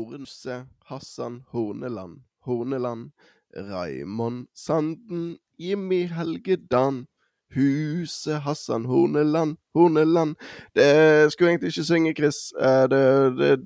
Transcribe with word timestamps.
Hornse, 0.00 0.66
Hassan 0.84 1.42
Horneland, 1.52 2.22
Horneland, 2.44 3.10
Raimond 3.56 4.46
Sanden, 4.54 5.36
Jimmy 5.58 6.06
Helgedan. 6.06 7.06
Huset 7.52 8.42
Hassan 8.42 8.84
Horneland, 8.86 9.56
Horneland 9.74 10.36
Det 10.74 11.32
skulle 11.32 11.50
egentlig 11.50 11.68
ikke 11.68 11.84
synge, 11.84 12.14
Chris. 12.14 12.52
Eh, 12.52 12.84
det, 12.88 13.00
det, 13.38 13.56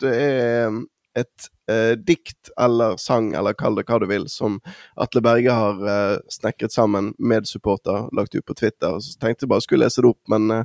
det 0.00 0.14
er 0.22 0.78
et 1.14 1.48
eh, 1.70 1.92
dikt 1.98 2.48
eller 2.60 2.96
sang, 2.96 3.34
eller 3.34 3.52
kall 3.52 3.76
det 3.76 3.84
hva 3.86 4.00
du 4.00 4.08
vil, 4.10 4.26
som 4.32 4.58
Atle 4.96 5.22
Berge 5.24 5.52
har 5.52 5.84
eh, 5.92 6.16
snekret 6.32 6.72
sammen 6.72 7.12
med 7.18 7.46
supporter, 7.46 8.08
lagt 8.16 8.34
ut 8.34 8.46
på 8.46 8.56
Twitter. 8.56 8.96
Så 9.00 9.18
tenkte 9.20 9.44
jeg 9.44 9.52
bare 9.52 9.64
skulle 9.64 9.84
lese 9.84 10.02
det 10.02 10.14
opp, 10.14 10.22
men 10.32 10.50
eh, 10.50 10.64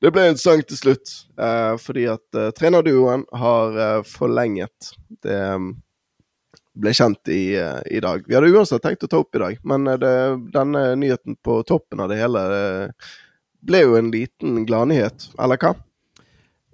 det 0.00 0.12
ble 0.14 0.28
en 0.30 0.38
sang 0.38 0.62
til 0.66 0.78
slutt. 0.78 1.12
Eh, 1.40 1.74
fordi 1.82 2.06
at 2.12 2.38
eh, 2.38 2.50
trenerduoen 2.56 3.24
har 3.40 3.78
eh, 3.84 4.00
forlenget. 4.06 4.92
Det 5.24 5.38
um, 5.58 5.72
ble 6.78 6.92
kjent 6.94 7.32
i, 7.34 7.56
eh, 7.58 7.80
i, 7.90 8.00
dag. 8.04 8.22
Vi 8.26 8.36
hadde 8.36 8.52
uansett 8.54 8.84
tenkt 8.84 9.04
å 9.06 9.10
ta 9.10 9.22
opp 9.22 9.34
i 9.34 9.42
dag, 9.42 9.58
men 9.66 9.88
det, 9.98 10.14
denne 10.54 10.84
nyheten 11.00 11.38
på 11.42 11.60
toppen 11.66 12.04
av 12.04 12.12
det 12.12 12.20
hele 12.20 12.44
det 12.52 12.64
ble 13.68 13.82
jo 13.82 13.96
en 13.98 14.10
liten 14.14 14.62
gladnyhet, 14.68 15.32
eller 15.42 15.58
hva? 15.58 15.74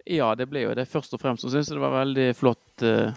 Ja, 0.04 0.34
det 0.36 0.50
ble 0.50 0.66
jo 0.66 0.74
det. 0.76 0.84
Først 0.92 1.16
og 1.16 1.22
fremst 1.22 1.46
så 1.46 1.52
syns 1.52 1.70
jeg 1.70 1.78
det 1.78 1.84
var 1.86 1.96
veldig 1.96 2.26
flott 2.36 2.84
uh, 2.84 3.14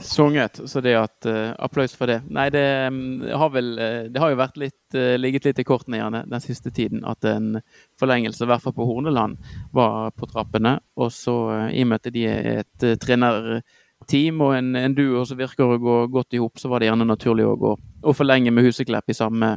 sunget. 0.00 0.60
Så 0.64 0.80
det 0.80 0.94
at 0.98 1.26
uh, 1.28 1.52
Applaus 1.58 1.94
for 1.96 2.10
det. 2.10 2.20
Nei, 2.32 2.48
det 2.54 2.64
um, 2.88 3.20
har 3.26 3.52
vel 3.54 3.70
uh, 3.78 4.08
Det 4.10 4.22
har 4.22 4.32
jo 4.32 4.40
vært 4.40 4.58
litt, 4.60 4.78
uh, 4.96 5.14
ligget 5.20 5.48
litt 5.48 5.60
i 5.60 5.66
kortene 5.66 6.00
gjerne 6.00 6.24
den 6.30 6.44
siste 6.44 6.72
tiden 6.74 7.04
at 7.08 7.24
en 7.28 7.60
forlengelse, 8.00 8.44
i 8.44 8.50
hvert 8.50 8.64
fall 8.64 8.76
på 8.76 8.86
Horneland, 8.88 9.38
var 9.76 10.10
på 10.16 10.28
trappene. 10.30 10.78
Og 11.00 11.12
så, 11.14 11.36
i 11.70 11.84
og 11.84 11.92
med 11.92 12.00
at 12.00 12.14
de 12.14 12.26
er 12.30 12.50
et 12.64 12.88
trenerteam 13.02 14.42
og 14.46 14.56
en, 14.56 14.74
en 14.80 14.96
duo 14.96 15.24
som 15.28 15.40
virker 15.40 15.76
å 15.76 15.80
gå 15.80 16.00
godt 16.12 16.36
i 16.38 16.42
hop, 16.42 16.58
så 16.60 16.72
var 16.72 16.80
det 16.80 16.90
gjerne 16.90 17.08
naturlig 17.08 17.46
å, 17.46 17.56
gå, 17.60 17.76
å 18.02 18.16
forlenge 18.16 18.52
med 18.54 18.68
Huseklepp 18.68 19.12
i 19.12 19.18
samme 19.20 19.56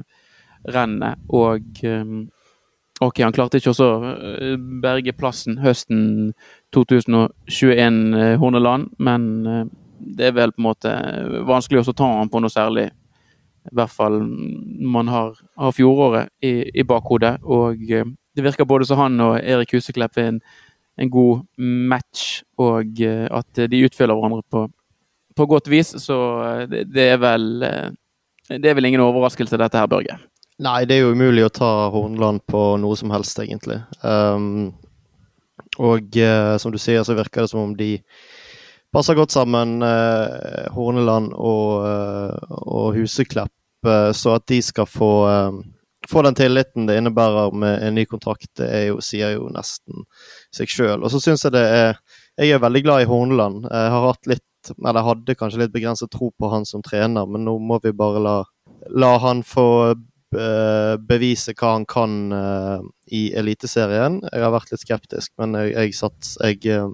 rennet. 0.73 1.27
Og 1.33 1.83
um, 1.88 2.23
Ok, 3.02 3.23
han 3.23 3.33
klarte 3.33 3.58
ikke 3.59 3.73
å 3.73 3.88
berge 4.83 5.16
plassen 5.17 5.58
høsten 5.64 6.33
2021, 6.75 7.98
eh, 8.14 8.36
Horneland, 8.39 8.92
men 9.02 9.25
eh, 9.50 9.64
det 10.18 10.30
er 10.30 10.36
vel 10.36 10.54
på 10.54 10.62
en 10.62 10.68
måte 10.68 10.92
vanskelig 11.48 11.84
å 11.84 11.96
ta 11.96 12.09
han 12.20 12.32
på 12.32 12.42
noe 12.44 12.52
særlig. 12.54 12.90
I 13.72 13.76
hvert 13.78 13.94
fall 13.96 14.20
man 14.94 15.08
har, 15.12 15.38
har 15.60 15.76
fjoråret 15.76 16.32
i, 16.44 16.54
i, 16.73 16.84
bakhodet. 16.88 17.38
Og 17.44 17.80
eh, 17.90 18.10
det 18.36 18.45
virker 18.45 18.68
både 18.68 18.88
som 18.90 19.00
han 19.00 19.20
og 19.23 19.38
Erik 19.40 19.76
Huseklepp 19.78 20.20
er 20.20 20.34
en, 20.34 20.42
en, 21.00 21.10
god 21.14 21.45
match, 21.58 22.42
og 22.60 23.00
at 23.32 23.64
de 23.72 23.84
utfyller 23.88 24.18
hverandre 24.18 24.44
på, 24.52 24.68
på 25.38 25.48
godt 25.50 25.72
vis. 25.72 25.95
Så 26.04 26.17
det, 26.70 26.90
det, 26.92 27.08
er 27.16 27.23
vel 27.23 27.48
Det 28.50 28.70
er 28.70 28.76
vel 28.76 28.92
ingen 28.92 29.06
overraskelse, 29.06 29.58
dette 29.58 29.80
her, 29.80 29.88
Børge? 29.88 30.20
Nei, 30.62 30.84
det 30.86 30.98
er 30.98 31.08
jo 31.08 31.14
umulig 31.17 31.48
å 31.48 31.54
ta 31.54 31.72
Horneland 31.94 32.44
på 32.50 32.62
noe 32.82 32.98
som 33.00 33.12
helst, 33.14 33.40
egentlig. 33.42 33.80
Um, 34.06 34.73
og 35.82 36.14
uh, 36.20 36.56
som 36.62 36.73
du 36.73 36.78
sier, 36.82 37.02
så 37.06 37.16
virker 37.17 37.44
det 37.44 37.52
som 37.52 37.64
om 37.64 37.73
de 37.78 37.95
passer 38.94 39.17
godt 39.17 39.33
sammen, 39.33 39.81
eh, 39.83 40.69
Horneland 40.73 41.33
og, 41.33 41.86
uh, 41.86 42.58
og 42.61 42.97
Huseklepp. 42.97 43.52
så 44.16 44.38
at 44.38 44.45
de 44.47 44.61
skal 44.63 44.86
få, 44.88 45.09
få 46.08 46.22
den 46.23 46.36
tilliten 46.39 46.86
det 46.88 46.95
innebærer 47.02 47.52
med 47.52 47.81
en 47.83 47.97
ny 47.97 48.05
kontrakt, 48.08 48.47
det 48.55 48.69
jo, 48.88 49.02
sier 49.03 49.33
jo 49.33 49.49
nesten 49.52 50.05
seg 50.55 50.71
sjøl. 50.71 51.03
Og 51.03 51.11
så 51.11 51.19
syns 51.19 51.44
jeg 51.44 51.52
det 51.52 51.64
er 51.67 51.97
Jeg 52.39 52.55
er 52.55 52.64
veldig 52.64 52.81
glad 52.86 53.02
i 53.03 53.09
Horneland. 53.09 53.67
Jeg 53.67 53.91
har 53.91 54.08
hatt 54.08 54.31
litt, 54.31 54.71
eller 54.80 55.03
hadde 55.03 55.36
kanskje 55.36 55.59
litt 55.66 55.73
begrenset 55.75 56.14
tro 56.16 56.31
på 56.31 56.49
han 56.49 56.64
som 56.66 56.81
trener, 56.81 57.27
men 57.27 57.44
nå 57.44 57.58
må 57.59 57.81
vi 57.83 57.91
bare 57.91 58.23
la, 58.23 58.38
la 58.89 59.11
han 59.19 59.44
få 59.44 59.67
bevise 61.03 61.53
hva 61.59 61.75
han 61.75 61.83
kan 61.86 62.15
i 63.11 63.26
Eliteserien. 63.36 64.21
Jeg 64.32 64.48
har 64.48 64.55
vært 64.55 64.71
litt 64.71 64.82
skeptisk, 64.82 65.33
men 65.37 65.59
jeg, 65.59 65.76
jeg, 65.76 65.93
sats, 65.99 66.37
jeg, 66.39 66.87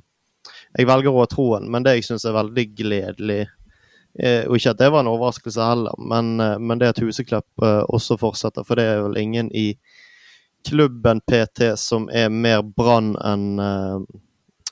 jeg 0.78 0.88
velger 0.90 1.14
å 1.14 1.24
ha 1.24 1.30
troen. 1.30 1.70
Men 1.72 1.86
det 1.86 1.98
jeg 1.98 2.10
syns 2.10 2.26
er 2.28 2.38
veldig 2.38 2.66
gledelig, 2.78 3.40
uh, 4.22 4.44
og 4.50 4.58
ikke 4.58 4.74
at 4.76 4.82
det 4.82 4.92
var 4.94 5.04
en 5.04 5.12
overraskelse 5.14 5.70
heller, 5.72 5.96
men, 6.12 6.36
men 6.38 6.82
det 6.82 6.94
at 6.94 7.02
Huseklepp 7.04 7.66
også 7.90 8.20
fortsetter. 8.22 8.68
For 8.68 8.80
det 8.80 8.88
er 8.90 9.04
vel 9.06 9.20
ingen 9.22 9.52
i 9.56 9.72
klubben 10.68 11.22
PT 11.30 11.74
som 11.80 12.10
er 12.12 12.28
mer 12.34 12.62
Brann 12.64 13.14
enn 13.24 13.62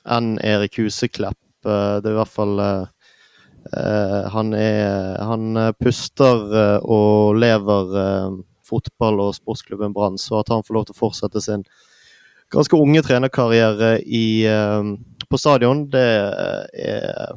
en 0.08 0.28
Erik 0.44 0.76
Huseklepp. 0.78 1.38
det 1.64 2.04
er 2.04 2.12
i 2.12 2.18
hvert 2.18 2.32
fall 2.32 2.60
han, 4.32 4.52
er, 4.54 5.16
han 5.24 5.58
puster 5.80 6.44
og 6.84 7.40
lever 7.40 7.96
fotball 8.68 9.22
og 9.24 9.36
sportsklubben 9.36 9.94
Brann, 9.96 10.18
så 10.20 10.40
at 10.42 10.52
han 10.52 10.64
får 10.66 10.76
lov 10.76 10.88
til 10.88 10.96
å 10.96 11.00
fortsette 11.02 11.42
sin 11.44 11.64
ganske 12.52 12.80
unge 12.80 13.02
trenerkarriere 13.04 13.98
i, 14.04 14.46
eh, 14.48 14.92
på 15.30 15.40
stadion, 15.40 15.86
det 15.92 16.06
er 16.72 17.36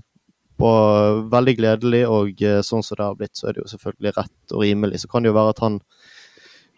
veldig 0.62 1.56
gledelig. 1.58 2.02
Og 2.08 2.44
eh, 2.46 2.62
sånn 2.66 2.84
som 2.86 2.98
det 2.98 3.08
har 3.08 3.20
blitt, 3.20 3.36
så 3.38 3.50
er 3.50 3.56
det 3.56 3.64
jo 3.64 3.72
selvfølgelig 3.74 4.16
rett 4.18 4.56
og 4.56 4.64
rimelig. 4.66 5.02
Så 5.02 5.12
kan 5.12 5.24
det 5.24 5.32
jo 5.32 5.38
være 5.38 5.56
at 5.56 5.64
han 5.66 5.80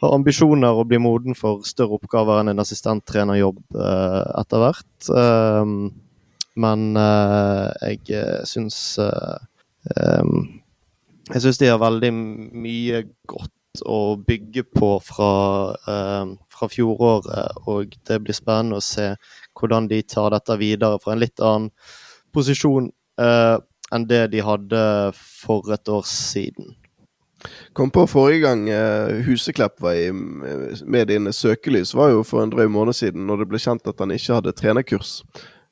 har 0.03 0.15
ambisjoner 0.17 0.75
og 0.75 0.89
blir 0.89 1.03
moden 1.03 1.37
for 1.37 1.63
større 1.67 1.99
oppgaver 1.99 2.41
enn 2.41 2.51
en 2.53 2.63
assistenttrenerjobb 2.63 3.61
eh, 3.75 4.23
etter 4.41 4.63
hvert. 4.63 4.93
Uh, 5.09 5.91
men 6.59 6.81
uh, 6.99 7.71
jeg 7.81 8.19
syns 8.45 8.99
um, 9.01 10.35
Jeg 11.31 11.41
syns 11.41 11.57
de 11.57 11.71
har 11.71 11.79
veldig 11.81 12.11
mye 12.13 12.99
godt 13.31 13.55
å 13.81 14.15
bygge 14.21 14.63
på 14.75 14.89
fra, 15.01 15.73
eh, 15.87 16.33
fra, 16.49 16.69
fjoråret. 16.69 17.57
Og 17.67 17.95
det 18.07 18.19
blir 18.21 18.37
spennende 18.37 18.77
å 18.77 18.85
se 18.85 19.15
hvordan 19.63 19.87
de 19.91 20.01
tar 20.03 20.33
dette 20.35 20.59
videre 20.59 20.99
fra 21.01 21.15
en 21.15 21.23
litt 21.23 21.39
annen 21.39 21.71
posisjon 22.35 22.91
eh, 23.21 23.57
enn 23.93 24.07
det 24.09 24.25
de 24.33 24.41
hadde 24.43 24.85
for 25.15 25.73
et 25.73 25.89
år 25.91 26.05
siden. 26.09 26.73
Kom 27.75 27.91
på 27.91 28.05
forrige 28.07 28.45
gang 28.45 28.61
uh, 28.71 29.23
Huseklepp 29.25 29.81
var 29.83 29.97
i 29.99 30.11
medienes 30.13 31.41
søkelys, 31.43 31.93
var 31.97 32.13
jo 32.13 32.21
for 32.23 32.43
en 32.43 32.53
drøy 32.53 32.69
måned 32.71 32.95
siden, 32.95 33.25
når 33.27 33.43
det 33.43 33.49
ble 33.51 33.59
kjent 33.59 33.89
at 33.89 33.99
han 33.99 34.13
ikke 34.15 34.37
hadde 34.37 34.55
trenerkurs. 34.55 35.17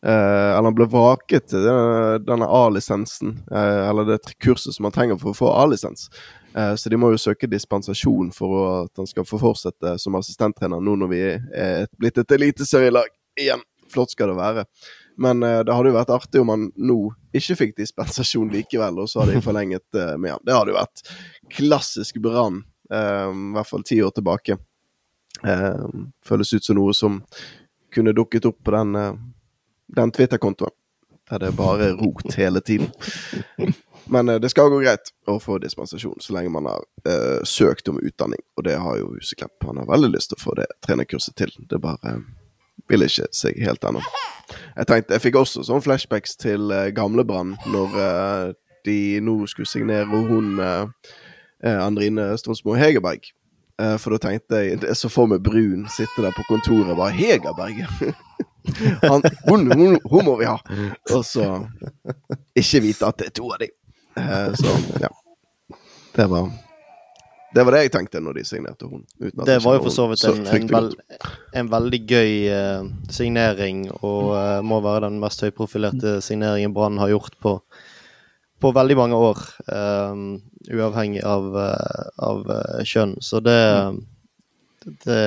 Uh, 0.02 0.58
eller 0.58 0.68
han 0.72 0.76
ble 0.76 0.88
vaket 0.90 1.52
til 1.52 1.64
denne, 1.64 2.20
denne 2.26 2.50
A-lisensen, 2.50 3.36
uh, 3.54 3.88
eller 3.88 4.10
det 4.10 4.20
kurset 4.42 4.76
som 4.76 4.90
han 4.90 4.96
trenger 4.96 5.20
for 5.22 5.32
å 5.32 5.38
få 5.38 5.52
A-lisens. 5.54 6.10
Uh, 6.56 6.74
så 6.76 6.92
de 6.92 7.00
må 7.00 7.14
jo 7.14 7.22
søke 7.22 7.48
dispensasjon 7.48 8.34
for 8.36 8.58
at 8.82 9.00
han 9.00 9.08
skal 9.08 9.28
få 9.30 9.40
fortsette 9.40 9.96
som 10.02 10.18
assistenttrener 10.20 10.82
nå 10.84 10.98
når 11.00 11.14
vi 11.14 11.22
er 11.30 11.86
blitt 12.02 12.18
et 12.20 12.36
eliteserielag 12.36 13.14
igjen. 13.40 13.62
Flott 13.92 14.14
skal 14.16 14.32
det 14.32 14.38
være. 14.40 14.66
Men 15.22 15.44
det 15.44 15.70
hadde 15.76 15.92
jo 15.92 15.98
vært 15.98 16.14
artig 16.16 16.42
om 16.42 16.50
han 16.54 16.70
nå 16.80 16.98
ikke 17.38 17.58
fikk 17.60 17.74
dispensasjon 17.78 18.50
likevel, 18.52 19.02
og 19.04 19.10
så 19.12 19.22
hadde 19.22 19.36
de 19.36 19.44
forlenget 19.44 20.00
med 20.18 20.32
han. 20.34 20.42
Det 20.48 20.56
hadde 20.56 20.72
jo 20.72 20.78
vært 20.80 21.04
klassisk 21.52 22.18
Brann, 22.24 22.62
i 22.88 23.52
hvert 23.58 23.70
fall 23.70 23.84
ti 23.86 24.00
år 24.02 24.16
tilbake. 24.16 24.58
føles 26.26 26.54
ut 26.56 26.66
som 26.66 26.80
noe 26.80 26.96
som 26.96 27.20
kunne 27.94 28.16
dukket 28.18 28.48
opp 28.50 28.64
på 28.64 28.74
den 28.74 28.98
den 29.96 30.12
Twitter-kontoen. 30.12 30.72
Der 31.30 31.40
det 31.40 31.48
er 31.48 31.52
bare 31.52 31.94
rot 31.94 32.34
hele 32.34 32.62
tiden. 32.62 32.92
Men 34.06 34.30
uh, 34.30 34.36
det 34.36 34.50
skal 34.52 34.70
gå 34.70 34.82
greit 34.82 35.14
å 35.28 35.38
få 35.40 35.58
dispensasjon 35.64 36.20
så 36.20 36.34
lenge 36.36 36.52
man 36.52 36.68
har 36.68 36.84
søkt 37.48 37.88
om 37.88 38.00
utdanning. 38.00 38.42
Og 38.58 38.64
det 38.68 38.76
har 38.80 38.98
jo 39.00 39.14
Huseklepp. 39.16 39.64
Han 39.64 39.78
har 39.78 39.88
veldig 39.88 40.12
lyst 40.16 40.32
til 40.32 40.40
å 40.40 40.44
få 40.44 40.56
det 40.60 40.68
trenerkurset 40.86 41.36
til. 41.40 41.54
Det 41.70 41.78
er 41.78 41.84
bare 41.84 42.16
uh, 42.92 42.94
vil 42.94 43.08
ikke 43.08 43.28
seg 43.36 43.60
helt 43.64 43.84
ennå. 43.88 44.04
Jeg 44.76 44.88
tenkte, 44.88 45.16
jeg 45.16 45.24
fikk 45.24 45.40
også 45.40 45.66
sånne 45.68 45.84
flashbacks 45.86 46.36
til 46.40 46.72
uh, 46.74 46.90
Gamlebrann 46.96 47.56
når 47.72 48.56
de 48.86 48.98
nå 49.22 49.36
skulle 49.48 49.70
signere 49.70 50.08
hun 50.10 50.58
Andrine 51.62 52.32
Stronsmo 52.42 52.74
Hegerberg. 52.74 53.28
for 54.02 54.16
da 54.16 54.18
tenkte 54.18 54.58
jeg 54.66 54.80
er 54.82 54.98
så 54.98 55.10
for 55.10 55.30
meg 55.30 55.44
Brun 55.46 55.86
sitte 55.94 56.24
der 56.26 56.34
på 56.34 56.42
kontoret 56.50 56.98
bare 56.98 57.14
Hegerberg! 57.14 57.86
Han, 59.02 59.22
hun, 59.50 59.72
hun, 59.72 60.00
hun, 60.06 60.26
må 60.26 60.36
vi 60.38 60.46
ha! 60.46 60.58
Og 61.14 61.24
så 61.26 61.46
ikke 62.58 62.82
vite 62.82 63.08
at 63.08 63.22
det 63.22 63.30
er 63.30 63.38
to 63.38 63.48
av 63.54 63.62
dem. 63.62 63.74
Uh, 64.18 64.50
så 64.58 64.76
ja. 65.02 65.10
Det 66.18 66.28
var 66.30 66.50
det 67.56 67.66
var 67.68 67.76
det 67.76 67.82
jeg 67.86 67.94
tenkte 67.96 68.22
når 68.24 68.40
de 68.40 68.44
signerte 68.48 68.88
hun. 68.88 69.04
det 69.20 69.58
var 69.64 69.78
jo 69.78 69.86
for 69.86 69.94
så 69.94 70.08
vidt 70.12 70.24
en, 70.30 70.44
en, 70.48 70.68
vel, 70.72 70.92
en 71.60 71.72
veldig 71.72 72.02
gøy 72.08 72.34
uh, 72.52 72.92
signering, 73.12 73.88
og 74.00 74.32
uh, 74.36 74.60
må 74.64 74.82
være 74.84 75.10
den 75.10 75.20
mest 75.24 75.44
høyprofilerte 75.44 76.20
signeringen 76.24 76.76
Brann 76.76 77.02
har 77.02 77.12
gjort 77.12 77.36
på, 77.44 77.58
på 78.62 78.74
veldig 78.78 78.98
mange 79.00 79.20
år. 79.20 79.44
uavhengig 80.72 81.24
av, 81.26 81.56
av 82.22 82.42
kjønn. 82.86 83.16
Så 83.26 83.40
det, 83.42 83.62
det, 85.06 85.24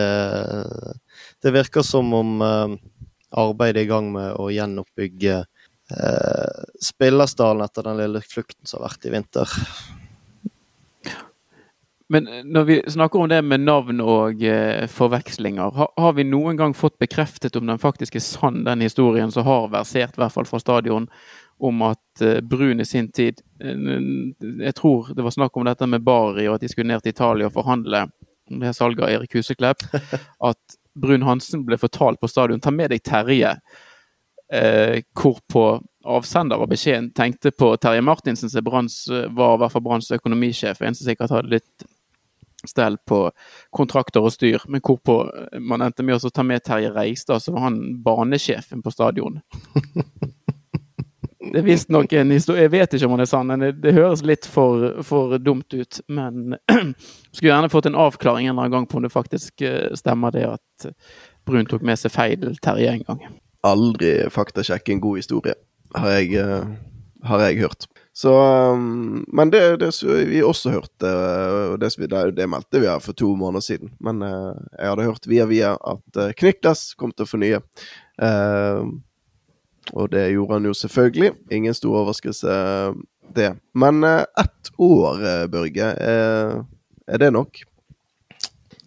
det 1.43 1.53
virker 1.57 1.83
som 1.83 2.13
om 2.15 2.45
arbeidet 3.35 3.85
i 3.85 3.91
gang 3.91 4.13
med 4.15 4.37
å 4.39 4.49
gjenoppbygge 4.53 5.41
eh, 5.43 6.63
spillerstallen 6.83 7.65
etter 7.67 7.89
den 7.89 8.01
lille 8.03 8.23
flukten 8.25 8.63
som 8.67 8.81
har 8.81 8.93
vært 8.93 9.09
i 9.09 9.15
vinter. 9.15 9.59
Men 12.15 12.29
når 12.47 12.65
vi 12.69 12.75
snakker 12.95 13.19
om 13.25 13.29
det 13.29 13.41
med 13.43 13.65
navn 13.67 13.99
og 14.01 14.43
eh, 14.47 14.85
forvekslinger, 14.87 15.73
har, 15.75 15.89
har, 15.99 16.13
vi 16.15 16.23
noen 16.29 16.59
gang 16.61 16.75
fått 16.79 16.95
bekreftet 17.03 17.57
om 17.59 17.67
den 17.67 17.81
faktisk 17.83 18.15
er 18.15 18.23
sann, 18.23 18.61
den 18.69 18.85
historien 18.87 19.33
som 19.35 19.43
har 19.49 19.67
versert, 19.73 20.15
i 20.15 20.23
hvert 20.23 20.35
fall 20.35 20.47
fra 20.47 20.61
stadion, 20.63 21.09
om 21.59 21.83
at 21.89 22.23
eh, 22.23 22.39
Brun 22.39 22.83
i 22.83 22.87
sin 22.87 23.09
tid 23.15 23.43
eh, 23.59 23.83
Jeg 24.63 24.77
tror 24.79 25.11
det 25.11 25.27
var 25.27 25.35
snakk 25.35 25.59
om 25.59 25.67
dette 25.67 25.89
med 25.91 26.07
Bari, 26.07 26.47
og 26.47 26.59
at 26.59 26.63
de 26.63 26.71
skulle 26.71 26.93
ned 26.93 27.03
til 27.03 27.17
Italia 27.17 27.49
og 27.51 27.57
forhandle 27.57 28.05
med 28.51 28.77
salget 28.77 29.03
av 29.03 29.17
Erik 29.17 29.35
Huseklepp. 29.35 29.83
At 30.51 30.79
Brun 30.95 31.27
Hansen 31.27 31.65
ble 31.67 31.81
fortalt 31.81 32.21
på 32.23 32.31
stadion 32.31 32.63
ta 32.63 32.71
med 32.71 32.95
deg 32.95 33.03
Terje. 33.03 33.57
Eh, 34.55 35.01
hvorpå 35.19 35.65
avsender 36.05 36.63
av 36.63 36.69
beskjeden 36.71 37.11
tenkte 37.17 37.51
på 37.51 37.73
Terje 37.83 38.05
Martinsen, 38.05 38.53
som 38.53 38.63
var 38.69 39.57
i 39.57 39.63
hvert 39.63 39.73
fall 39.73 39.83
Branns 39.83 40.13
økonomisjef. 40.15 40.83
En 40.83 40.95
som 40.95 41.09
sikkert 41.09 41.33
hadde 41.33 41.57
litt 41.57 41.87
stell 42.71 42.99
på 43.09 43.27
kontrakter 43.75 44.25
og 44.25 44.33
styr, 44.35 44.63
men 44.69 44.83
hvorpå 44.85 45.19
man 45.61 45.85
endte 45.85 46.07
med 46.07 46.19
å 46.19 46.33
ta 46.33 46.45
med 46.47 46.65
Terje 46.65 46.93
Reistad, 46.95 47.43
så 47.43 47.55
var 47.55 47.69
han 47.69 47.81
banesjefen 48.05 48.83
på 48.85 48.93
stadion. 48.95 49.41
Det 51.45 51.61
er 51.61 51.67
visstnok 51.67 52.13
en 52.17 52.31
historie 52.33 52.65
Jeg 52.65 52.73
vet 52.73 52.95
ikke 52.97 53.09
om 53.09 53.19
det 53.19 53.27
er 53.27 53.31
sann, 53.31 53.51
men 53.51 53.61
det, 53.63 53.71
det 53.85 53.93
høres 53.97 54.25
litt 54.27 54.47
for, 54.49 55.03
for, 55.07 55.37
dumt 55.39 55.75
ut. 55.77 56.01
Men 56.09 56.57
skulle 57.35 57.51
gjerne 57.51 57.71
fått 57.73 57.91
en 57.91 57.99
avklaring 58.01 58.49
en 58.49 58.55
eller 58.55 58.65
annen 58.65 58.75
gang 58.79 58.89
på 58.91 58.99
om 58.99 59.05
det 59.05 59.13
faktisk 59.13 59.65
eh, 59.67 59.93
stemmer 59.99 60.35
det 60.35 60.47
at 60.55 60.89
Brun 61.45 61.69
tok 61.69 61.85
med 61.85 62.01
seg 62.01 62.15
feil 62.15 62.57
Terje 62.65 62.95
en 62.95 63.05
gang. 63.07 63.23
Aldri 63.65 64.17
faktasjekke 64.33 64.97
en 64.97 65.05
god 65.05 65.21
historie, 65.21 65.55
har 65.97 66.17
jeg, 66.17 66.35
eh, 66.41 66.73
har 67.29 67.47
jeg 67.47 67.61
hørt. 67.65 67.89
Så, 68.17 68.31
um, 68.71 69.25
men 69.29 69.51
det, 69.51 69.81
det 69.83 69.91
vi 70.29 70.39
også 70.47 70.71
hørte, 70.71 71.09
og 71.73 71.81
det, 71.83 71.91
det, 72.37 72.47
meldte 72.47 72.79
vi 72.79 72.87
her 72.87 73.03
for 73.03 73.17
to 73.19 73.33
måneder 73.35 73.65
siden. 73.67 73.91
Men 73.99 74.23
uh, 74.23 74.55
jeg 74.79 74.87
hadde 74.87 75.07
hørt 75.09 75.27
via 75.27 75.47
via 75.51 75.73
at 75.75 76.21
uh, 76.23 76.31
Kniklas 76.39 76.93
kom 76.95 77.11
til 77.11 77.27
å 77.27 77.33
fornye. 77.33 77.59
Uh, 78.23 78.87
og 79.99 80.13
det 80.15 80.29
gjorde 80.31 80.61
han 80.61 80.69
jo 80.71 80.77
selvfølgelig. 80.79 81.33
Ingen 81.59 81.75
stor 81.75 81.99
overraskelse, 82.05 82.55
det. 83.35 83.51
Men 83.75 84.05
ett 84.07 84.71
år, 84.79 85.49
Børge, 85.51 85.91
er 85.99 87.21
det 87.21 87.33
nok? 87.35 87.59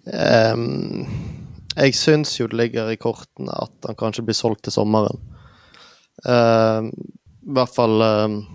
Um, 0.08 1.04
jeg 1.76 1.98
syns 2.00 2.32
jo 2.40 2.48
det 2.48 2.62
ligger 2.62 2.94
i 2.94 2.98
kortene 2.98 3.52
at 3.60 3.90
han 3.90 4.00
kanskje 4.00 4.24
blir 4.26 4.40
solgt 4.40 4.64
til 4.66 4.78
sommeren. 4.80 5.20
Uh, 6.24 6.88
I 6.88 7.58
hvert 7.60 7.76
fall 7.76 8.00
Eh, 8.02 8.48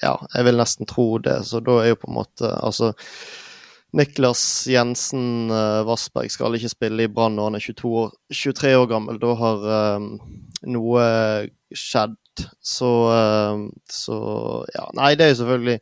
ja, 0.00 0.14
jeg 0.34 0.46
vil 0.46 0.58
nesten 0.60 0.88
tro 0.88 1.06
det. 1.22 1.38
Så 1.48 1.60
da 1.64 1.78
er 1.82 1.92
jo 1.92 2.00
på 2.02 2.10
en 2.10 2.18
måte 2.18 2.50
Altså, 2.60 2.92
Niklas 3.96 4.42
Jensen 4.70 5.50
uh, 5.50 5.82
Vassberg 5.88 6.30
skal 6.30 6.54
ikke 6.54 6.70
spille 6.70 7.06
i 7.06 7.10
Brann 7.10 7.34
når 7.38 7.48
han 7.48 7.58
er 7.58 7.64
22 7.64 7.94
år, 8.04 8.12
23 8.30 8.76
år 8.78 8.86
gammel. 8.90 9.18
Da 9.22 9.32
har 9.40 9.66
um, 9.96 10.12
noe 10.70 11.08
skjedd. 11.74 12.16
Så, 12.64 12.88
um, 13.10 13.66
så 13.90 14.20
Ja, 14.76 14.86
nei, 14.96 15.10
det 15.18 15.26
er 15.26 15.32
jo 15.34 15.40
selvfølgelig 15.42 15.80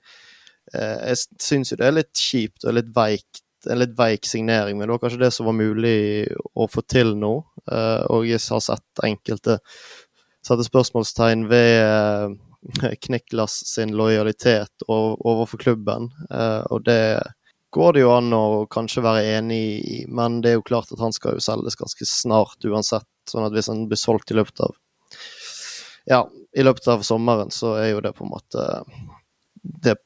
uh, 0.75 0.97
Jeg 1.11 1.19
syns 1.45 1.71
jo 1.71 1.77
det 1.79 1.87
er 1.87 1.95
litt 2.01 2.19
kjipt 2.19 2.65
og 2.65 2.75
litt 2.79 2.89
veikt 2.97 3.45
en 3.69 3.81
litt 3.83 3.97
veik 3.99 4.25
signering, 4.25 4.79
men 4.79 4.87
det 4.87 4.95
var 4.95 5.01
kanskje 5.03 5.21
det 5.21 5.29
som 5.35 5.49
var 5.49 5.57
mulig 5.59 6.31
å 6.57 6.69
få 6.71 6.81
til 6.89 7.11
nå. 7.19 7.33
og 7.67 8.23
jeg 8.25 8.39
har 8.39 8.63
sett 8.65 9.03
enkelte 9.05 9.59
sette 10.47 10.65
spørsmålstegn 10.65 11.43
ved 11.51 12.39
Kniklas 12.77 13.63
sin 13.67 13.95
lojalitet 13.97 14.85
overfor 14.89 15.59
klubben. 15.59 16.11
Eh, 16.31 16.63
og 16.69 16.85
det 16.85 17.23
går 17.71 17.93
det 17.97 18.03
jo 18.05 18.13
an 18.15 18.33
å 18.33 18.67
kanskje 18.71 19.05
være 19.05 19.25
enig 19.39 19.63
i, 19.79 19.99
men 20.09 20.41
det 20.45 20.53
er 20.53 20.59
jo 20.59 20.67
klart 20.71 20.93
at 20.93 21.01
han 21.03 21.15
skal 21.17 21.37
jo 21.37 21.45
selges 21.45 21.77
ganske 21.81 22.09
snart 22.09 22.65
uansett. 22.65 23.09
Sånn 23.29 23.45
at 23.45 23.57
hvis 23.57 23.69
han 23.69 23.87
blir 23.91 24.01
solgt 24.01 24.33
i 24.33 24.39
løpet 24.39 24.63
av 24.65 24.77
ja, 26.09 26.23
i 26.57 26.65
løpet 26.65 26.87
av 26.89 27.03
sommeren, 27.05 27.51
så 27.53 27.75
er 27.77 27.91
jo 27.91 28.01
det 28.01 28.15
på 28.17 28.25
en 28.25 28.33
måte 28.33 28.63
det, 29.85 29.99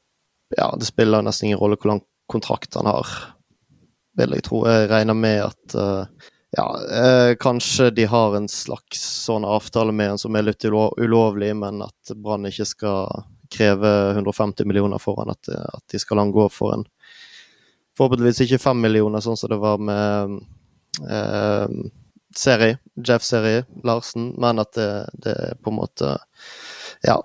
ja, 0.56 0.72
det 0.78 0.88
spiller 0.88 1.22
nesten 1.22 1.46
ingen 1.48 1.60
rolle 1.60 1.78
hvor 1.78 1.92
lang 1.92 2.02
kontrakt 2.30 2.74
han 2.74 2.88
har, 2.90 3.08
vil 4.18 4.34
jeg 4.34 4.46
tro. 4.48 4.64
Jeg 4.66 4.88
regner 4.90 5.14
med 5.14 5.44
at 5.44 5.76
uh, 5.78 6.32
ja, 6.56 6.78
eh, 6.90 7.34
kanskje 7.40 7.90
de 7.90 8.04
har 8.04 8.36
en 8.36 8.48
slags 8.48 9.00
sånn 9.24 9.44
avtale 9.48 9.92
med 9.92 10.10
en 10.10 10.18
som 10.20 10.36
er 10.36 10.44
litt 10.44 10.64
ulovlig, 10.64 11.54
men 11.56 11.80
at 11.86 12.12
Brann 12.16 12.48
ikke 12.48 12.66
skal 12.68 13.24
kreve 13.52 13.92
150 14.10 14.68
millioner 14.68 15.00
for 15.00 15.16
han, 15.20 15.32
at, 15.32 15.48
at 15.48 15.84
de 15.92 16.00
skal 16.00 16.20
la 16.20 16.26
han 16.26 16.34
gå 16.34 16.48
for 16.52 16.76
en 16.76 16.88
Forhåpentligvis 17.92 18.46
ikke 18.46 18.56
fem 18.62 18.78
millioner, 18.80 19.20
sånn 19.20 19.36
som 19.36 19.50
det 19.52 19.58
var 19.60 19.80
med 19.84 20.38
eh, 21.04 21.74
Seri, 22.32 22.70
Jeff 22.96 23.24
Seri 23.26 23.58
Larsen, 23.84 24.30
men 24.40 24.62
at 24.62 24.72
det, 24.78 24.86
det 25.12 25.34
er 25.36 25.58
på 25.60 25.72
en 25.72 25.76
måte 25.76 26.14
Ja. 27.04 27.18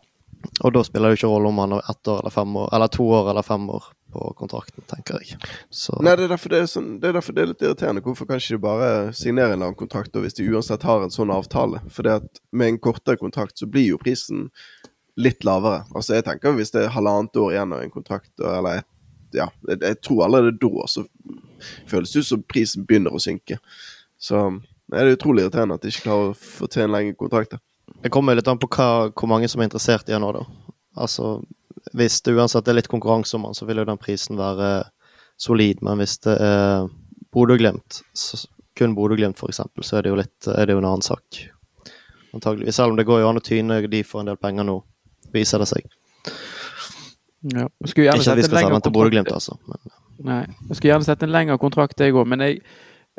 Og 0.66 0.74
da 0.74 0.82
spiller 0.86 1.12
det 1.12 1.20
ikke 1.20 1.30
rolle 1.30 1.52
om 1.52 1.62
han 1.62 1.76
har 1.76 1.92
ett 1.92 2.10
år 2.10 2.22
eller 2.22 2.34
fem 2.34 2.56
år, 2.58 2.70
eller 2.76 2.92
to 2.94 3.06
år 3.14 3.30
eller 3.32 3.46
fem 3.46 3.70
år 3.70 3.88
på 4.14 4.34
kontrakten, 4.40 4.84
tenker 4.90 5.20
jeg. 5.22 5.38
Så. 5.70 5.98
Nei, 6.06 6.16
det 6.18 6.28
er, 6.28 6.36
det, 6.38 6.60
er 6.60 6.70
sånn, 6.72 6.92
det 7.02 7.10
er 7.10 7.18
derfor 7.18 7.36
det 7.36 7.44
er 7.44 7.50
litt 7.52 7.66
irriterende. 7.66 8.04
Hvorfor 8.06 8.30
kan 8.30 8.42
ikke 8.42 8.62
bare 8.64 8.92
signere 9.18 9.58
en 9.58 9.64
annen 9.66 9.78
kontrakt 9.78 10.16
hvis 10.16 10.38
de 10.38 10.48
uansett 10.50 10.86
har 10.88 11.04
en 11.04 11.14
sånn 11.14 11.34
avtale? 11.34 11.82
For 11.94 12.08
med 12.52 12.72
en 12.72 12.80
kortere 12.82 13.20
kontrakt 13.22 13.60
så 13.60 13.70
blir 13.70 13.92
jo 13.92 14.02
prisen 14.02 14.48
litt 15.18 15.46
lavere. 15.48 15.84
Altså 15.98 16.18
jeg 16.18 16.28
tenker 16.28 16.54
Hvis 16.56 16.72
det 16.76 16.86
er 16.86 16.94
halvannet 16.94 17.38
år 17.42 17.54
igjen 17.56 17.74
av 17.74 17.84
en 17.84 17.94
kontrakt, 17.94 18.32
eller 18.40 18.84
ja, 19.36 19.50
jeg, 19.68 19.82
jeg 19.82 20.02
tror 20.06 20.26
allerede 20.28 20.58
da 20.62 20.88
så 20.88 21.04
føles 21.90 22.14
det 22.14 22.24
ut 22.24 22.32
som 22.32 22.44
prisen 22.48 22.86
begynner 22.88 23.16
å 23.16 23.22
synke. 23.22 23.58
Så 24.18 24.46
det 24.88 25.02
er 25.02 25.18
utrolig 25.18 25.44
irriterende 25.44 25.78
at 25.78 25.84
de 25.84 25.92
ikke 25.92 26.06
klarer 26.08 26.32
å 26.32 26.38
få 26.38 26.70
til 26.72 26.86
en 26.86 26.94
lengre 26.96 27.18
kontrakt. 27.20 27.58
Det 28.04 28.12
kommer 28.14 28.38
litt 28.38 28.48
an 28.48 28.60
på 28.62 28.70
hva, 28.72 29.10
hvor 29.16 29.30
mange 29.32 29.50
som 29.52 29.62
er 29.62 29.70
interessert 29.70 30.10
i 30.10 30.16
han 30.16 30.24
nå, 30.26 30.34
da. 30.36 30.44
Altså, 30.98 31.38
hvis 31.98 32.20
det 32.26 32.36
uansett 32.38 32.68
er 32.68 32.78
litt 32.78 32.90
konkurranse 32.92 33.38
om 33.38 33.48
han, 33.48 33.58
så 33.58 33.68
vil 33.70 33.82
jo 33.82 33.88
den 33.88 34.00
prisen 34.02 34.40
være 34.40 34.90
solid. 35.40 35.82
Men 35.86 36.02
hvis 36.02 36.18
det 36.26 36.36
er 36.44 36.88
Bodø-Glimt, 37.34 38.02
kun 38.78 38.96
Bodø-Glimt 38.98 39.40
f.eks., 39.40 39.62
så 39.82 40.00
er 40.00 40.06
det, 40.06 40.12
jo 40.14 40.20
litt, 40.20 40.50
er 40.52 40.68
det 40.68 40.76
jo 40.76 40.82
en 40.82 40.90
annen 40.90 41.06
sak. 41.06 41.42
Antageligvis. 42.36 42.76
Selv 42.78 42.94
om 42.94 43.00
det 43.00 43.08
går 43.08 43.24
jo 43.24 43.30
an 43.32 43.40
å 43.40 43.46
tyne 43.46 43.80
de 43.88 44.04
for 44.06 44.22
en 44.22 44.30
del 44.32 44.40
penger 44.42 44.68
nå, 44.68 44.80
viser 45.34 45.64
det 45.64 45.70
seg. 45.70 45.88
Ja. 47.54 47.68
Ikke 47.86 48.10
at 48.12 48.20
vi 48.20 48.46
skal 48.46 48.60
sende 48.60 48.76
den 48.76 48.86
til 48.86 48.94
Bodø-Glimt, 48.98 49.32
altså. 49.34 49.58
Men... 49.70 49.96
Nei. 50.28 50.44
Jeg 50.68 50.80
skulle 50.80 50.92
gjerne 50.92 51.06
sett 51.06 51.24
en 51.24 51.34
lengre 51.34 51.60
kontrakt, 51.62 52.02
jeg 52.02 52.16
òg, 52.16 52.26
men 52.30 52.42
jeg 52.42 52.62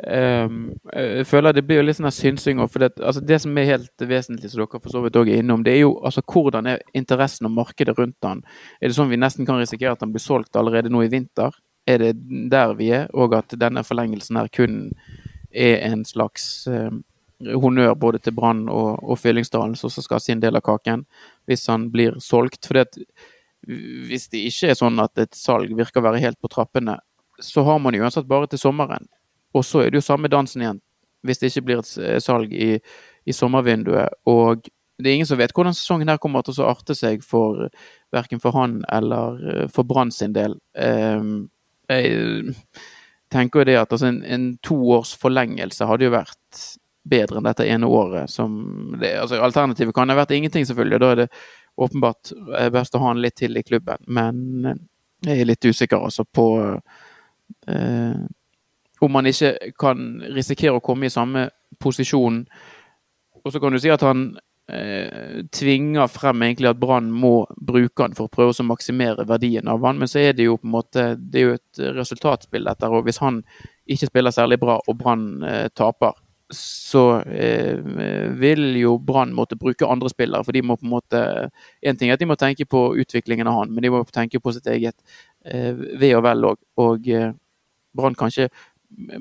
Um, 0.07 0.77
jeg 0.93 1.25
føler 1.27 1.51
det 1.51 1.65
blir 1.67 1.81
jo 1.81 1.85
litt 1.85 1.97
sånn 1.97 2.13
synsing. 2.13 2.61
For 2.71 2.83
det, 2.83 2.93
altså 3.03 3.23
det 3.25 3.41
som 3.43 3.57
er 3.59 3.67
helt 3.73 4.05
vesentlig, 4.07 4.51
som 4.51 4.61
dere 4.61 4.79
for 4.79 4.93
så 4.93 5.01
vidt 5.03 5.19
òg 5.19 5.31
er 5.31 5.43
innom, 5.43 5.65
det 5.65 5.75
er 5.75 5.81
jo 5.81 5.97
altså 6.07 6.23
hvordan 6.23 6.69
er 6.71 6.85
interessen 6.95 7.49
og 7.49 7.57
markedet 7.57 7.97
rundt 7.97 8.17
den. 8.23 8.45
Er 8.79 8.87
det 8.87 8.97
sånn 8.97 9.11
vi 9.11 9.19
nesten 9.19 9.47
kan 9.49 9.59
risikere 9.59 9.97
at 9.97 10.05
den 10.05 10.13
blir 10.15 10.23
solgt 10.23 10.55
allerede 10.59 10.91
nå 10.93 11.03
i 11.03 11.11
vinter? 11.11 11.55
Er 11.89 11.99
det 12.03 12.13
der 12.51 12.75
vi 12.79 12.93
er, 12.95 13.09
og 13.13 13.35
at 13.35 13.55
denne 13.59 13.83
forlengelsen 13.83 14.39
her 14.39 14.49
kun 14.53 14.81
er 15.49 15.83
en 15.89 16.05
slags 16.05 16.67
um, 16.69 17.01
honnør 17.39 17.95
både 17.99 18.21
til 18.23 18.35
Brann 18.37 18.67
og, 18.69 19.01
og 19.03 19.19
Fyllingsdalen, 19.19 19.75
som 19.75 19.91
skal 19.91 20.19
ha 20.19 20.23
sin 20.23 20.43
del 20.43 20.59
av 20.59 20.63
kaken, 20.67 21.03
hvis 21.49 21.67
han 21.71 21.89
blir 21.91 22.19
solgt? 22.23 22.69
For 22.69 22.85
hvis 23.67 24.29
det 24.31 24.47
ikke 24.47 24.71
er 24.71 24.79
sånn 24.79 24.99
at 25.03 25.19
et 25.19 25.35
salg 25.35 25.73
virker 25.75 25.99
å 25.99 26.07
være 26.07 26.23
helt 26.23 26.39
på 26.39 26.51
trappene, 26.51 26.99
så 27.39 27.63
har 27.67 27.79
man 27.83 27.95
jo 27.95 28.03
uansett 28.03 28.27
bare 28.27 28.47
til 28.51 28.61
sommeren. 28.61 29.07
Og 29.57 29.65
så 29.65 29.83
er 29.83 29.91
det 29.91 30.01
jo 30.01 30.05
samme 30.05 30.31
dansen 30.31 30.63
igjen, 30.63 30.81
hvis 31.25 31.41
det 31.41 31.51
ikke 31.51 31.65
blir 31.67 31.81
et 31.83 31.93
eh, 32.03 32.19
salg 32.23 32.53
i, 32.53 32.75
i 33.25 33.35
sommervinduet. 33.35 34.19
Og 34.29 34.67
det 34.99 35.09
er 35.09 35.15
ingen 35.19 35.29
som 35.29 35.39
vet 35.39 35.53
hvordan 35.55 35.75
sesongen 35.77 36.11
her 36.11 36.19
kommer 36.21 36.43
til 36.43 36.57
å 36.59 36.69
arte 36.73 36.95
seg 36.97 37.23
for 37.25 37.69
verken 38.15 38.41
for 38.43 38.55
han 38.57 38.81
eller 38.91 39.39
eh, 39.53 39.65
for 39.71 39.87
Brann 39.87 40.11
sin 40.11 40.35
del. 40.35 40.57
Um, 40.75 41.49
jeg 41.89 42.53
tenker 43.33 43.61
jo 43.61 43.69
det 43.69 43.79
at 43.79 43.95
altså 43.95 44.09
en, 44.09 44.21
en 44.25 44.51
toårs 44.65 45.15
forlengelse 45.21 45.87
hadde 45.87 46.05
jo 46.05 46.13
vært 46.13 46.63
bedre 47.09 47.39
enn 47.39 47.47
dette 47.47 47.65
ene 47.65 47.87
året. 47.89 48.29
Som 48.29 48.97
det, 48.99 49.15
altså 49.21 49.39
Alternativet 49.41 49.95
kan 49.95 50.11
ha 50.11 50.17
vært 50.19 50.35
ingenting, 50.35 50.67
selvfølgelig. 50.67 51.01
Da 51.01 51.11
er 51.13 51.21
det 51.23 51.29
åpenbart 51.79 52.33
eh, 52.59 52.69
best 52.73 52.95
å 52.95 53.03
ha 53.03 53.13
han 53.13 53.23
litt 53.23 53.39
til 53.39 53.57
i 53.57 53.63
klubben. 53.65 54.03
Men 54.07 54.67
jeg 55.25 55.39
er 55.39 55.47
litt 55.47 55.65
usikker 55.65 56.03
altså 56.09 56.25
på 56.27 56.47
uh, 56.59 58.19
om 59.01 59.11
man 59.11 59.29
ikke 59.29 59.73
kan 59.79 60.21
risikere 60.35 60.77
å 60.77 60.83
komme 60.83 61.07
i 61.07 61.13
samme 61.13 61.47
posisjon. 61.79 62.43
Og 63.43 63.51
så 63.53 63.61
kan 63.61 63.73
du 63.73 63.79
si 63.79 63.91
at 63.93 64.03
han 64.03 64.31
eh, 64.71 65.41
tvinger 65.55 66.11
frem 66.11 66.43
egentlig 66.45 66.71
at 66.71 66.79
Brann 66.81 67.09
må 67.11 67.47
bruke 67.55 68.03
han 68.03 68.15
for 68.17 68.27
å 68.27 68.33
prøve 68.33 68.55
å 68.55 68.67
maksimere 68.67 69.27
verdien 69.29 69.69
av 69.71 69.85
han, 69.87 69.99
men 70.01 70.11
så 70.11 70.21
er 70.23 70.37
det 70.37 70.49
jo 70.49 70.57
på 70.59 70.67
en 70.67 70.75
måte 70.75 71.05
det 71.19 71.41
er 71.41 71.47
jo 71.47 71.59
et 71.59 71.83
resultatspill 71.99 72.67
dette. 72.69 72.89
Og 72.91 73.07
hvis 73.07 73.21
han 73.23 73.43
ikke 73.89 74.11
spiller 74.11 74.35
særlig 74.35 74.59
bra 74.61 74.79
og 74.79 74.99
Brann 74.99 75.29
eh, 75.47 75.67
taper, 75.75 76.17
så 76.55 77.21
eh, 77.21 77.77
vil 78.41 78.77
jo 78.79 78.95
Brann 78.97 79.33
måtte 79.37 79.57
bruke 79.59 79.85
andre 79.85 80.09
spillere. 80.09 80.43
For 80.43 80.55
de 80.55 80.63
må 80.65 80.79
på 80.79 80.87
en 80.87 80.95
måte 80.95 81.19
En 81.81 81.97
ting 81.97 82.09
er 82.09 82.17
at 82.17 82.23
de 82.23 82.29
må 82.29 82.37
tenke 82.39 82.65
på 82.65 82.95
utviklingen 82.97 83.47
av 83.47 83.59
han, 83.61 83.73
men 83.73 83.85
de 83.85 83.91
må 83.93 84.01
tenke 84.09 84.41
på 84.41 84.53
sitt 84.55 84.67
eget 84.67 84.97
eh, 85.45 85.73
ve 85.73 86.15
og 86.17 86.25
vel 86.25 86.49
òg. 86.51 86.61
Og 86.81 87.09
eh, 87.13 87.29
Brann 87.95 88.17
kanskje 88.17 88.49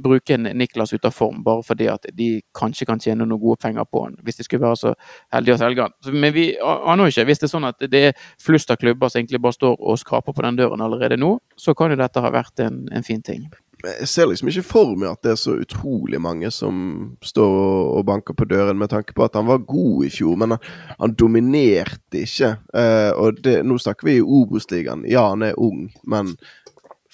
bruke 0.02 0.34
en 0.34 0.48
Niklas 0.58 0.92
ut 0.92 1.04
av 1.04 1.12
form 1.14 1.42
bare 1.44 1.62
fordi 1.66 1.88
at 1.92 2.08
de 2.16 2.28
kanskje 2.56 2.86
kan 2.88 3.00
tjene 3.02 3.26
noen 3.26 3.40
gode 3.42 3.60
penger 3.62 3.84
på 3.84 4.04
han, 4.06 4.16
hvis 4.24 4.40
de 4.40 4.46
skulle 4.46 4.64
være 4.64 4.80
så 4.80 4.94
heldige 5.34 5.58
å 5.58 5.62
selge 5.62 5.86
han. 5.86 5.96
Men 6.14 6.34
vi 6.34 6.48
aner 6.58 7.04
jo 7.04 7.12
ikke. 7.14 7.28
Hvis 7.28 7.42
det 7.42 7.48
er 7.48 7.54
sånn 7.54 7.68
at 7.68 7.88
det 7.92 8.02
er 8.10 8.26
flust 8.42 8.72
av 8.72 8.80
klubber 8.80 9.12
som 9.12 9.20
egentlig 9.20 9.42
bare 9.44 9.58
står 9.58 9.78
og 9.78 10.00
skraper 10.00 10.36
på 10.36 10.44
den 10.46 10.60
døren 10.60 10.84
allerede 10.84 11.20
nå, 11.20 11.36
så 11.56 11.76
kan 11.78 11.92
jo 11.92 12.00
dette 12.00 12.24
ha 12.24 12.34
vært 12.34 12.64
en, 12.64 12.86
en 12.92 13.06
fin 13.06 13.22
ting 13.24 13.48
jeg 13.84 14.08
ser 14.10 14.26
liksom 14.26 14.48
ikke 14.50 14.64
for 14.66 14.94
meg 14.98 15.12
at 15.12 15.22
det 15.22 15.32
er 15.32 15.38
så 15.38 15.54
utrolig 15.62 16.18
mange 16.22 16.50
som 16.54 16.78
står 17.24 17.52
og 17.98 18.06
banker 18.08 18.34
på 18.34 18.48
døren, 18.50 18.78
med 18.78 18.90
tanke 18.90 19.14
på 19.14 19.22
at 19.24 19.36
han 19.38 19.46
var 19.46 19.62
god 19.68 20.06
i 20.06 20.10
fjor, 20.10 20.34
men 20.40 20.56
han, 20.56 20.64
han 20.98 21.14
dominerte 21.18 22.24
ikke. 22.24 22.56
Eh, 22.74 23.10
og 23.14 23.38
det, 23.44 23.60
nå 23.66 23.78
snakker 23.78 24.08
vi 24.08 24.16
i 24.18 24.24
Obos-ligaen. 24.24 25.06
Ja, 25.08 25.28
han 25.30 25.46
er 25.46 25.58
ung, 25.62 25.86
men 26.02 26.34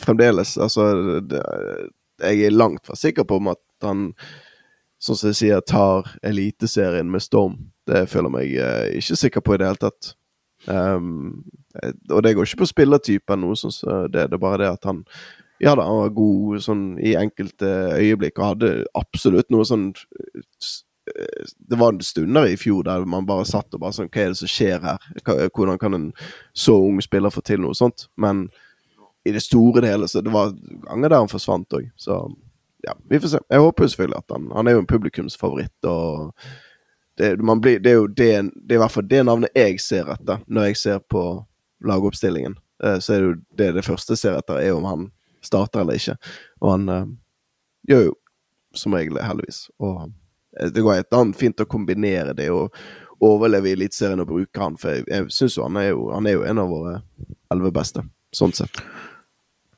fremdeles, 0.00 0.56
altså 0.58 1.20
det, 1.20 1.42
Jeg 2.22 2.46
er 2.46 2.54
langt 2.54 2.86
fra 2.86 2.96
sikker 2.98 3.26
på 3.26 3.40
om 3.40 3.52
at 3.54 3.62
han, 3.82 4.08
sånn 5.02 5.18
som 5.18 5.32
jeg 5.32 5.40
sier, 5.40 5.62
tar 5.66 6.10
Eliteserien 6.22 7.10
med 7.10 7.24
storm. 7.24 7.56
Det 7.88 8.06
føler 8.10 8.30
jeg 8.30 8.36
meg 8.36 8.58
eh, 8.64 8.98
ikke 9.00 9.18
sikker 9.20 9.44
på 9.44 9.56
i 9.56 9.60
det 9.60 9.70
hele 9.70 9.82
tatt. 9.82 10.14
Um, 10.64 11.42
og 12.08 12.22
det 12.24 12.32
går 12.36 12.46
ikke 12.46 12.62
på 12.62 12.70
spillertypen, 12.70 13.42
noe 13.42 13.58
sånn 13.58 13.74
som 13.74 14.06
det. 14.08 14.30
Det 14.30 14.38
er 14.38 14.44
bare 14.46 14.62
det 14.62 14.70
at 14.78 14.88
han 14.88 15.02
ja 15.62 15.74
da, 15.76 15.84
han 15.86 16.00
var 16.02 16.16
god 16.16 16.62
sånn 16.64 16.82
i 16.98 17.14
enkelte 17.18 17.68
øyeblikk 17.94 18.40
og 18.40 18.48
hadde 18.54 18.72
absolutt 18.98 19.52
noe 19.54 19.66
sånn 19.68 19.86
eh, 19.94 21.44
Det 21.70 21.78
var 21.78 21.94
stunder 22.02 22.48
i 22.50 22.58
fjor 22.58 22.82
der 22.88 23.06
man 23.08 23.28
bare 23.28 23.46
satt 23.48 23.72
og 23.76 23.84
bare 23.84 23.94
sånn 23.94 24.10
Hva 24.10 24.24
er 24.24 24.34
det 24.34 24.40
som 24.40 24.50
skjer 24.50 24.82
her? 24.82 25.06
Hvordan 25.54 25.78
kan 25.80 25.94
en 25.96 26.08
så 26.52 26.74
ung 26.88 26.98
spiller 27.04 27.32
få 27.32 27.44
til 27.46 27.62
noe 27.62 27.76
sånt? 27.78 28.08
Men 28.18 28.48
i 29.24 29.32
det 29.32 29.42
store 29.42 29.82
og 29.82 29.88
hele 29.88 30.08
så 30.08 30.20
det 30.20 30.32
var 30.32 30.52
ganger 30.84 31.08
der 31.08 31.22
han 31.22 31.32
forsvant 31.32 31.76
òg. 31.76 31.88
Så 31.96 32.18
ja, 32.84 32.92
vi 33.08 33.20
får 33.20 33.28
se. 33.28 33.40
Jeg 33.48 33.64
håper 33.64 33.84
jo 33.84 33.88
selvfølgelig 33.88 34.18
at 34.18 34.36
han 34.36 34.50
Han 34.52 34.68
er 34.68 34.76
jo 34.76 34.82
en 34.82 34.86
publikumsfavoritt, 34.86 35.88
og 35.88 36.34
det, 37.16 37.36
blir, 37.38 37.78
det 37.78 37.90
er 37.90 37.94
jo 37.94 38.06
det, 38.06 38.30
det 38.68 38.74
er 38.74 38.80
i 38.80 38.82
hvert 38.82 38.92
fall 38.92 39.08
det 39.08 39.22
navnet 39.24 39.56
jeg 39.56 39.80
ser 39.80 40.10
etter 40.12 40.42
når 40.46 40.68
jeg 40.68 40.76
ser 40.76 40.98
på 40.98 41.44
lagoppstillingen. 41.84 42.58
Eh, 42.84 42.98
så 42.98 43.14
er 43.14 43.20
det 43.20 43.28
jo 43.28 43.36
det 43.58 43.70
det 43.78 43.86
første 43.86 44.12
jeg 44.12 44.18
ser 44.18 44.38
etter, 44.38 44.58
er 44.60 44.74
om 44.74 44.84
han 44.84 45.08
starter 45.44 45.80
eller 45.80 46.00
ikke. 46.00 46.16
Og 46.60 46.70
han 46.70 46.88
øh, 46.88 47.06
gjør 47.88 48.04
jo 48.08 48.14
som 48.74 48.94
regel 48.96 49.14
det, 49.14 49.24
heldigvis. 49.24 49.68
Og 49.78 49.96
uh, 50.02 50.68
det 50.74 50.82
går 50.82 50.98
et 50.98 51.16
annet 51.16 51.38
fint 51.38 51.60
å 51.62 51.68
kombinere 51.70 52.34
det 52.34 52.50
og 52.50 52.74
overleve 53.24 53.70
i 53.70 53.76
Eliteserien 53.76 54.20
og 54.24 54.32
bruke 54.32 54.60
han, 54.60 54.76
for 54.80 54.96
jeg, 54.96 55.06
jeg 55.08 55.30
syns 55.32 55.56
jo 55.58 55.68
han 55.68 55.78
er 55.80 55.92
jo 55.92 56.08
han 56.10 56.26
er 56.26 56.34
jo 56.34 56.46
en 56.48 56.60
av 56.60 56.72
våre 56.72 56.96
elleve 57.54 57.70
beste, 57.76 58.02
sånn 58.34 58.54
sett. 58.56 58.82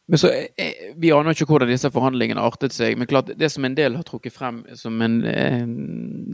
Men 0.08 0.18
så, 0.22 0.28
eh, 0.30 0.92
Vi 0.96 1.10
aner 1.12 1.34
ikke 1.34 1.48
hvordan 1.50 1.68
disse 1.68 1.90
forhandlingene 1.90 2.42
artet 2.42 2.72
seg, 2.72 2.98
men 2.98 3.08
klart 3.10 3.32
det 3.34 3.50
som 3.52 3.64
en 3.64 3.74
del 3.74 3.96
har 3.98 4.06
trukket 4.06 4.32
frem 4.32 4.64
som 4.74 5.02
en, 5.02 5.24
en 5.26 5.72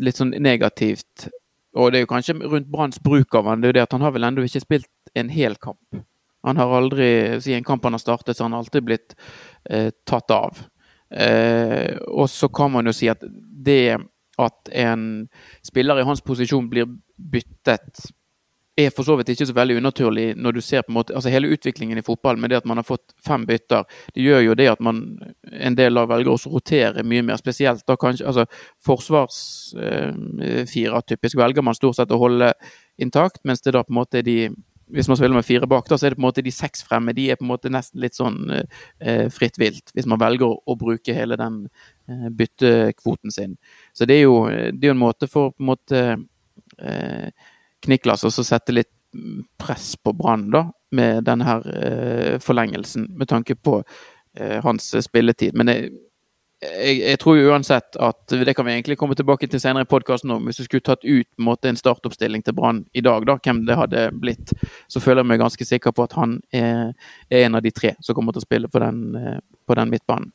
litt 0.00 0.19
sånn 0.21 0.35
negativt 0.38 1.31
og 1.73 1.93
det 1.93 2.00
er 2.00 2.05
jo 2.05 2.11
kanskje 2.11 2.37
rundt 2.37 2.71
Branns 2.73 3.00
bruk 3.02 3.35
av 3.38 3.49
han, 3.49 3.62
det 3.62 3.71
er 3.71 3.73
jo 3.73 3.79
det 3.79 3.87
at 3.87 3.95
han 3.97 4.05
har 4.05 4.12
vel 4.12 4.26
ennå 4.29 4.45
ikke 4.45 4.64
spilt 4.64 4.91
en 5.17 5.31
hel 5.33 5.57
kamp. 5.61 6.02
Han 6.45 6.59
har 6.59 6.73
aldri, 6.76 7.09
Siden 7.41 7.64
kampen 7.64 7.95
har 7.95 8.02
startet, 8.02 8.37
så 8.37 8.45
han 8.45 8.52
har 8.52 8.64
alltid 8.64 8.85
blitt 8.85 9.14
eh, 9.71 9.88
tatt 10.09 10.33
av. 10.35 10.59
Eh, 11.12 11.97
og 12.09 12.29
så 12.31 12.50
kan 12.52 12.73
man 12.75 12.88
jo 12.88 12.95
si 12.97 13.09
at 13.12 13.23
det 13.23 13.97
at 14.41 14.73
en 14.81 15.29
spiller 15.64 16.00
i 16.00 16.07
hans 16.09 16.23
posisjon 16.25 16.69
blir 16.73 16.88
byttet, 17.17 18.09
er 18.76 18.91
for 18.95 19.05
så 19.05 19.17
vidt 19.19 19.29
ikke 19.35 19.47
så 19.49 19.55
veldig 19.57 19.76
unaturlig 19.83 20.26
når 20.41 20.57
du 20.57 20.61
ser 20.64 20.85
på 20.87 20.93
en 20.93 20.97
måte, 20.97 21.14
altså 21.17 21.33
hele 21.33 21.50
utviklingen 21.52 22.00
i 22.00 22.07
fotball 22.07 22.38
med 22.41 22.52
det 22.52 22.62
at 22.62 22.69
man 22.69 22.79
har 22.81 22.88
fått 22.88 23.12
fem 23.26 23.43
bytter. 23.49 23.83
Det 24.14 24.25
gjør 24.25 24.41
jo 24.47 24.57
det 24.59 24.69
at 24.73 24.83
man 24.85 24.97
en 25.52 25.76
del 25.76 25.93
lag 25.93 26.09
velger 26.09 26.33
å 26.33 26.52
rotere 26.55 27.05
mye 27.05 27.25
mer. 27.26 27.41
Spesielt 27.41 27.85
da 27.88 27.95
kanskje 28.00 28.29
altså 28.31 28.45
Forsvarsfire 28.87 30.97
eh, 30.97 31.07
typisk 31.12 31.35
velger 31.41 31.64
man 31.64 31.76
stort 31.76 31.99
sett 32.00 32.14
å 32.14 32.23
holde 32.23 32.49
intakt, 33.02 33.43
mens 33.45 33.64
det 33.64 33.75
da 33.76 33.85
på 33.85 33.93
en 33.93 34.00
måte 34.00 34.23
er 34.23 34.29
de 34.29 34.38
hvis 34.93 35.09
man 35.09 35.17
spiller 35.17 35.38
med 35.38 35.47
fire 35.47 35.67
bak, 35.69 35.87
da, 35.88 35.97
så 35.97 36.05
er 36.05 36.12
det 36.12 36.19
på 36.19 36.21
en 36.21 36.26
måte 36.26 36.43
de 36.45 36.52
seks 36.52 36.83
fremme. 36.85 37.14
De 37.17 37.31
er 37.31 37.38
på 37.41 37.47
en 37.47 37.52
måte 37.52 37.71
nesten 37.73 38.02
litt 38.02 38.19
sånn 38.19 38.50
eh, 38.52 39.29
fritt 39.33 39.57
vilt, 39.61 39.93
hvis 39.97 40.09
man 40.11 40.21
velger 40.21 40.50
å, 40.50 40.59
å 40.69 40.76
bruke 40.76 41.14
hele 41.17 41.38
den 41.41 41.62
eh, 42.11 42.29
byttekvoten 42.29 43.33
sin. 43.33 43.57
Så 43.97 44.05
det 44.09 44.21
er 44.21 44.26
jo, 44.26 44.37
det 44.50 44.91
er 44.91 44.93
en 44.93 45.00
måte 45.00 45.31
for 45.33 45.55
på 45.55 45.64
en 45.64 45.71
måte 45.71 46.02
eh, 46.76 47.29
Kniklas 47.83 48.25
også 48.29 48.45
sette 48.47 48.75
litt 48.75 48.93
press 49.61 49.97
på 49.97 50.12
Brann, 50.12 50.51
da, 50.51 50.71
med 50.91 51.25
denne 51.25 51.45
her 51.45 51.67
eh, 51.77 52.39
forlengelsen, 52.41 53.11
med 53.19 53.29
tanke 53.29 53.55
på 53.55 53.83
eh, 54.39 54.59
hans 54.65 54.95
spilletid. 55.05 55.55
Men 55.55 55.69
jeg, 55.69 55.91
jeg, 56.62 56.97
jeg, 57.01 57.19
tror 57.21 57.37
jo 57.37 57.51
uansett 57.51 57.97
at 58.01 58.35
Det 58.47 58.55
kan 58.55 58.67
vi 58.67 58.73
egentlig 58.73 58.97
komme 59.01 59.17
tilbake 59.19 59.49
til 59.51 59.61
senere 59.61 59.85
i 59.85 59.91
podkasten 59.91 60.31
om. 60.31 60.47
Hvis 60.47 60.62
du 60.62 60.65
skulle 60.65 60.85
tatt 60.87 61.05
ut 61.05 61.29
måte, 61.37 61.69
en 61.69 61.81
startoppstilling 61.81 62.45
til 62.47 62.57
Brann 62.57 62.85
i 62.93 63.05
dag, 63.05 63.27
da, 63.29 63.37
hvem 63.43 63.65
det 63.69 63.79
hadde 63.79 64.09
blitt, 64.23 64.55
så 64.89 65.03
føler 65.03 65.23
jeg 65.23 65.33
meg 65.33 65.43
ganske 65.43 65.69
sikker 65.69 65.93
på 65.97 66.07
at 66.07 66.17
han 66.17 66.39
er, 66.55 66.93
er 67.31 67.47
en 67.47 67.59
av 67.59 67.65
de 67.67 67.75
tre 67.75 67.95
som 68.01 68.17
kommer 68.17 68.37
til 68.37 68.45
å 68.45 68.49
spille 68.49 68.73
på 68.73 68.83
den, 68.83 69.05
eh, 69.19 69.41
på 69.67 69.77
den 69.79 69.93
midtbanen. 69.93 70.33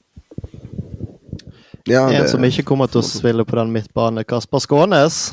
Ja, 1.88 2.10
det... 2.10 2.18
En 2.18 2.28
som 2.30 2.44
ikke 2.44 2.66
kommer 2.68 2.92
til 2.92 3.00
å 3.00 3.08
spille 3.08 3.46
på 3.48 3.58
den 3.58 3.72
midtbanen, 3.74 4.20
er 4.22 4.28
Kasper 4.28 4.62
Skånes. 4.62 5.30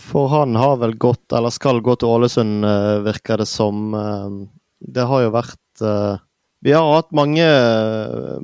For 0.00 0.30
han 0.32 0.56
har 0.56 0.80
vel 0.80 0.96
gått, 1.00 1.26
eller 1.36 1.52
skal 1.54 1.82
gå 1.84 1.94
til 2.00 2.08
Ålesund, 2.08 2.64
eh, 2.64 2.96
virker 3.04 3.42
det 3.42 3.48
som. 3.50 3.94
Eh, 3.94 4.40
det 4.80 5.06
har 5.06 5.26
jo 5.26 5.32
vært 5.34 5.60
vi 6.62 6.72
har 6.72 6.94
hatt 6.94 7.12
mange, 7.16 7.44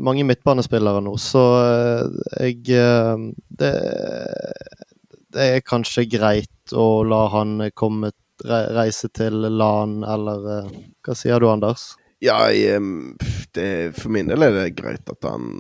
mange 0.01 0.25
midtbanespillere 0.25 1.03
nå, 1.05 1.19
så 1.21 1.43
eh, 1.61 2.47
jeg 2.49 2.79
eh, 2.81 3.25
det, 3.61 3.73
det, 5.37 5.43
er 5.45 5.67
kanskje 5.67 6.07
greit 6.09 6.73
å 6.73 7.05
la 7.05 7.27
han 7.35 7.59
komme 7.77 8.15
reise 8.47 9.11
til 9.13 9.45
LAN, 9.53 9.99
eller 10.01 10.49
eh, 10.55 10.71
hva 11.05 11.17
sier 11.19 11.45
du, 11.45 11.51
Anders? 11.53 11.91
Ja, 12.25 12.39
det, 13.53 13.69
for 14.01 14.17
min 14.17 14.33
del 14.33 14.47
er 14.49 14.57
det 14.63 14.71
greit 14.79 15.13
at 15.13 15.29
han 15.29 15.53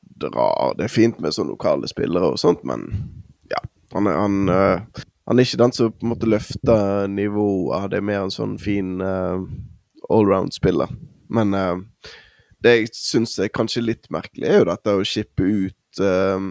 drar. 0.00 0.72
Det 0.78 0.86
er 0.86 0.94
fint 0.94 1.20
med 1.20 1.36
sånne 1.36 1.52
lokale 1.52 1.88
spillere 1.88 2.32
og 2.32 2.40
sånt, 2.40 2.64
men 2.64 2.88
ja. 3.52 3.60
Han 3.92 4.08
han, 4.08 4.48
han 5.30 5.38
er 5.38 5.46
ikke 5.46 5.60
den 5.60 5.74
som 5.76 5.92
på 5.94 6.02
en 6.02 6.10
måte 6.10 6.26
løfter 6.26 7.06
nivået. 7.06 7.92
Det 7.92 8.00
er 8.00 8.08
mer 8.08 8.24
en 8.24 8.34
sånn 8.34 8.56
fin 8.58 8.96
uh, 8.98 9.38
allround-spiller. 10.10 10.90
Men 11.30 11.54
uh, 11.54 11.78
det 12.64 12.72
jeg 12.74 12.90
syns 12.98 13.36
er 13.38 13.52
kanskje 13.54 13.84
litt 13.84 14.10
merkelig, 14.10 14.48
er 14.48 14.58
jo 14.58 14.70
dette 14.72 14.96
å 14.98 15.06
shippe 15.06 15.46
ut 15.46 16.02
uh, 16.02 16.50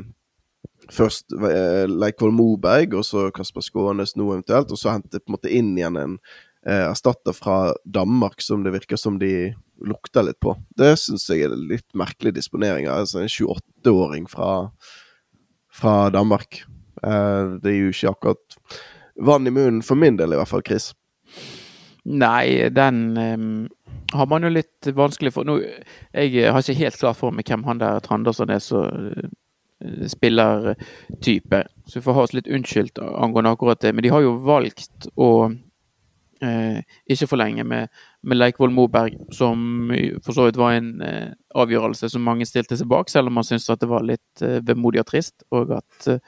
først 0.96 1.36
uh, 1.36 1.86
Leikvoll 1.92 2.34
Moberg, 2.36 2.96
og 2.98 3.06
så 3.08 3.28
Kasper 3.36 3.66
Skånes 3.66 4.16
nå 4.16 4.30
eventuelt, 4.32 4.72
og 4.72 4.80
så 4.80 4.96
hente 4.96 5.20
på 5.20 5.28
en 5.28 5.36
måte 5.38 5.52
inn 5.54 5.76
igjen 5.78 6.00
en 6.00 6.16
uh, 6.16 6.86
erstatter 6.90 7.36
fra 7.36 7.74
Danmark 7.84 8.42
som 8.46 8.64
det 8.64 8.74
virker 8.80 9.00
som 9.00 9.20
de 9.22 9.52
lukter 9.86 10.26
litt 10.28 10.40
på. 10.44 10.56
Det 10.80 10.96
syns 11.00 11.28
jeg 11.30 11.46
er 11.46 11.56
litt 11.56 11.88
merkelig 11.98 12.38
disponering. 12.40 12.90
Altså 12.92 13.22
en 13.24 13.32
28-åring 13.32 14.28
fra, 14.32 14.70
fra, 15.72 15.96
Danmark. 16.16 16.64
Uh, 17.04 17.58
det 17.64 17.74
er 17.74 17.80
jo 17.80 17.94
ikke 17.94 18.14
akkurat 18.16 18.60
vann 19.30 19.48
i 19.48 19.54
munnen 19.54 19.82
for 19.86 20.00
min 20.00 20.20
del, 20.20 20.34
i 20.34 20.40
hvert 20.40 20.52
fall, 20.52 20.64
Chris. 20.66 20.92
Nei, 22.10 22.70
den 22.74 23.04
um 23.18 23.52
har 24.12 24.26
man 24.26 24.44
jo 24.44 24.50
litt 24.50 24.90
vanskelig 24.96 25.34
for 25.36 25.46
nå, 25.46 25.60
Jeg 26.14 26.52
har 26.52 26.64
ikke 26.64 26.80
helt 26.80 26.98
klart 26.98 27.20
for 27.20 27.36
meg 27.36 27.46
hvem 27.50 27.66
han 27.68 27.82
der 27.82 28.02
Trandersen 28.02 28.50
er 28.50 28.62
som 28.64 28.88
uh, 28.90 29.30
spillertype, 30.10 31.64
så 31.88 32.00
vi 32.00 32.04
får 32.04 32.18
ha 32.18 32.24
oss 32.26 32.36
litt 32.36 32.50
unnskyldt 32.52 33.00
angående 33.00 33.54
akkurat 33.54 33.80
det. 33.80 33.94
Men 33.96 34.04
de 34.04 34.12
har 34.12 34.26
jo 34.26 34.34
valgt 34.44 35.08
å 35.16 35.30
uh, 35.48 36.80
ikke 37.08 37.30
forlenge 37.30 37.64
med, 37.64 37.88
med 38.28 38.40
Leikvoll 38.42 38.74
Moberg, 38.76 39.16
som 39.32 39.94
for 40.26 40.36
så 40.36 40.50
vidt 40.50 40.60
var 40.60 40.76
en 40.76 40.92
uh, 41.00 41.32
avgjørelse 41.56 42.12
som 42.12 42.28
mange 42.28 42.48
stilte 42.50 42.76
seg 42.80 42.90
bak, 42.92 43.12
selv 43.12 43.32
om 43.32 43.40
man 43.40 43.48
syntes 43.48 43.70
at 43.72 43.80
det 43.84 43.92
var 43.92 44.08
litt 44.08 44.44
uh, 44.44 44.60
vemodig 44.68 45.04
og 45.06 45.12
trist, 45.14 45.48
og 45.56 45.78
at 45.80 46.12
uh, 46.12 46.20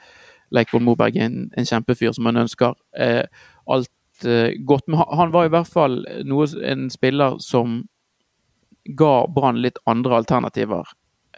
Leikvoll 0.52 0.84
Moberg 0.84 1.16
er 1.16 1.30
en, 1.30 1.42
en 1.56 1.68
kjempefyr 1.68 2.12
som 2.16 2.28
han 2.28 2.44
ønsker. 2.44 2.74
alt 3.66 4.24
eh, 4.24 4.52
godt. 4.64 4.88
Men 4.88 5.04
han 5.08 5.32
var 5.32 5.46
i 5.46 5.52
hvert 5.52 5.70
fall 5.70 6.02
noe, 6.24 6.46
en 6.64 6.90
spiller 6.90 7.38
som 7.42 7.82
ga 8.98 9.26
Brann 9.30 9.62
litt 9.62 9.78
andre 9.86 10.16
alternativer. 10.22 10.88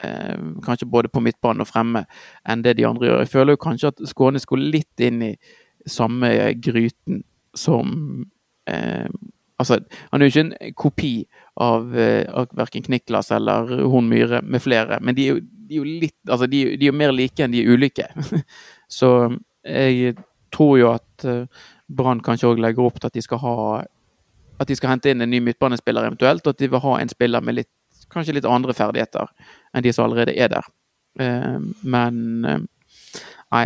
Eh, 0.02 0.38
kanskje 0.64 0.88
både 0.90 1.08
på 1.08 1.22
midtbanen 1.22 1.62
og 1.62 1.70
fremme 1.70 2.04
enn 2.48 2.64
det 2.64 2.76
de 2.78 2.88
andre 2.88 3.10
gjør. 3.10 3.22
Jeg 3.22 3.32
føler 3.34 3.54
jo 3.54 3.64
kanskje 3.66 3.92
at 3.92 4.02
Skåne 4.10 4.42
skulle 4.42 4.72
litt 4.72 5.00
inn 5.04 5.22
i 5.22 5.34
samme 5.86 6.32
gryten 6.64 7.22
som 7.54 8.24
uh, 8.70 9.08
Altså, 9.54 9.76
han 10.10 10.18
er 10.18 10.26
jo 10.26 10.32
ikke 10.32 10.42
en 10.42 10.72
kopi 10.74 11.10
av, 11.62 11.92
av 11.94 12.48
verken 12.58 12.82
Kniklas 12.82 13.28
eller 13.30 13.68
Horn 13.86 14.08
Myhre 14.10 14.40
med 14.42 14.64
flere, 14.64 14.98
men 14.98 15.14
de, 15.14 15.28
de 15.38 15.76
er 15.76 15.78
jo 15.78 15.84
litt 15.86 16.16
Altså, 16.26 16.48
de, 16.50 16.64
de 16.74 16.88
er 16.88 16.90
jo 16.90 16.96
mer 16.96 17.14
like 17.14 17.44
enn 17.44 17.54
de 17.54 17.62
er 17.62 17.70
ulike. 17.70 18.08
Så 18.94 19.10
jeg 19.64 20.14
tror 20.54 20.76
jo 20.78 20.92
at 20.92 21.26
uh, 21.26 21.64
Brann 21.88 22.22
kanskje 22.24 22.52
òg 22.52 22.62
legger 22.62 22.86
opp 22.86 23.00
til 23.00 23.10
at 23.10 23.16
de 23.16 23.24
skal 23.24 23.40
ha 23.42 23.56
At 24.62 24.70
de 24.70 24.76
skal 24.78 24.94
hente 24.94 25.10
inn 25.10 25.24
en 25.24 25.32
ny 25.32 25.40
midtbanespiller 25.42 26.06
eventuelt, 26.06 26.46
og 26.46 26.54
at 26.54 26.60
de 26.62 26.70
vil 26.70 26.82
ha 26.84 26.98
en 27.00 27.10
spiller 27.10 27.42
med 27.42 27.56
litt, 27.58 27.72
kanskje 28.12 28.36
litt 28.36 28.46
andre 28.46 28.74
ferdigheter 28.76 29.32
enn 29.74 29.82
de 29.82 29.92
som 29.92 30.06
allerede 30.06 30.36
er 30.38 30.52
der. 30.52 30.68
Uh, 31.18 31.58
men 31.82 32.68
Nei, 33.54 33.64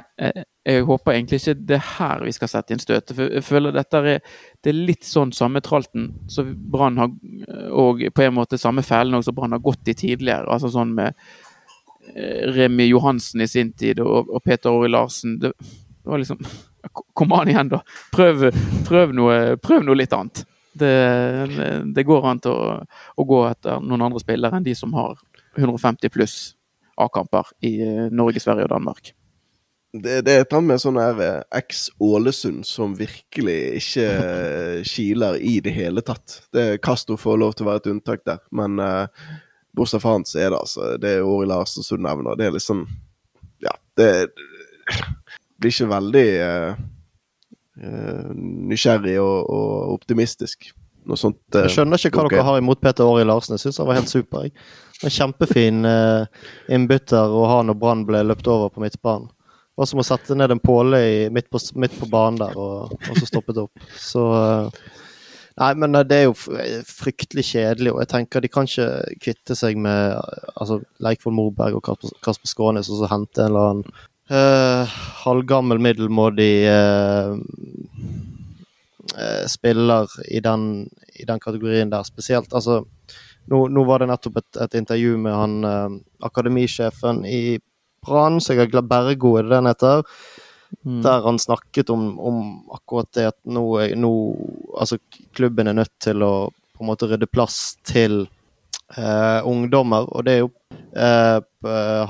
jeg, 0.67 0.83
håper 0.85 1.15
egentlig 1.15 1.39
ikke 1.41 1.55
det 1.69 1.77
er 1.79 1.85
her 1.95 2.25
vi 2.27 2.33
skal 2.37 2.51
sette 2.53 2.75
inn 2.75 2.83
støtet. 2.83 3.15
For 3.17 3.31
jeg 3.39 3.45
føler 3.47 3.73
dette 3.73 4.01
er, 4.01 4.19
det 4.65 4.73
er 4.73 4.81
litt 4.91 5.07
sånn 5.07 5.33
samme 5.37 5.63
tralten 5.65 6.11
som 6.29 6.51
Brann 6.73 6.99
har 7.01 7.13
Og 7.73 8.03
på 8.15 8.25
en 8.25 8.37
måte 8.37 8.61
samme 8.61 8.85
fellen 8.85 9.25
som 9.25 9.37
Brann 9.37 9.57
har 9.57 9.65
gått 9.65 9.89
i 9.89 9.97
tidligere. 9.97 10.49
Altså 10.53 10.71
sånn 10.75 10.93
med 10.99 11.17
Remi 12.55 12.89
Johansen 12.89 13.41
i 13.41 13.49
sin 13.49 13.73
tid 13.73 14.01
og, 14.01 14.31
og 14.31 14.43
Peter 14.45 14.71
Åri 14.71 14.91
Larsen. 14.91 15.39
Det, 15.43 15.53
det, 15.59 16.09
var 16.09 16.23
liksom 16.23 16.41
Kom 17.19 17.33
an 17.37 17.51
igjen, 17.51 17.73
da! 17.73 17.83
Prøv, 18.15 18.49
prøv, 18.89 19.13
noe, 19.17 19.57
prøv 19.61 19.83
noe, 19.85 19.99
litt 19.99 20.15
annet. 20.17 20.45
Det, 20.79 20.93
det 21.95 22.05
går 22.07 22.29
an 22.31 22.41
til 22.43 22.55
å, 22.55 22.77
å, 23.19 23.27
gå 23.27 23.43
etter 23.49 23.83
noen 23.83 24.07
andre 24.07 24.23
spillere 24.23 24.57
enn 24.61 24.67
de 24.67 24.77
som 24.79 24.95
har 24.95 25.19
150 25.59 26.13
pluss 26.15 26.37
A-kamper 26.99 27.51
i 27.67 27.75
Norge, 28.15 28.41
Sverige 28.43 28.69
og 28.69 28.77
Danmark. 28.77 29.13
Det, 29.93 30.21
det 30.27 30.35
er 30.35 30.45
et 30.45 30.55
med 30.63 30.81
sånn 30.83 31.01
her 31.01 31.21
eks-Ålesund 31.57 32.67
som 32.69 32.95
virkelig 32.99 33.59
ikke 33.81 34.09
kiler 34.87 35.39
i 35.41 35.59
det 35.65 35.73
hele 35.75 36.05
tatt. 36.05 36.43
Det 36.55 36.79
Castro 36.85 37.17
får 37.19 37.39
lov 37.41 37.57
til 37.57 37.67
å 37.67 37.71
være 37.71 37.83
et 37.83 37.91
unntak 37.95 38.25
der, 38.29 38.43
men 38.55 38.77
uh, 38.83 39.09
bortsett 39.79 40.03
fra 40.03 40.17
han 40.17 40.27
så 40.29 40.41
er 40.43 40.53
det 40.53 40.59
altså 40.59 40.91
Det 41.01 41.15
er 41.17 41.27
Åri 41.27 41.49
Larsen 41.51 41.87
som 41.87 41.99
du 41.99 42.05
nevner. 42.07 42.39
Det 42.39 42.49
er 42.49 42.57
liksom 42.57 42.87
Ja, 43.65 43.75
det 43.99 44.11
blir 45.59 45.73
ikke 45.73 45.89
veldig 45.91 46.27
uh, 46.39 46.83
uh, 47.83 48.29
nysgjerrig 48.71 49.17
og, 49.23 49.39
og, 49.51 49.95
optimistisk. 49.99 50.71
Noe 51.09 51.19
sånt. 51.19 51.41
jeg 51.55 51.73
skjønner 51.73 51.99
ikke 51.99 52.21
hva 52.21 52.27
okay. 52.29 52.37
dere 52.37 52.47
har 52.47 52.61
imot 52.61 52.83
Peter 52.85 53.09
Åri 53.09 53.25
Larsen. 53.27 53.57
Jeg 53.57 53.65
syns 53.67 53.81
han 53.81 53.89
var 53.89 53.99
helt 53.99 54.13
super. 54.13 54.45
Jeg. 54.45 54.55
En 55.07 55.15
kjempefin 55.15 55.87
innbytter 56.75 57.35
å 57.35 57.45
ha 57.49 57.59
når 57.65 57.77
Brann 57.79 58.05
ble 58.07 58.25
løpt 58.27 58.51
over 58.51 58.71
på 58.75 58.83
midtbanen 58.83 59.31
var 59.79 59.87
som 59.87 60.03
å 60.03 60.07
sette 60.07 60.35
ned 60.35 60.51
en 60.51 60.63
påle 60.63 60.99
midt, 61.35 61.47
på, 61.53 61.61
midt 61.79 61.95
på 62.01 62.09
banen 62.11 62.41
der, 62.41 62.57
og, 62.59 62.97
og, 62.99 63.13
så 63.21 63.29
stoppet 63.29 63.61
opp. 63.63 63.85
Så 63.95 64.25
eh, 64.35 64.81
Nei, 65.59 65.73
men 65.75 65.99
eh, 65.99 66.07
det 66.07 66.19
er 66.19 66.29
jo 66.29 66.37
fryktelig 66.87 67.45
kjedelig, 67.51 67.93
og 67.95 68.03
jeg 68.05 68.13
tenker 68.13 68.45
de 68.45 68.51
kan 68.53 68.69
ikke 68.69 69.17
kvitte 69.25 69.57
seg 69.59 69.81
med 69.83 70.15
altså, 70.55 70.81
Leikvoll 71.05 71.37
Morberg 71.37 71.81
og 71.81 72.07
Kasper 72.25 72.51
Skånes 72.51 72.91
og 72.93 73.03
så 73.03 73.11
hente 73.11 73.43
en 73.43 73.51
eller 73.51 73.73
annen 73.73 73.99
uh, 74.31 74.99
halvgammel, 75.25 75.81
middelmådig 75.83 76.53
uh, 76.71 77.35
uh, 79.17 79.45
spiller 79.51 80.19
i 80.29 80.43
den, 80.45 80.69
i 81.19 81.27
den, 81.27 81.43
kategorien 81.43 81.91
der, 81.91 82.07
spesielt. 82.07 82.55
Altså, 82.55 82.85
nå, 83.51 83.65
nå 83.73 83.87
var 83.89 84.03
det 84.05 84.13
nettopp 84.13 84.43
et, 84.43 84.61
et 84.63 84.79
intervju 84.79 85.17
med 85.25 85.35
han 85.35 86.03
akademisjefen 86.23 87.25
i 87.27 87.59
Brann, 88.05 88.39
så 88.41 88.55
jeg 88.55 88.69
er 88.69 88.77
det 88.77 88.85
det 89.51 89.59
han 89.59 89.67
heter? 89.73 90.05
Mm. 90.85 91.03
Der 91.03 91.25
han 91.25 91.39
snakket 91.39 91.91
om, 91.91 92.19
om, 92.21 92.41
akkurat 92.77 93.09
det 93.17 93.29
at 93.31 93.39
nå, 93.49 93.65
nå, 93.97 94.13
Altså, 94.77 94.99
klubben 95.35 95.67
er 95.67 95.77
nødt 95.79 95.95
til 96.03 96.23
å 96.23 96.51
på 96.51 96.85
en 96.85 96.91
måte 96.93 97.09
rydde 97.11 97.27
plass 97.27 97.79
til 97.89 98.21
eh, 98.95 99.41
ungdommer, 99.49 100.07
og 100.15 100.27
det 100.29 100.35
er 100.37 100.43
jo 100.45 100.51
eh, 100.95 101.41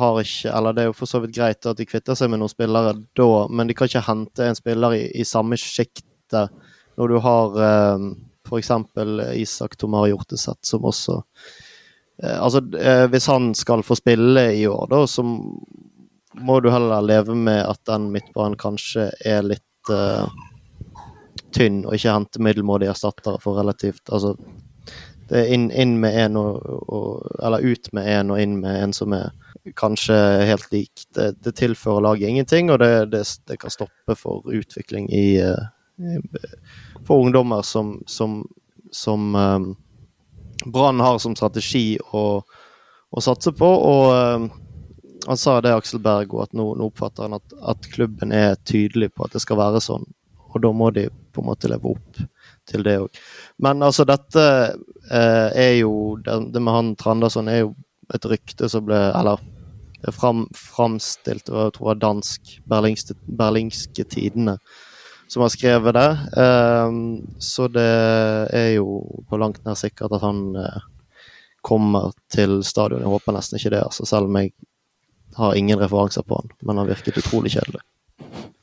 har 0.02 0.18
ikke 0.20 0.52
Eller 0.52 0.74
det 0.76 0.82
er 0.82 0.90
jo 0.90 0.96
for 0.98 1.08
så 1.08 1.22
vidt 1.22 1.32
greit 1.38 1.64
at 1.70 1.78
de 1.78 1.86
kvitter 1.88 2.18
seg 2.18 2.28
med 2.28 2.42
noen 2.42 2.52
spillere 2.52 2.92
da, 3.16 3.30
men 3.48 3.70
de 3.70 3.76
kan 3.78 3.88
ikke 3.88 4.04
hente 4.10 4.44
en 4.44 4.58
spiller 4.58 4.98
i, 4.98 5.06
i 5.16 5.24
samme 5.24 5.56
sjiktet 5.56 6.52
når 6.98 7.14
du 7.14 7.16
har 7.24 7.56
eh, 7.64 8.10
f.eks. 8.48 8.74
Isak 9.40 9.78
Tomar 9.80 10.10
Hjorteset, 10.10 10.60
som 10.66 10.84
også 10.88 11.22
Eh, 12.22 12.42
altså, 12.42 12.62
eh, 12.78 13.06
hvis 13.10 13.26
han 13.26 13.52
skal 13.54 13.82
få 13.86 13.94
spille 13.98 14.48
i 14.54 14.66
år, 14.66 14.86
da, 14.90 15.04
så 15.06 15.22
må 16.40 16.60
du 16.60 16.70
heller 16.70 17.04
leve 17.04 17.34
med 17.34 17.62
at 17.66 17.80
den 17.88 18.10
midtbanen 18.14 18.56
kanskje 18.60 19.08
er 19.26 19.44
litt 19.46 19.92
uh, 19.92 20.26
tynn, 21.54 21.84
og 21.86 21.96
ikke 21.96 22.14
hente 22.14 22.42
middelmådige 22.44 22.92
erstattere 22.94 23.40
for 23.42 23.58
relativt 23.60 24.10
Altså, 24.12 24.34
det 25.28 25.42
er 25.42 25.52
inn, 25.52 25.68
inn 25.70 25.98
med 26.00 26.16
en 26.16 26.38
og, 26.40 26.62
og, 26.88 27.26
Eller 27.44 27.64
ut 27.64 27.90
med 27.92 28.08
en 28.08 28.32
og 28.32 28.40
inn 28.40 28.56
med 28.62 28.82
en 28.82 28.94
som 28.96 29.12
er 29.12 29.32
kanskje 29.76 30.16
helt 30.48 30.70
lik. 30.72 31.02
Det, 31.14 31.34
det 31.44 31.52
tilfører 31.58 32.00
laget 32.00 32.30
ingenting, 32.30 32.70
og 32.72 32.78
det, 32.80 33.10
det, 33.12 33.24
det, 33.50 33.58
kan 33.60 33.72
stoppe 33.72 34.16
for 34.16 34.46
utvikling 34.48 35.10
i, 35.12 35.42
uh, 35.44 35.68
For 37.04 37.20
ungdommer 37.20 37.62
som, 37.62 37.98
som, 38.06 38.40
som 38.90 39.34
um, 39.34 39.76
Brann 40.66 41.00
har 41.00 41.18
som 41.18 41.36
strategi 41.36 41.98
å, 42.12 42.40
å, 43.10 43.20
satse 43.20 43.52
på. 43.52 43.68
Og 43.68 44.14
uh, 44.14 44.48
han 45.26 45.36
sa 45.36 45.60
det, 45.60 45.74
Aksel 45.74 46.00
Berg, 46.00 46.34
og 46.34 46.46
at 46.46 46.56
nå, 46.56 46.70
nå 46.78 46.88
oppfatter 46.90 47.26
han 47.26 47.38
at, 47.38 47.56
at, 47.72 47.90
klubben 47.92 48.32
er 48.32 48.56
tydelig 48.68 49.10
på 49.14 49.26
at 49.26 49.34
det 49.34 49.42
skal 49.44 49.60
være 49.60 49.82
sånn. 49.82 50.06
Og 50.48 50.62
da 50.64 50.72
må 50.72 50.90
de 50.94 51.08
på 51.34 51.42
en 51.42 51.48
måte 51.50 51.68
leve 51.70 51.92
opp 51.92 52.20
til 52.68 52.84
det 52.86 52.96
òg. 53.02 53.20
Men 53.64 53.84
altså, 53.84 54.06
dette 54.08 54.44
eh, 55.10 55.48
er 55.52 55.74
jo 55.80 56.16
det, 56.24 56.38
det, 56.54 56.62
med 56.62 56.76
han 56.76 56.92
Trandason 57.00 57.50
er 57.52 57.64
jo 57.64 57.72
et 58.14 58.24
rykte 58.24 58.70
som 58.72 58.86
ble 58.86 58.96
Eller 59.12 59.42
det 59.98 60.14
fram, 60.14 60.46
framstilt, 60.54 61.50
og 61.50 61.58
jeg 61.58 61.72
tror 61.74 61.82
det 61.82 61.90
var 61.90 62.02
dansk, 62.04 62.52
berlingske, 62.70 63.16
berlingske 63.26 64.04
tidene 64.06 64.54
som 65.28 65.42
har 65.42 65.50
skrevet 65.52 65.96
det. 65.96 66.10
Eh, 66.44 66.92
så 67.42 67.68
det 67.68 67.90
er 68.56 68.70
jo 68.78 69.02
på 69.28 69.40
langt 69.40 69.64
nær 69.66 69.76
sikkert 69.76 70.14
at 70.16 70.24
han 70.24 70.44
eh, 70.56 70.86
kommer 71.66 72.14
til 72.32 72.62
stadion. 72.64 73.02
Jeg 73.02 73.12
håper 73.12 73.36
nesten 73.36 73.58
ikke 73.58 73.74
det, 73.74 73.84
altså, 73.84 74.06
selv 74.08 74.30
om 74.30 74.40
jeg 74.40 74.54
har 75.38 75.54
ingen 75.58 75.80
referanser 75.80 76.26
på 76.26 76.40
han. 76.40 76.50
Men 76.66 76.82
han 76.82 76.90
virket 76.90 77.20
utrolig 77.22 77.54
kjedelig. 77.54 77.80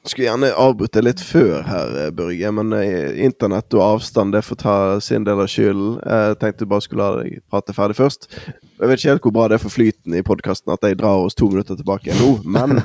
Skulle 0.05 0.27
gjerne 0.27 0.51
avbrutt 0.61 0.97
litt 1.01 1.21
før 1.25 1.63
her, 1.65 1.95
eh, 1.97 2.11
Børge, 2.13 2.51
men 2.53 2.75
uh, 2.77 3.15
internett 3.25 3.73
og 3.73 3.81
avstand 3.81 4.35
det 4.35 4.43
får 4.45 4.59
ta 4.61 4.75
sin 5.01 5.25
del 5.25 5.41
av 5.41 5.49
skylden. 5.49 5.97
Jeg 6.05 6.37
tenkte 6.43 6.69
bare 6.69 6.85
skulle 6.85 7.07
la 7.07 7.23
deg 7.23 7.41
prate 7.49 7.73
ferdig 7.73 7.97
først. 7.97 8.29
Jeg 8.37 8.91
vet 8.91 9.01
ikke 9.01 9.15
helt 9.15 9.25
hvor 9.25 9.35
bra 9.39 9.47
det 9.49 9.57
er 9.57 9.65
for 9.65 9.73
flyten 9.73 10.13
i 10.13 10.21
podkasten 10.25 10.75
at 10.75 10.85
jeg 10.85 10.99
drar 11.01 11.25
oss 11.25 11.37
to 11.37 11.49
minutter 11.49 11.79
tilbake 11.79 12.13
nå, 12.19 12.35
men 12.45 12.83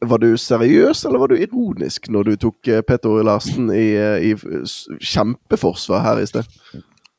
var 0.00 0.18
du 0.18 0.36
seriøs, 0.40 1.04
eller 1.04 1.18
var 1.18 1.28
du 1.28 1.36
ironisk 1.36 2.08
når 2.08 2.30
du 2.30 2.36
tok 2.46 2.68
eh, 2.72 2.82
Peter 2.86 3.12
Ore 3.12 3.26
Larsen 3.26 3.70
i, 3.74 3.90
eh, 4.00 4.30
i 4.30 5.00
kjempeforsvar 5.04 6.04
her 6.04 6.22
i 6.22 6.28
sted? 6.30 6.48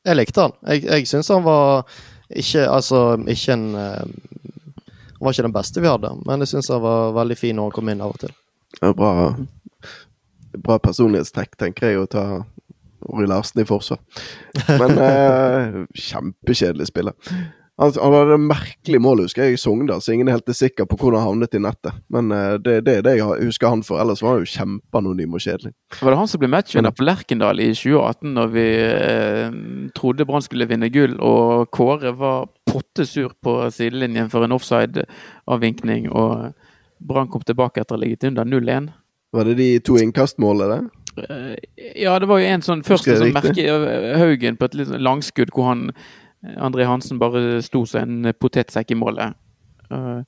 Jeg 0.06 0.18
likte 0.18 0.48
han. 0.48 0.56
Jeg, 0.66 0.84
jeg 0.88 1.10
syns 1.10 1.30
han 1.30 1.46
var 1.46 1.86
ikke 2.28 2.66
Altså, 2.68 3.16
ikke 3.24 3.54
en 3.54 3.70
Han 5.18 5.26
var 5.26 5.34
ikke 5.34 5.48
den 5.48 5.56
beste 5.56 5.82
vi 5.82 5.90
hadde, 5.90 6.12
men 6.26 6.44
jeg 6.44 6.52
syns 6.52 6.70
han 6.70 6.84
var 6.84 7.16
veldig 7.16 7.36
fin 7.38 7.58
når 7.58 7.68
han 7.68 7.74
kom 7.74 7.90
inn 7.90 8.04
av 8.04 8.14
og 8.14 8.20
til. 8.22 8.34
Ja, 8.78 8.92
bra, 8.94 9.32
bra 10.54 10.78
personlighetstrekk, 10.84 11.56
tenker 11.58 11.90
jeg, 11.90 12.02
å 12.04 12.10
ta 12.10 12.24
Ori 13.08 13.26
Larsen 13.26 13.62
i 13.62 13.66
forsvar. 13.66 13.98
Men 14.78 14.98
eh, 15.08 15.80
kjempekjedelig 15.94 16.90
spiller. 16.92 17.16
Han, 17.78 17.92
han 17.94 18.14
hadde 18.16 18.34
et 18.34 18.42
merkelig 18.42 18.98
mål, 18.98 19.20
husker 19.22 19.44
jeg, 19.44 19.54
i 19.54 19.60
Sogndal, 19.62 20.00
så 20.02 20.10
ingen 20.10 20.26
er 20.26 20.34
helt 20.34 20.50
sikker 20.56 20.88
på 20.90 20.96
hvordan 20.98 21.20
han 21.22 21.28
havnet 21.28 21.54
i 21.54 21.60
nettet. 21.62 22.00
Men 22.10 22.32
uh, 22.34 22.56
det, 22.58 22.80
det, 22.88 22.96
er 22.98 23.04
det 23.06 23.12
jeg 23.20 23.46
husker 23.46 23.70
han 23.70 23.84
for. 23.86 24.00
Ellers 24.02 24.22
var 24.24 24.34
han 24.34 24.42
jo 24.42 24.50
kjempeanonym 24.50 25.36
og 25.38 25.44
kjedelig. 25.44 25.72
Var 26.00 26.10
det 26.10 26.18
han 26.18 26.30
som 26.32 26.42
ble 26.42 26.50
matchvinner 26.56 26.96
på 26.98 27.06
Lerkendal 27.06 27.62
i 27.62 27.70
2018, 27.70 28.34
når 28.34 28.52
vi 28.56 28.66
uh, 28.82 29.54
trodde 29.94 30.26
Brann 30.26 30.42
skulle 30.42 30.66
vinne 30.70 30.90
gull, 30.90 31.14
og 31.22 31.70
Kåre 31.74 32.16
var 32.18 32.50
pottesur 32.66 33.36
på 33.46 33.60
sidelinjen 33.74 34.34
for 34.34 34.42
en 34.42 34.58
offside-avvinkning, 34.58 36.10
og 36.10 36.50
Brann 36.98 37.30
kom 37.30 37.46
tilbake 37.46 37.84
etter 37.84 37.94
å 37.94 38.00
ha 38.00 38.08
ligget 38.08 38.26
under 38.32 38.56
0-1? 38.58 38.90
Var 39.38 39.46
det 39.46 39.58
de 39.60 39.72
to 39.86 40.02
innkastmålene? 40.02 40.88
Uh, 41.18 41.54
ja, 41.94 42.18
det 42.18 42.26
var 42.26 42.42
jo 42.42 42.54
en 42.56 42.72
sånn 42.72 42.82
første 42.86 43.20
som 43.22 43.30
merket 43.34 44.18
Haugen 44.18 44.58
på 44.58 44.66
et 44.66 44.82
litt 44.82 44.98
langskudd 44.98 45.54
hvor 45.54 45.76
han 45.76 45.92
André 46.56 46.86
Hansen 46.86 47.18
bare 47.18 47.62
sto 47.62 47.84
som 47.86 48.04
en 48.04 48.32
potetsekk 48.34 48.92
i 48.94 48.98
målet. 48.98 49.34
Uh, 49.90 50.22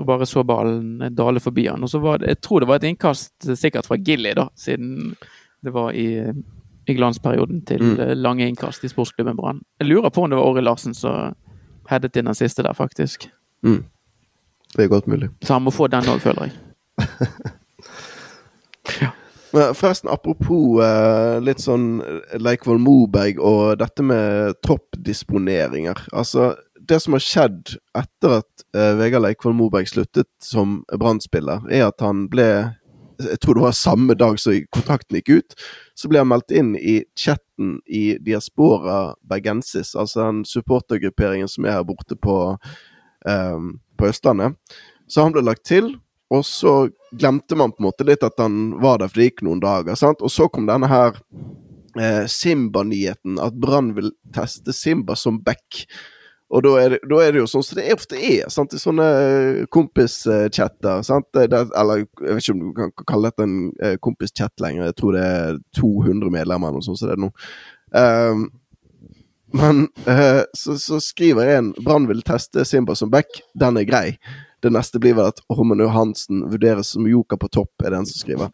og 0.00 0.06
bare 0.06 0.26
så 0.28 0.44
ballen 0.46 1.02
dale 1.16 1.42
forbi 1.42 1.66
han. 1.68 1.82
Og 1.84 1.90
så 1.90 1.98
var 2.00 2.18
det, 2.18 2.28
Jeg 2.28 2.40
tror 2.40 2.60
det 2.60 2.68
var 2.70 2.80
et 2.80 2.88
innkast 2.88 3.50
sikkert 3.58 3.86
fra 3.86 3.98
Gilly, 4.00 4.32
da, 4.36 4.48
siden 4.56 5.14
det 5.60 5.72
var 5.74 5.92
i, 5.92 6.32
i 6.86 6.94
glansperioden 6.96 7.60
til 7.68 7.82
mm. 7.82 8.16
lange 8.16 8.48
innkast 8.48 8.84
i 8.84 8.88
sportsklubben 8.88 9.36
Brann. 9.36 9.60
Jeg 9.80 9.90
lurer 9.90 10.08
på 10.08 10.24
om 10.24 10.30
det 10.30 10.38
var 10.38 10.48
Åri 10.48 10.64
Larsen 10.64 10.94
som 10.96 11.34
headet 11.90 12.16
inn 12.16 12.30
den 12.30 12.38
siste 12.38 12.64
der, 12.64 12.72
faktisk. 12.72 13.28
Mm. 13.62 13.84
Det 14.76 14.84
er 14.84 14.88
godt 14.88 15.06
mulig. 15.06 15.28
Så 15.42 15.52
han 15.52 15.66
må 15.66 15.74
få 15.74 15.90
den 15.92 16.08
òg, 16.08 16.22
føler 16.22 16.48
jeg. 16.48 16.54
Forresten, 19.50 20.10
apropos 20.12 20.78
uh, 20.78 21.40
litt 21.42 21.62
sånn 21.62 22.00
Leikvoll 22.38 22.78
Moberg 22.82 23.40
og 23.42 23.80
dette 23.80 24.04
med 24.06 24.58
troppdisponeringer. 24.62 26.04
Altså, 26.14 26.52
det 26.78 27.00
som 27.02 27.16
har 27.16 27.24
skjedd 27.24 27.74
etter 27.98 28.36
at 28.40 28.64
uh, 28.76 28.94
Vegard 29.00 29.24
Leikvoll 29.26 29.56
Moberg 29.58 29.90
sluttet 29.90 30.30
som 30.44 30.80
Brann-spiller, 30.94 31.66
er 31.70 31.88
at 31.88 32.04
han 32.04 32.28
ble 32.30 32.50
jeg 33.20 33.40
tror 33.42 33.58
det 33.58 33.64
var 33.66 33.76
samme 33.76 34.14
dag 34.16 34.38
som 34.40 34.54
kontrakten 34.72 35.18
gikk 35.18 35.30
ut, 35.40 35.56
så 35.98 36.08
ble 36.08 36.22
han 36.22 36.30
meldt 36.30 36.54
inn 36.56 36.72
i 36.78 37.02
chatten 37.18 37.78
i 37.84 38.14
Diaspora 38.24 39.14
Bergensis, 39.28 39.92
altså 39.92 40.22
den 40.24 40.44
supportergrupperingen 40.48 41.50
som 41.50 41.66
er 41.66 41.76
her 41.76 41.84
borte 41.84 42.16
på, 42.16 42.36
um, 43.28 43.74
på 44.00 44.08
Østlandet. 44.08 44.56
Så 45.10 45.26
han 45.26 45.34
ble 45.34 45.44
lagt 45.44 45.66
til, 45.68 45.92
og 46.30 46.44
så 46.46 46.74
glemte 47.10 47.56
man 47.58 47.72
på 47.74 47.82
en 47.82 47.88
måte 47.88 48.06
litt 48.06 48.22
at 48.22 48.38
han 48.38 48.76
var 48.82 49.00
der, 49.00 49.10
for 49.10 49.20
det 49.20 49.30
gikk 49.30 49.44
noen 49.46 49.62
dager. 49.62 49.98
sant? 49.98 50.22
Og 50.22 50.30
så 50.30 50.46
kom 50.48 50.68
denne 50.68 50.86
her 50.90 51.18
eh, 51.98 52.24
Simba-nyheten, 52.30 53.40
at 53.42 53.58
Brann 53.58 53.92
vil 53.96 54.12
teste 54.34 54.74
Simba 54.76 55.16
som 55.18 55.40
back. 55.42 55.84
Og 56.50 56.64
da 56.66 56.72
er, 56.80 56.94
det, 56.94 57.00
da 57.10 57.18
er, 57.22 57.32
det, 57.34 57.42
jo 57.44 57.50
sånn 57.50 57.62
som 57.62 57.78
det 57.78 57.90
ofte 57.94 58.18
er 58.18 58.48
sant? 58.50 58.74
i 58.74 58.82
sånne 58.82 59.08
eh, 59.22 59.58
kompischatter. 59.70 61.02
Eller 61.38 62.02
jeg 62.02 62.08
vet 62.26 62.42
ikke 62.42 62.54
om 62.56 62.64
du 62.64 62.72
kan 62.78 62.94
kalle 63.04 63.30
dette 63.30 63.46
en 63.46 63.58
eh, 63.78 63.98
kompischat 64.02 64.62
lenger. 64.62 64.88
Jeg 64.88 64.98
tror 64.98 65.18
det 65.18 65.26
er 65.26 65.60
200 65.78 66.34
medlemmer 66.34 66.70
eller 66.70 66.82
noe 66.82 66.86
sånt 66.86 66.98
som 66.98 67.10
det 67.10 67.18
er 67.18 67.22
nå. 67.22 67.30
Um, 67.90 68.48
men 69.50 69.80
uh, 70.06 70.44
så, 70.54 70.76
så, 70.78 71.00
skriver 71.02 71.56
en 71.56 71.72
Brann 71.82 72.06
vil 72.06 72.22
teste 72.26 72.62
Simba 72.66 72.94
som 72.98 73.10
back. 73.10 73.42
Den 73.58 73.78
er 73.78 73.86
grei. 73.86 74.04
Det 74.60 74.72
neste 74.72 75.00
blir 75.00 75.16
vel 75.16 75.30
at 75.30 75.40
Hormen 75.48 75.80
Johansen 75.80 76.44
vurderes 76.52 76.92
som 76.94 77.08
joker 77.08 77.40
på 77.40 77.48
topp, 77.48 77.72
er 77.84 77.94
det 77.94 78.02
en 78.02 78.08
som 78.10 78.20
skriver. 78.20 78.50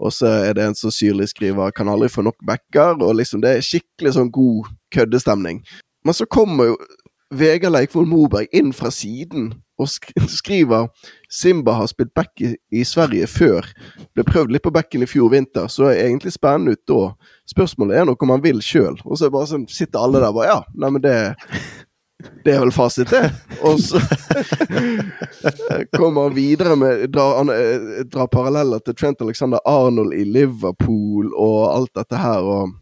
Og 0.00 0.14
så 0.16 0.30
er 0.46 0.54
det 0.56 0.64
en 0.64 0.74
som 0.78 0.90
syrlig 0.94 1.28
skriver 1.28 1.72
'kan 1.72 1.88
aldri 1.88 2.08
få 2.08 2.22
nok 2.22 2.38
backer', 2.46 3.02
og 3.02 3.16
liksom 3.16 3.40
det 3.42 3.56
er 3.56 3.60
skikkelig 3.60 4.14
sånn 4.14 4.30
god 4.30 4.70
køddestemning. 4.94 5.62
Men 6.04 6.14
så 6.14 6.24
kommer 6.24 6.64
jo 6.64 6.76
Vegard 7.30 7.72
Leikvoll 7.72 8.06
Moberg 8.06 8.48
inn 8.52 8.72
fra 8.72 8.90
siden 8.90 9.52
og 9.78 9.88
skriver 10.40 10.88
Simba 11.30 11.72
har 11.78 11.86
spilt 11.86 12.14
back 12.14 12.40
i, 12.42 12.56
i, 12.74 12.82
Sverige 12.84 13.26
før. 13.30 13.66
Ble 14.14 14.24
prøvd 14.26 14.50
litt 14.50 14.64
på 14.66 14.72
backen 14.74 15.02
i 15.02 15.08
fjor 15.08 15.30
vinter, 15.30 15.68
så 15.70 15.88
er 15.90 16.08
egentlig 16.08 16.34
spennende 16.34 16.74
ut 16.74 16.82
da. 16.90 17.14
Spørsmålet 17.48 18.00
er 18.00 18.08
nok 18.08 18.22
om 18.22 18.34
han 18.34 18.42
vil 18.42 18.60
sjøl. 18.64 18.98
Og 19.04 19.18
så 19.18 19.30
bare 19.30 19.46
sånn, 19.46 19.68
sitter 19.70 20.02
alle 20.02 20.20
der 20.20 20.32
og 20.32 20.40
bare 20.40 20.50
Ja, 20.50 20.58
nei, 20.74 20.90
men 20.90 21.04
det 21.04 21.14
det 22.44 22.54
er 22.54 22.60
vel 22.62 22.72
fasit, 22.74 23.10
det. 23.10 23.30
Og 23.66 23.80
så 23.82 24.00
kommer 25.96 26.28
han 26.28 26.36
videre 26.36 26.76
med 26.78 27.06
Drar, 27.12 27.50
eh, 27.54 28.26
paralleller 28.32 28.82
til 28.84 28.96
Trent 28.96 29.22
Alexander 29.24 29.60
Arnold 29.68 30.14
i 30.16 30.24
Liverpool 30.24 31.32
og 31.34 31.58
alt 31.74 31.94
dette 32.00 32.20
her. 32.20 32.40
og 32.40 32.76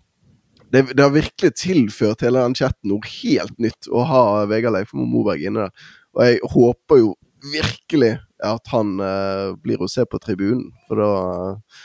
det, 0.73 0.83
det, 0.97 1.03
har 1.03 1.11
virkelig 1.15 1.55
tilført 1.57 2.21
hele 2.21 2.43
den 2.45 2.55
chatten 2.59 2.91
noe 2.91 3.13
helt 3.23 3.57
nytt 3.59 3.89
å 3.89 4.05
ha 4.05 4.25
Vegard 4.51 4.77
Leif 4.77 4.93
Moberg 4.93 5.45
inne 5.49 5.69
der. 5.69 5.93
Og 6.17 6.25
jeg 6.27 6.41
håper 6.53 7.01
jo 7.01 7.15
virkelig 7.55 8.19
at 8.45 8.73
han 8.73 8.99
uh, 9.01 9.55
blir 9.63 9.81
å 9.83 9.89
se 9.91 10.05
på 10.07 10.21
tribunen, 10.23 10.69
for 10.89 11.01
da 11.01 11.13
uh, 11.55 11.85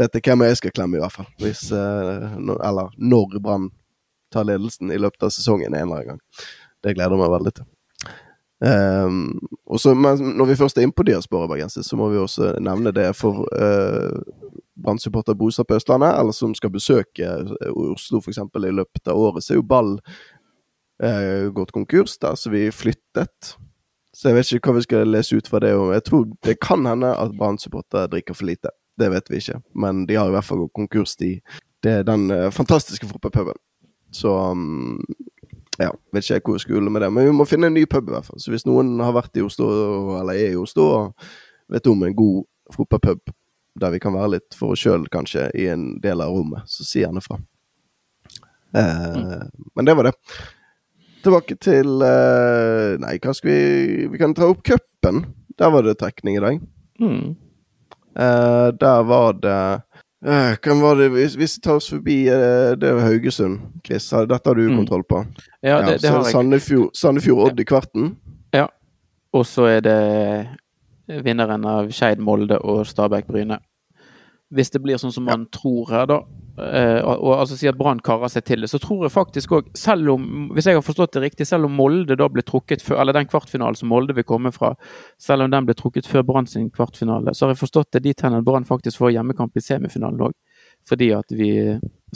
vet 0.00 0.16
jeg 0.16 0.26
hvem 0.26 0.44
jeg 0.48 0.58
skal 0.60 0.74
klemme, 0.74 0.98
i 0.98 1.04
hvert 1.04 1.14
fall. 1.14 1.28
Hvis, 1.40 1.68
uh, 1.72 2.34
no, 2.40 2.56
eller 2.66 2.90
når 2.98 3.38
Brann 3.38 3.70
tar 4.32 4.46
ledelsen 4.46 4.92
i 4.94 4.98
løpet 5.00 5.26
av 5.26 5.32
sesongen 5.34 5.74
en 5.74 5.80
eller 5.82 5.96
annen 5.96 6.10
gang. 6.12 6.20
Det 6.84 6.96
gleder 6.96 7.16
jeg 7.16 7.22
meg 7.22 7.34
veldig 7.36 7.54
til. 7.58 7.68
Um, 8.60 9.38
og 9.66 9.80
så, 9.80 9.94
men 9.96 10.20
når 10.36 10.50
vi 10.50 10.56
først 10.60 10.78
er 10.78 10.84
inne 10.84 10.96
på 10.96 11.06
diaspora 11.08 11.48
bergensis, 11.48 11.86
så 11.88 11.96
må 11.96 12.10
vi 12.12 12.20
også 12.20 12.54
nevne 12.60 12.92
det 12.92 13.08
for 13.16 13.46
uh, 13.56 14.20
Brann-supporter 14.80 15.36
bosatt 15.36 15.68
på 15.68 15.78
Østlandet, 15.78 16.12
eller 16.18 16.36
som 16.36 16.52
skal 16.56 16.72
besøke 16.72 17.24
eh, 17.24 17.72
Oslo 17.72 18.20
f.eks. 18.20 18.38
i 18.40 18.72
løpet 18.72 19.08
av 19.08 19.18
året, 19.18 19.44
så 19.44 19.54
er 19.54 19.60
jo 19.60 19.66
Ball 19.68 19.94
uh, 21.04 21.48
gått 21.56 21.72
konkurs 21.76 22.18
der, 22.20 22.36
så 22.36 22.52
vi 22.52 22.68
flyttet. 22.72 23.54
Så 24.16 24.28
jeg 24.28 24.36
vet 24.36 24.52
ikke 24.56 24.72
hva 24.72 24.80
vi 24.80 24.84
skal 24.88 25.08
lese 25.08 25.38
ut 25.38 25.48
fra 25.48 25.60
det. 25.62 25.72
Og 25.78 25.92
jeg 25.94 26.04
tror 26.08 26.28
det 26.44 26.58
kan 26.60 26.84
hende 26.88 27.12
at 27.14 27.36
Brann-supporter 27.36 28.10
drikker 28.12 28.36
for 28.36 28.48
lite. 28.48 28.72
Det 29.00 29.08
vet 29.12 29.30
vi 29.32 29.40
ikke, 29.40 29.60
men 29.72 30.04
de 30.08 30.18
har 30.18 30.28
i 30.28 30.36
hvert 30.36 30.48
fall 30.48 30.64
gått 30.64 30.76
konkurs, 30.76 31.16
de. 31.20 31.38
Det 31.80 32.00
er 32.00 32.08
den 32.08 32.28
uh, 32.32 32.50
fantastiske 32.52 33.08
fotballpuben. 33.08 33.56
Så 34.12 34.32
um, 34.52 34.98
ja, 35.80 35.90
vet 36.12 36.26
ikke 36.28 36.52
hvor 36.52 36.58
jeg 36.58 36.66
skulle 36.66 36.92
med 36.92 37.02
det, 37.04 37.10
men 37.12 37.28
vi 37.30 37.34
må 37.34 37.46
finne 37.48 37.70
en 37.70 37.76
ny 37.76 37.86
pub 37.88 38.10
i 38.10 38.14
hvert 38.14 38.26
fall. 38.28 38.40
Så 38.42 38.52
hvis 38.52 38.66
noen 38.68 38.98
har 39.00 39.14
vært 39.16 39.38
i 39.40 39.44
Oslo, 39.44 39.70
eller 40.20 40.36
er 40.36 40.54
i 40.54 40.60
Oslo, 40.60 40.86
og 40.96 41.28
vet 41.72 41.88
om 41.88 42.02
en 42.04 42.16
god 42.16 42.42
fotballpub 42.74 43.32
der 43.80 43.94
vi 43.94 44.00
kan 44.02 44.14
være 44.16 44.34
litt 44.36 44.56
for 44.58 44.74
oss 44.74 44.82
sjøl, 44.84 45.06
kanskje, 45.12 45.48
i 45.56 45.68
en 45.72 45.94
del 46.02 46.20
av 46.20 46.34
rommet, 46.34 46.66
så 46.68 46.84
si 46.84 47.04
gjerne 47.04 47.22
fra. 47.24 47.38
Eh, 48.76 49.16
mm. 49.16 49.68
Men 49.78 49.88
det 49.88 49.94
var 49.98 50.10
det. 50.10 50.14
Tilbake 51.24 51.56
til 51.60 52.00
eh, 52.06 52.96
Nei, 53.02 53.16
hva 53.20 53.32
skal 53.36 53.50
vi 53.50 54.06
Vi 54.08 54.20
kan 54.20 54.34
ta 54.36 54.46
opp 54.48 54.62
cupen. 54.64 55.24
Der 55.58 55.72
var 55.74 55.84
det 55.84 55.98
trekning 56.00 56.38
i 56.38 56.44
dag. 56.44 56.60
Mm. 57.00 57.34
Eh, 58.16 58.68
der 58.80 59.02
var 59.08 59.36
det 59.40 59.60
Eh, 60.26 60.56
kan 60.60 60.80
var 60.80 60.96
det, 60.96 61.08
hvis, 61.08 61.34
hvis 61.34 61.56
vi 61.56 61.62
tar 61.64 61.78
oss 61.80 61.88
forbi 61.88 62.16
uh, 62.28 62.76
det 62.76 62.88
er 62.90 62.98
Haugesund, 63.00 63.60
Chris. 63.86 64.10
Dette 64.10 64.50
har 64.50 64.58
du 64.58 64.66
mm. 64.68 64.76
kontroll 64.76 65.04
på? 65.08 65.22
Ja, 65.62 65.80
det, 65.80 65.94
ja, 65.94 65.96
det 66.02 66.10
har 66.10 66.24
jeg. 66.26 66.34
Sandefjord, 66.34 66.90
Sandefjord 66.94 67.46
Odd 67.46 67.60
i 67.60 67.64
kvarten? 67.64 68.10
Ja. 68.52 68.66
Og 69.32 69.46
så 69.46 69.64
er 69.70 69.80
det 69.86 69.96
vinneren 71.24 71.64
av 71.64 71.88
Skeid 71.94 72.20
Molde 72.20 72.58
og 72.60 72.84
Stabæk 72.86 73.30
Bryne. 73.30 73.60
Hvis 74.50 74.72
det 74.74 74.82
blir 74.82 75.00
sånn 75.00 75.14
som 75.14 75.24
man 75.24 75.46
tror 75.54 75.88
her, 75.92 76.04
da, 76.10 76.20
og, 76.60 77.14
og, 77.14 77.32
altså 77.38 77.56
si 77.58 77.68
at 77.70 77.78
Brann 77.78 78.02
karer 78.04 78.30
seg 78.32 78.44
til 78.48 78.64
det. 78.64 78.70
Så 78.72 78.80
tror 78.82 79.06
jeg 79.06 79.14
faktisk 79.14 79.54
òg, 79.56 79.70
selv 79.78 80.14
om 80.14 80.50
hvis 80.54 80.68
jeg 80.70 80.78
har 80.78 80.86
forstått 80.86 81.16
det 81.16 81.24
riktig, 81.24 81.48
selv 81.48 81.68
om 81.68 81.76
Molde 81.78 82.16
da 82.18 82.28
ble 82.32 82.44
trukket 82.46 82.84
før, 82.84 83.00
eller 83.02 83.16
den 83.16 83.28
kvartfinalen 83.30 83.78
som 83.78 83.90
Molde 83.92 84.16
vil 84.16 84.26
komme 84.28 84.52
fra, 84.54 84.74
selv 85.20 85.46
om 85.46 85.52
den 85.52 85.68
ble 85.68 85.76
trukket 85.78 86.08
før 86.10 86.26
Brann 86.28 86.48
sin 86.50 86.70
kvartfinale, 86.74 87.34
så 87.34 87.46
har 87.46 87.54
jeg 87.54 87.62
forstått 87.64 87.92
det 87.96 88.04
dit 88.08 88.24
hen 88.26 88.38
at 88.38 88.46
Brann 88.46 88.68
faktisk 88.68 89.02
får 89.02 89.16
hjemmekamp 89.16 89.56
i 89.56 89.64
semifinalen 89.64 90.28
òg. 90.30 90.36
Fordi 90.88 91.10
at 91.12 91.32
vi, 91.36 91.52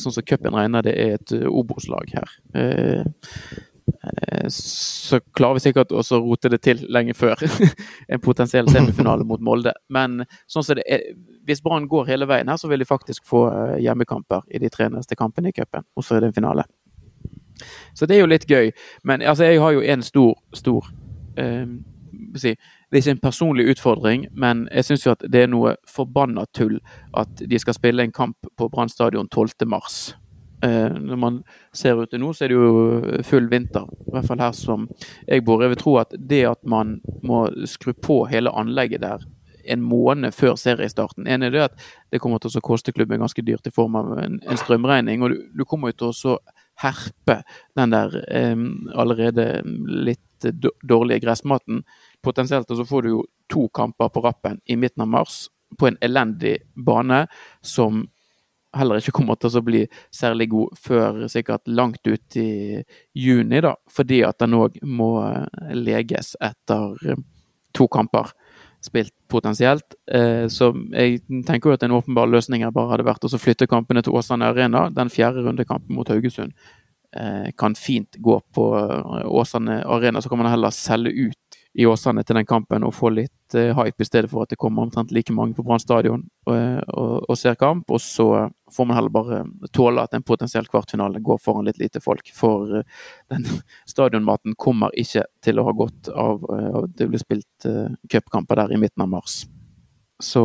sånn 0.00 0.14
som 0.14 0.24
cupen 0.24 0.56
regner 0.56 0.84
det, 0.86 0.94
er 0.96 1.18
et 1.18 1.34
Obos-lag 1.50 2.14
her. 2.16 2.38
Eh, 3.86 4.46
så 4.48 5.20
klarer 5.36 5.58
vi 5.58 5.64
sikkert 5.66 5.92
å 5.92 6.02
rote 6.22 6.50
det 6.52 6.60
til 6.64 6.84
lenge 6.92 7.14
før 7.16 7.40
en 8.12 8.22
potensiell 8.24 8.68
semifinale 8.72 9.26
mot 9.28 9.42
Molde. 9.44 9.74
Men 9.92 10.22
sånn 10.50 10.64
som 10.64 10.78
det 10.78 10.86
er, 10.88 11.04
hvis 11.44 11.62
Brann 11.64 11.88
går 11.90 12.08
hele 12.08 12.28
veien 12.30 12.48
her, 12.48 12.60
så 12.60 12.70
vil 12.70 12.82
de 12.82 12.88
faktisk 12.88 13.26
få 13.28 13.46
eh, 13.50 13.76
hjemmekamper 13.84 14.46
i 14.50 14.62
de 14.62 14.72
tre 14.72 14.88
neste 14.92 15.18
kampene 15.20 15.52
i 15.52 15.56
cupen. 15.56 15.86
Og 15.96 16.06
så 16.06 16.16
er 16.16 16.24
det 16.24 16.32
en 16.32 16.38
finale. 16.40 16.68
Så 17.94 18.06
det 18.06 18.16
er 18.16 18.24
jo 18.24 18.30
litt 18.30 18.48
gøy. 18.50 18.72
Men 19.04 19.22
altså, 19.22 19.44
jeg 19.44 19.60
har 19.62 19.76
jo 19.76 19.84
en 19.94 20.02
stor, 20.02 20.34
stor 20.56 20.88
eh, 21.38 21.66
si, 22.36 22.54
Det 22.90 22.98
er 22.98 23.02
ikke 23.02 23.16
en 23.16 23.22
personlig 23.22 23.68
utfordring, 23.74 24.26
men 24.32 24.68
jeg 24.70 24.84
syns 24.88 25.06
jo 25.06 25.14
at 25.14 25.24
det 25.28 25.44
er 25.44 25.48
noe 25.50 25.74
forbanna 25.90 26.44
tull 26.54 26.76
at 27.18 27.42
de 27.42 27.58
skal 27.58 27.74
spille 27.74 28.04
en 28.04 28.14
kamp 28.14 28.36
på 28.56 28.68
Brann 28.70 28.88
stadion 28.88 29.28
12.3. 29.28 29.66
Eh, 29.66 30.23
når 30.64 31.18
man 31.20 31.38
ser 31.76 31.98
ute 32.00 32.18
nå, 32.20 32.32
så 32.32 32.46
er 32.46 32.52
det 32.52 32.56
jo 32.56 33.22
full 33.26 33.48
vinter. 33.50 33.88
I 34.08 34.14
hvert 34.14 34.28
fall 34.30 34.42
her 34.42 34.54
som 34.56 34.86
jeg 35.26 35.44
bor. 35.44 35.62
Jeg 35.62 35.74
vil 35.74 35.80
tro 35.82 35.96
at 36.00 36.14
det 36.16 36.44
at 36.48 36.62
man 36.64 36.98
må 37.26 37.46
skru 37.68 37.92
på 37.92 38.22
hele 38.30 38.52
anlegget 38.54 39.04
der 39.04 39.26
en 39.64 39.80
måned 39.80 40.34
før 40.36 40.58
seriestarten 40.60 41.26
En 41.26 41.42
er 41.42 41.50
det 41.50 41.62
at 41.62 41.84
det 42.12 42.20
kommer 42.22 42.38
til 42.42 42.52
å 42.52 42.64
koste 42.64 42.92
klubben 42.92 43.22
ganske 43.22 43.42
dyrt 43.42 43.66
i 43.66 43.72
form 43.74 43.96
av 43.96 44.12
en, 44.20 44.38
strømregning. 44.60 45.22
Og 45.24 45.34
du, 45.56 45.64
kommer 45.64 45.92
jo 45.92 46.12
til 46.12 46.34
å 46.34 46.38
herpe 46.82 47.40
den 47.78 47.94
der 47.94 48.18
eh, 48.28 48.54
allerede 48.94 49.62
litt 49.64 50.20
dårlige 50.84 51.24
gressmaten. 51.24 51.82
Potensielt 52.22 52.68
så 52.68 52.86
får 52.86 53.02
du 53.02 53.10
jo 53.10 53.24
to 53.50 53.68
kamper 53.74 54.12
på 54.12 54.24
rappen 54.24 54.60
i 54.66 54.76
midten 54.76 55.06
av 55.06 55.12
mars 55.16 55.46
på 55.78 55.88
en 55.88 55.98
elendig 56.04 56.58
bane 56.74 57.24
som 57.64 58.04
heller 58.78 59.00
ikke 59.00 59.14
kommer 59.16 59.38
til 59.40 59.54
å 59.58 59.62
bli 59.64 59.82
særlig 60.14 60.48
god 60.52 60.78
før 60.80 61.24
sikkert 61.32 61.68
langt 61.70 62.06
ut 62.06 62.38
i 62.40 62.82
juni, 63.16 63.60
da. 63.64 63.74
Fordi 63.90 64.22
at 64.26 64.40
den 64.42 64.56
òg 64.58 64.78
må 64.82 65.10
eh, 65.26 65.74
leges 65.76 66.34
etter 66.42 66.94
eh, 67.08 67.20
to 67.74 67.88
kamper 67.90 68.32
spilt 68.84 69.14
potensielt. 69.32 69.96
Eh, 70.10 70.46
så 70.52 70.70
jeg 70.92 71.22
tenker 71.48 71.70
jo 71.70 71.78
at 71.78 71.84
en 71.86 71.96
åpenbar 71.96 72.30
løsning 72.30 72.66
bare 72.68 72.92
hadde 72.92 73.08
vært 73.08 73.24
å 73.26 73.40
flytte 73.40 73.70
kampene 73.70 74.04
til 74.04 74.16
Åsane 74.16 74.50
Arena. 74.52 74.88
Den 74.92 75.12
fjerde 75.12 75.46
rundekampen 75.46 75.94
mot 75.96 76.10
Haugesund 76.12 76.56
kan 77.54 77.76
fint 77.78 78.16
gå 78.18 78.34
på 78.50 78.62
Åsane 79.38 79.76
Arena. 79.86 80.18
Så 80.18 80.26
kan 80.26 80.40
man 80.40 80.48
heller 80.50 80.74
selge 80.74 81.12
ut 81.28 81.43
i 81.74 81.86
Åsane 81.86 82.22
til 82.22 82.38
den 82.38 82.46
kampen 82.46 82.84
og 82.86 82.94
få 82.94 83.10
litt 83.10 83.56
uh, 83.56 83.72
hype 83.74 84.02
i 84.02 84.06
stedet 84.06 84.30
for 84.30 84.44
at 84.44 84.52
det 84.52 84.58
kommer 84.62 84.84
omtrent 84.84 85.10
like 85.14 85.34
mange 85.34 85.56
på 85.56 85.64
Brann 85.66 85.82
stadion 85.82 86.22
og, 86.46 86.54
og, 86.54 87.24
og, 87.28 87.34
ser 87.38 87.58
kamp. 87.58 87.90
Og 87.90 88.00
så 88.02 88.28
får 88.72 88.86
man 88.86 88.98
heller 88.98 89.14
bare 89.14 89.40
tåle 89.74 90.04
at 90.04 90.14
en 90.14 90.22
potensiell 90.22 90.68
kvartfinale 90.70 91.22
går 91.24 91.40
foran 91.42 91.66
litt 91.66 91.80
lite 91.82 92.02
folk. 92.04 92.30
For 92.36 92.78
uh, 92.78 93.02
den 93.34 93.48
stadionmaten 93.90 94.54
kommer 94.54 94.94
ikke 94.94 95.26
til 95.42 95.58
å 95.58 95.66
ha 95.66 95.74
godt 95.74 96.12
av 96.14 96.46
uh, 96.46 96.70
at 96.84 96.94
det 97.00 97.10
blir 97.10 97.22
spilt 97.22 97.68
uh, 97.68 97.90
cupkamper 98.10 98.62
der 98.62 98.76
i 98.76 98.80
midten 98.80 99.02
av 99.02 99.10
mars. 99.16 99.42
Så 100.22 100.44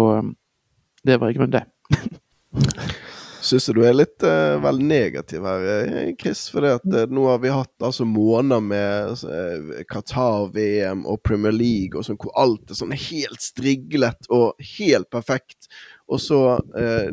det 1.06 1.22
var 1.22 1.30
i 1.30 1.38
grunnen 1.38 1.60
det. 1.60 1.66
Syns 3.42 3.70
du 3.72 3.80
er 3.88 3.96
litt 3.96 4.24
uh, 4.28 4.58
vel 4.60 4.82
negativ 4.84 5.46
her, 5.48 5.66
eh, 5.72 6.10
Chris. 6.20 6.42
For 6.52 6.66
uh, 6.66 7.06
nå 7.08 7.28
har 7.30 7.40
vi 7.40 7.52
hatt 7.54 7.86
altså 7.86 8.04
måneder 8.08 8.64
med 8.64 9.24
uh, 9.24 9.78
Qatar-VM 9.88 11.06
og 11.08 11.22
Premier 11.24 11.56
League 11.56 11.96
og 11.96 12.04
sånn, 12.08 12.20
hvor 12.20 12.36
alt 12.40 12.72
er 12.72 12.80
sånn 12.80 12.92
helt 12.92 13.44
striglet 13.44 14.28
og 14.28 14.60
helt 14.76 15.10
perfekt. 15.14 15.70
Og 16.10 16.20
så 16.24 16.40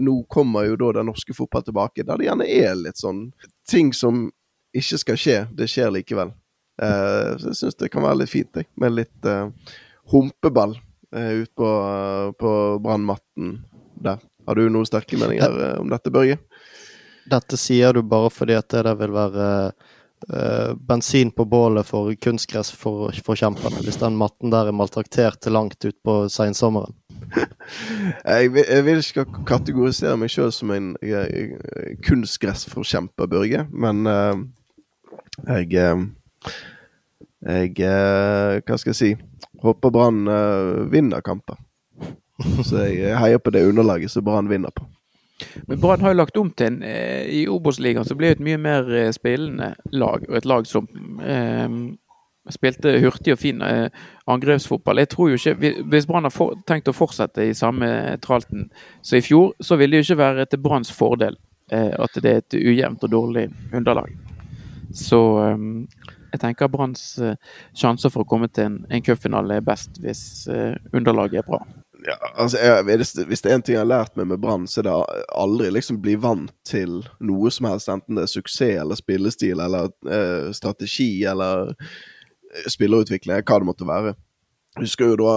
nå 0.00 0.12
kommer 0.32 0.64
jo 0.64 0.78
da 0.80 0.94
den 0.96 1.10
norske 1.10 1.34
fotball 1.36 1.66
tilbake, 1.66 2.00
der 2.00 2.16
det 2.16 2.30
gjerne 2.30 2.46
er 2.48 2.78
litt 2.80 2.96
sånn 2.96 3.26
ting 3.68 3.90
som 3.92 4.30
ikke 4.72 4.98
skal 5.02 5.18
skje, 5.20 5.34
det 5.52 5.68
skjer 5.68 5.92
likevel. 5.92 6.30
så 6.80 7.50
jeg 7.50 7.58
syns 7.58 7.76
det 7.76 7.90
kan 7.92 8.06
være 8.06 8.22
litt 8.22 8.32
fint, 8.32 8.56
jeg, 8.56 8.70
med 8.80 8.96
litt 8.96 9.28
humpeball 10.14 10.78
uh, 11.12 11.32
ute 11.42 11.52
på, 11.60 11.70
på 12.40 12.54
brannmatten 12.88 13.58
der. 14.00 14.24
Har 14.46 14.54
du 14.54 14.68
noen 14.70 14.86
sterke 14.86 15.18
meninger. 15.18 15.60
Eh, 15.66 15.78
om 15.80 15.90
dette, 15.90 16.12
Børge? 16.14 16.38
Dette 17.26 17.58
sier 17.58 17.94
du 17.96 18.04
bare 18.06 18.30
fordi 18.30 18.54
at 18.54 18.68
det 18.70 18.84
der 18.86 18.98
vil 19.00 19.14
være 19.14 19.48
uh, 20.30 20.74
bensin 20.88 21.32
på 21.34 21.44
bålet 21.50 21.88
for 21.88 22.12
kunstgressforkjemperne, 22.22 23.82
hvis 23.82 23.98
den 23.98 24.18
matten 24.20 24.54
der 24.54 24.70
er 24.70 24.76
maltraktert 24.76 25.40
til 25.42 25.56
langt 25.58 25.82
utpå 25.82 26.20
seinsommeren. 26.30 26.94
jeg, 27.34 28.52
vil, 28.54 28.62
jeg 28.62 28.86
vil 28.86 29.02
ikke 29.02 29.26
kategorisere 29.48 30.14
meg 30.20 30.30
sjøl 30.30 30.54
som 30.54 30.70
en 30.76 30.92
uh, 31.02 31.90
kunstgressforkjemper, 32.06 33.26
Børge, 33.34 33.66
men 33.72 34.06
uh, 34.06 34.46
jeg 35.50 35.74
Jeg 37.46 37.74
Hva 38.66 38.76
skal 38.80 38.90
jeg 38.90 38.98
si? 38.98 39.08
Håper 39.62 39.92
Brann 39.92 40.24
vinner 40.90 41.20
kamper. 41.22 41.58
Så 42.68 42.84
jeg 42.84 43.18
heier 43.18 43.40
på 43.40 43.52
det 43.54 43.66
underlaget 43.68 44.12
som 44.12 44.24
Brann 44.24 44.50
vinner 44.50 44.74
på. 44.74 44.86
Men 45.68 45.80
Brann 45.80 46.00
har 46.00 46.14
jo 46.14 46.20
lagt 46.22 46.36
om 46.40 46.50
til 46.50 46.70
en 46.70 46.82
eh, 46.82 47.28
I 47.28 47.44
Obos-ligaen 47.52 48.06
så 48.08 48.16
ble 48.16 48.30
det 48.30 48.38
et 48.38 48.46
mye 48.46 48.60
mer 48.60 48.88
eh, 48.88 49.12
spillende 49.12 49.74
lag, 49.92 50.24
og 50.28 50.36
et 50.38 50.48
lag 50.48 50.68
som 50.68 50.88
eh, 51.20 51.68
spilte 52.52 52.94
hurtig 53.02 53.34
og 53.34 53.40
fin 53.40 53.60
eh, 53.62 53.88
angrepsfotball. 54.30 55.02
Jeg 55.02 55.10
tror 55.12 55.30
jo 55.30 55.40
ikke, 55.40 55.82
Hvis 55.90 56.06
Brann 56.06 56.24
har 56.24 56.34
for, 56.34 56.56
tenkt 56.68 56.88
å 56.88 56.96
fortsette 56.96 57.44
i 57.44 57.54
samme 57.56 57.88
tralten 58.24 58.70
som 59.02 59.18
i 59.18 59.24
fjor, 59.24 59.52
så 59.60 59.76
vil 59.76 59.90
det 59.90 60.02
jo 60.02 60.08
ikke 60.08 60.22
være 60.22 60.46
til 60.46 60.62
Branns 60.62 60.92
fordel 60.92 61.36
eh, 61.72 61.92
at 61.92 62.20
det 62.22 62.32
er 62.32 62.44
et 62.44 62.58
ujevnt 62.60 63.04
og 63.04 63.12
dårlig 63.12 63.48
underlag. 63.74 64.12
Så 64.94 65.20
eh, 65.42 65.66
jeg 66.32 66.42
tenker 66.42 66.72
Branns 66.72 67.18
sjanser 67.76 68.12
for 68.12 68.24
å 68.24 68.28
komme 68.28 68.48
til 68.48 68.70
en, 68.70 68.80
en 68.90 69.04
cupfinale 69.04 69.60
er 69.60 69.64
best 69.64 70.00
hvis 70.02 70.48
underlaget 70.92 71.40
er 71.40 71.46
bra 71.46 71.62
ja, 72.04 72.16
altså, 72.34 72.58
jeg, 72.58 72.98
hvis 73.26 73.42
det 73.42 73.50
er 73.50 73.54
en 73.56 73.62
ting 73.64 73.76
jeg 73.76 73.82
har 73.82 73.88
lært 73.88 74.16
meg 74.18 74.28
med 74.28 74.40
Brann, 74.42 74.66
så 74.68 74.82
er 74.82 74.88
det 74.88 74.96
aldri 75.32 75.70
liksom 75.72 76.00
bli 76.04 76.16
vant 76.20 76.52
til 76.68 76.98
noe 77.24 77.52
som 77.54 77.68
helst, 77.70 77.90
enten 77.92 78.18
det 78.18 78.26
er 78.26 78.32
suksess 78.32 78.82
eller 78.82 78.98
spillestil 78.98 79.62
eller 79.64 79.88
eh, 80.04 80.50
strategi 80.56 81.24
eller 81.28 81.72
eh, 81.72 82.66
spillerutvikling, 82.72 83.40
hva 83.40 83.60
det 83.62 83.68
måtte 83.68 83.88
være. 83.88 84.16
Jeg 84.76 84.84
husker 84.84 85.12
jo 85.12 85.18
da 85.22 85.36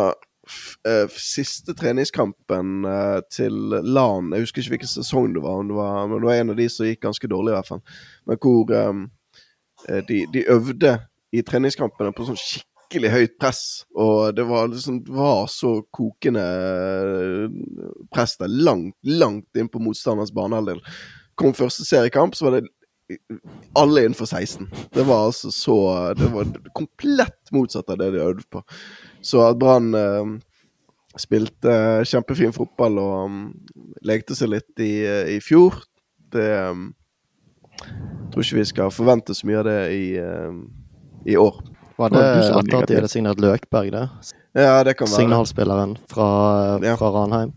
eh, 0.90 1.16
siste 1.16 1.76
treningskampen 1.80 2.90
eh, 2.90 3.20
til 3.32 3.80
LAN, 3.88 4.34
jeg 4.36 4.48
husker 4.48 4.64
ikke 4.64 4.76
hvilken 4.76 4.94
sesong 4.98 5.32
det 5.38 5.46
var, 5.46 5.64
det 5.64 5.78
var, 5.80 6.02
men 6.08 6.20
det 6.20 6.32
var 6.32 6.42
en 6.42 6.56
av 6.56 6.60
de 6.60 6.68
som 6.74 6.90
gikk 6.90 7.06
ganske 7.08 7.32
dårlig, 7.32 7.54
i 7.54 7.60
hvert 7.60 7.72
fall. 7.72 7.86
Men 8.28 8.42
hvor 8.44 8.76
eh, 8.76 10.02
de, 10.12 10.26
de, 10.34 10.48
øvde 10.52 10.98
i 11.32 11.46
treningskampene 11.46 12.12
på 12.16 12.28
sånn 12.28 12.40
skikkelig 12.40 12.69
skikkelig 12.90 13.12
høyt 13.14 13.38
press, 13.38 13.86
og 13.94 14.34
det 14.36 14.44
var, 14.50 14.68
liksom, 14.72 15.04
var 15.14 15.46
så 15.48 15.84
kokende 15.94 16.42
press 18.14 18.38
der, 18.40 18.50
langt, 18.50 18.96
langt 19.06 19.56
inn 19.58 19.70
på 19.70 19.80
motstanders 19.80 20.34
banehalvdel. 20.34 20.82
Kom 21.38 21.54
første 21.54 21.86
seriekamp, 21.86 22.34
så 22.36 22.48
var 22.48 22.58
det 22.58 22.70
alle 23.78 24.06
innenfor 24.06 24.26
16. 24.26 24.68
Det 24.94 25.06
var 25.06 25.30
altså 25.30 25.52
så 25.52 26.14
Det 26.14 26.28
var 26.30 26.46
komplett 26.78 27.52
motsatt 27.52 27.90
av 27.90 27.98
det 27.98 28.12
de 28.14 28.22
øvde 28.22 28.44
på. 28.50 28.62
Så 29.22 29.42
at 29.42 29.58
Brann 29.58 29.94
eh, 29.98 30.36
spilte 31.18 32.04
kjempefin 32.06 32.54
fotball 32.54 32.98
og 33.02 33.16
um, 33.30 33.42
lekte 34.06 34.38
seg 34.38 34.54
litt 34.54 34.82
i, 34.82 35.06
i 35.38 35.40
fjor, 35.42 35.78
det 36.34 36.52
um, 36.70 36.90
tror 38.30 38.46
ikke 38.46 38.62
vi 38.62 38.70
skal 38.70 38.94
forvente 38.94 39.34
så 39.34 39.50
mye 39.50 39.62
av 39.62 39.70
det 39.70 39.82
i, 39.94 40.06
um, 40.22 40.64
i 41.26 41.38
år. 41.38 41.62
Var 42.00 42.14
det 42.14 42.20
etter 42.24 42.60
at 42.60 42.70
de 42.88 42.96
hadde 42.96 43.12
signert 43.12 43.42
Løkberg, 43.44 43.92
det? 43.92 44.06
Ja, 44.56 44.84
det 44.88 44.94
kan 44.96 45.10
være. 45.10 45.18
Signalspilleren 45.18 45.98
fra, 46.08 46.28
ja. 46.84 46.96
fra 47.00 47.10
Ranheim. 47.12 47.52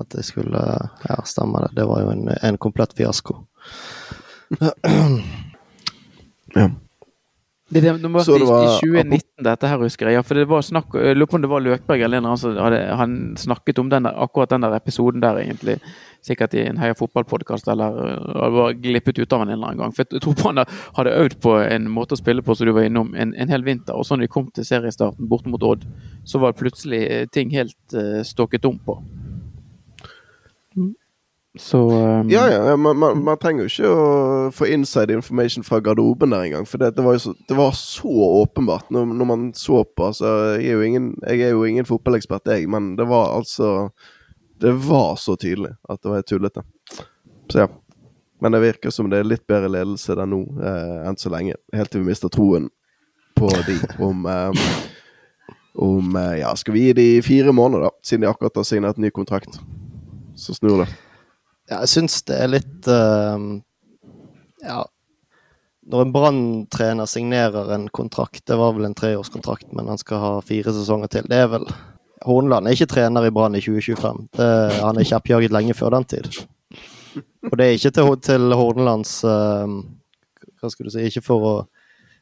At 0.00 0.08
det 0.14 0.24
skulle 0.24 0.62
Ja, 1.08 1.18
stemmer 1.28 1.66
det. 1.66 1.74
Det 1.76 1.84
var 1.90 2.00
jo 2.00 2.10
en, 2.14 2.28
en 2.42 2.58
komplett 2.58 2.96
fiasko. 2.96 3.42
ja. 4.60 4.72
Det, 7.68 7.80
det, 7.80 7.92
det, 7.92 8.02
det 8.02 8.08
var, 8.08 8.62
i 8.64 8.80
2019 8.80 9.27
dette 9.38 9.68
her, 9.70 9.78
husker 9.78 10.08
jeg. 10.08 10.18
Ja, 10.18 10.22
for 10.26 10.38
det 10.38 10.48
var 10.50 10.64
snakk, 10.66 10.94
Jeg 10.94 11.16
lurer 11.16 11.30
på 11.30 11.36
om 11.38 11.42
det 11.42 11.50
var 11.50 11.62
Løkberg 11.62 12.02
eller 12.02 12.18
en 12.18 12.26
hadde 12.58 12.80
han 12.98 13.16
snakket 13.38 13.78
om 13.78 13.90
den 13.90 14.08
der, 14.08 14.16
akkurat 14.18 14.50
den 14.50 14.64
der 14.66 14.74
episoden 14.74 15.22
der, 15.22 15.38
egentlig. 15.38 15.78
Sikkert 16.26 16.54
i 16.54 16.64
en 16.66 16.78
Heia 16.78 16.96
fotball-podkast, 16.98 17.68
eller 17.70 18.00
det 18.26 18.50
var 18.56 18.72
glippet 18.74 19.18
ut 19.18 19.32
av 19.32 19.42
en 19.42 19.52
eller 19.54 19.68
annen 19.68 19.78
gang. 19.78 19.94
For 19.94 20.04
jeg 20.04 20.22
tror 20.24 20.34
på 20.34 20.50
han 20.50 20.64
hadde 20.98 21.16
øvd 21.22 21.38
på 21.44 21.54
en 21.62 21.90
måte 21.90 22.18
å 22.18 22.20
spille 22.20 22.42
på 22.42 22.56
som 22.58 22.66
du 22.66 22.74
var 22.74 22.88
innom, 22.88 23.14
en, 23.14 23.34
en 23.34 23.54
hel 23.54 23.66
vinter. 23.66 23.94
Og 23.94 24.06
så 24.06 24.16
når 24.16 24.26
de 24.26 24.32
kom 24.34 24.50
til 24.50 24.66
seriestarten 24.66 25.30
borte 25.30 25.52
mot 25.52 25.62
Odd, 25.62 25.86
så 26.26 26.42
var 26.42 26.58
plutselig 26.58 27.30
ting 27.30 27.54
helt 27.54 27.78
uh, 27.94 28.24
stokket 28.26 28.66
om 28.66 28.80
på. 28.82 28.98
Så 31.58 31.90
um... 31.90 32.30
Ja, 32.30 32.52
ja. 32.52 32.76
Man, 32.76 32.98
man, 32.98 33.24
man, 33.24 33.38
trenger 33.38 33.66
jo 33.66 33.70
ikke 33.72 33.88
å 33.90 34.50
få 34.54 34.68
inside 34.70 35.10
information 35.14 35.64
fra 35.66 35.80
garderoben 35.82 36.30
der 36.30 36.44
engang. 36.46 36.68
For 36.70 36.78
det, 36.78 36.92
det, 36.94 37.02
var 37.02 37.18
så, 37.18 37.32
det, 37.48 37.56
var 37.58 37.72
så, 37.74 38.12
åpenbart 38.42 38.92
når, 38.94 39.08
når, 39.10 39.26
man 39.26 39.48
så 39.58 39.82
på. 39.82 40.06
Altså, 40.12 40.30
jeg, 40.54 40.68
er 40.70 40.78
jo 40.78 40.86
ingen, 40.86 41.08
jeg 41.26 41.48
er 41.48 41.56
jo 41.56 41.64
ingen 41.66 41.88
fotballekspert, 41.88 42.46
jeg, 42.54 42.68
men 42.70 42.92
det 42.98 43.08
var 43.10 43.34
altså 43.34 43.90
Det 44.58 44.70
var 44.86 45.16
så 45.18 45.36
tydelig 45.38 45.74
at 45.88 46.02
det 46.02 46.10
var 46.10 46.22
tullete. 46.22 46.62
Så 47.50 47.64
ja. 47.64 47.68
Men 48.40 48.54
det 48.54 48.62
virker 48.62 48.94
som 48.94 49.10
det 49.10 49.18
er 49.18 49.26
litt 49.26 49.46
bedre 49.50 49.70
ledelse 49.70 50.14
der 50.14 50.26
nå 50.30 50.44
eh, 50.62 51.08
enn 51.08 51.18
så 51.18 51.30
lenge. 51.34 51.58
Helt 51.74 51.90
til 51.90 52.04
vi 52.04 52.12
mister 52.12 52.30
troen 52.30 52.68
på 53.38 53.50
de 53.66 53.80
om 54.02 54.26
eh, 54.30 54.70
om 55.78 56.14
Ja, 56.38 56.54
skal 56.58 56.74
vi 56.74 56.86
gi 56.86 56.94
de 56.94 57.08
fire 57.22 57.54
måneder, 57.54 57.88
da? 57.88 57.92
Siden 58.02 58.26
de 58.26 58.30
akkurat 58.30 58.62
har 58.62 58.66
signert 58.66 58.98
ny 58.98 59.10
kontrakt. 59.14 59.58
Så 60.38 60.54
snur 60.54 60.84
det. 60.84 60.90
Ja, 61.68 61.82
jeg 61.82 61.90
syns 61.92 62.22
det 62.28 62.38
er 62.38 62.54
litt 62.54 62.88
uh, 62.88 63.36
Ja. 64.64 64.84
Når 65.88 66.04
en 66.04 66.10
Brann-trener 66.12 67.08
signerer 67.08 67.70
en 67.72 67.86
kontrakt, 67.88 68.42
det 68.48 68.58
var 68.60 68.74
vel 68.76 68.84
en 68.84 68.96
treårskontrakt, 68.96 69.70
men 69.72 69.88
han 69.88 70.00
skal 70.00 70.20
ha 70.20 70.32
fire 70.44 70.74
sesonger 70.76 71.08
til. 71.14 71.28
Det 71.30 71.38
er 71.40 71.48
vel 71.54 71.64
Horneland 72.26 72.66
er 72.66 72.76
ikke 72.76 72.90
trener 72.92 73.24
i 73.28 73.32
Brann 73.32 73.56
i 73.56 73.62
2025. 73.62 74.26
Det, 74.36 74.48
han 74.82 74.98
er 74.98 75.08
kjeppjaget 75.08 75.54
lenge 75.54 75.76
før 75.78 75.94
den 75.96 76.06
tid. 76.10 76.28
Og 77.48 77.56
det 77.56 77.64
er 77.64 77.78
ikke 77.78 77.94
til, 77.94 78.10
til 78.26 78.54
Hornelands 78.58 79.12
uh, 79.24 79.64
Hva 80.58 80.70
skal 80.70 80.88
du 80.88 80.92
si 80.92 81.06
Ikke 81.08 81.22
for 81.24 81.46
å 81.46 81.54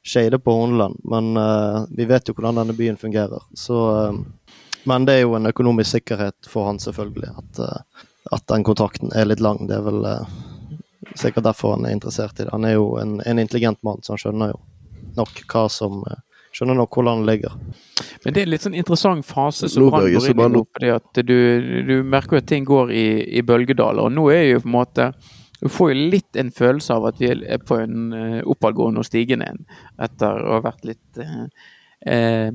shade 0.07 0.39
på 0.39 0.55
Horneland, 0.55 1.01
men 1.11 1.33
uh, 1.35 1.83
vi 1.91 2.07
vet 2.07 2.29
jo 2.29 2.37
hvordan 2.37 2.61
denne 2.61 2.77
byen 2.79 2.99
fungerer. 3.01 3.43
Så, 3.59 3.75
uh, 3.75 4.61
men 4.87 5.09
det 5.09 5.17
er 5.17 5.25
jo 5.25 5.35
en 5.35 5.51
økonomisk 5.51 5.97
sikkerhet 5.97 6.47
for 6.47 6.69
han, 6.69 6.79
selvfølgelig. 6.79 7.33
At 7.43 7.65
at 8.33 8.47
den 8.51 8.65
kontrakten 8.67 9.13
er 9.15 9.29
litt 9.29 9.43
lang. 9.45 9.67
Det 9.69 9.79
er 9.79 9.85
vel 9.87 10.05
eh, 10.09 10.37
sikkert 11.15 11.47
derfor 11.49 11.77
han 11.77 11.87
er 11.87 11.97
interessert 11.97 12.41
i 12.41 12.45
det. 12.45 12.53
Han 12.53 12.67
er 12.69 12.77
jo 12.77 12.95
en, 13.01 13.19
en 13.27 13.43
intelligent 13.43 13.83
mann, 13.87 14.03
så 14.03 14.15
han 14.15 14.23
skjønner 14.23 14.55
jo 14.55 14.63
nok 15.17 15.43
hva 15.53 15.67
som 15.73 16.03
eh, 16.11 16.23
Skjønner 16.57 16.79
nok 16.79 16.97
hvordan 16.97 17.19
det 17.21 17.33
ligger. 17.35 17.57
Men 18.25 18.33
det 18.33 18.41
er 18.41 18.47
en 18.47 18.51
litt 18.55 18.63
sånn 18.65 18.77
interessant 18.81 19.27
fase 19.29 19.69
som 19.69 19.91
Brann 19.91 20.07
går 20.09 20.29
inn 20.31 20.39
i 20.41 20.47
nå. 20.55 20.63
fordi 20.73 20.93
at 20.95 21.19
du, 21.29 21.35
du 21.85 21.99
merker 22.01 22.39
at 22.41 22.47
ting 22.49 22.65
går 22.65 22.95
i, 22.97 23.09
i 23.37 23.43
bølgedaler. 23.45 24.07
Og 24.07 24.15
nå 24.15 24.25
er 24.33 24.47
jo 24.47 24.63
på 24.63 24.71
en 24.71 24.77
måte 24.79 25.11
du 25.61 25.69
får 25.69 25.93
jo 25.93 26.07
litt 26.15 26.39
en 26.41 26.53
følelse 26.53 26.97
av 26.97 27.11
at 27.11 27.21
vi 27.21 27.29
er 27.29 27.61
på 27.61 27.77
en 27.81 28.09
uh, 28.13 28.41
oppadgående 28.49 29.01
og 29.03 29.09
stigende 29.09 29.51
en 29.53 29.63
etter 30.07 30.41
å 30.45 30.59
ha 30.59 30.65
vært 30.65 30.89
litt 30.89 31.21
uh, 31.21 31.45
uh, 32.09 32.49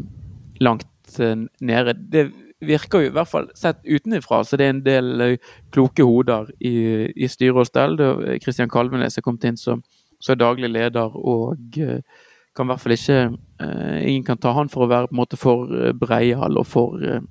langt 0.66 1.22
nede. 1.62 1.94
Det 1.94 2.26
virker 2.62 3.04
jo 3.04 3.12
i 3.12 3.14
hvert 3.16 3.30
fall 3.30 3.50
sett 3.58 3.82
utenfra, 3.86 4.44
så 4.46 4.58
det 4.60 4.68
er 4.68 4.76
en 4.76 4.84
del 4.86 5.24
uh, 5.24 5.54
kloke 5.74 6.06
hoder 6.06 6.52
i, 6.60 6.76
i 7.16 7.30
styre 7.32 7.64
og 7.64 7.70
stell. 7.70 7.98
Kristian 8.44 8.72
Kalvenes 8.72 9.18
er 9.18 9.26
kommet 9.26 9.48
inn 9.50 9.60
som, 9.60 9.84
som 10.22 10.40
daglig 10.40 10.72
leder 10.72 11.16
og 11.18 11.82
uh, 11.82 12.00
kan 12.56 12.68
i 12.68 12.74
hvert 12.74 12.84
fall 12.84 12.98
ikke 12.98 13.20
uh, 13.32 14.00
Ingen 14.04 14.26
kan 14.28 14.40
ta 14.42 14.52
han 14.58 14.72
for 14.72 14.86
å 14.86 14.92
være 14.92 15.10
på 15.10 15.16
en 15.16 15.22
måte 15.22 15.40
for 15.40 15.94
breial 15.98 16.60
og 16.60 16.68
for 16.68 17.22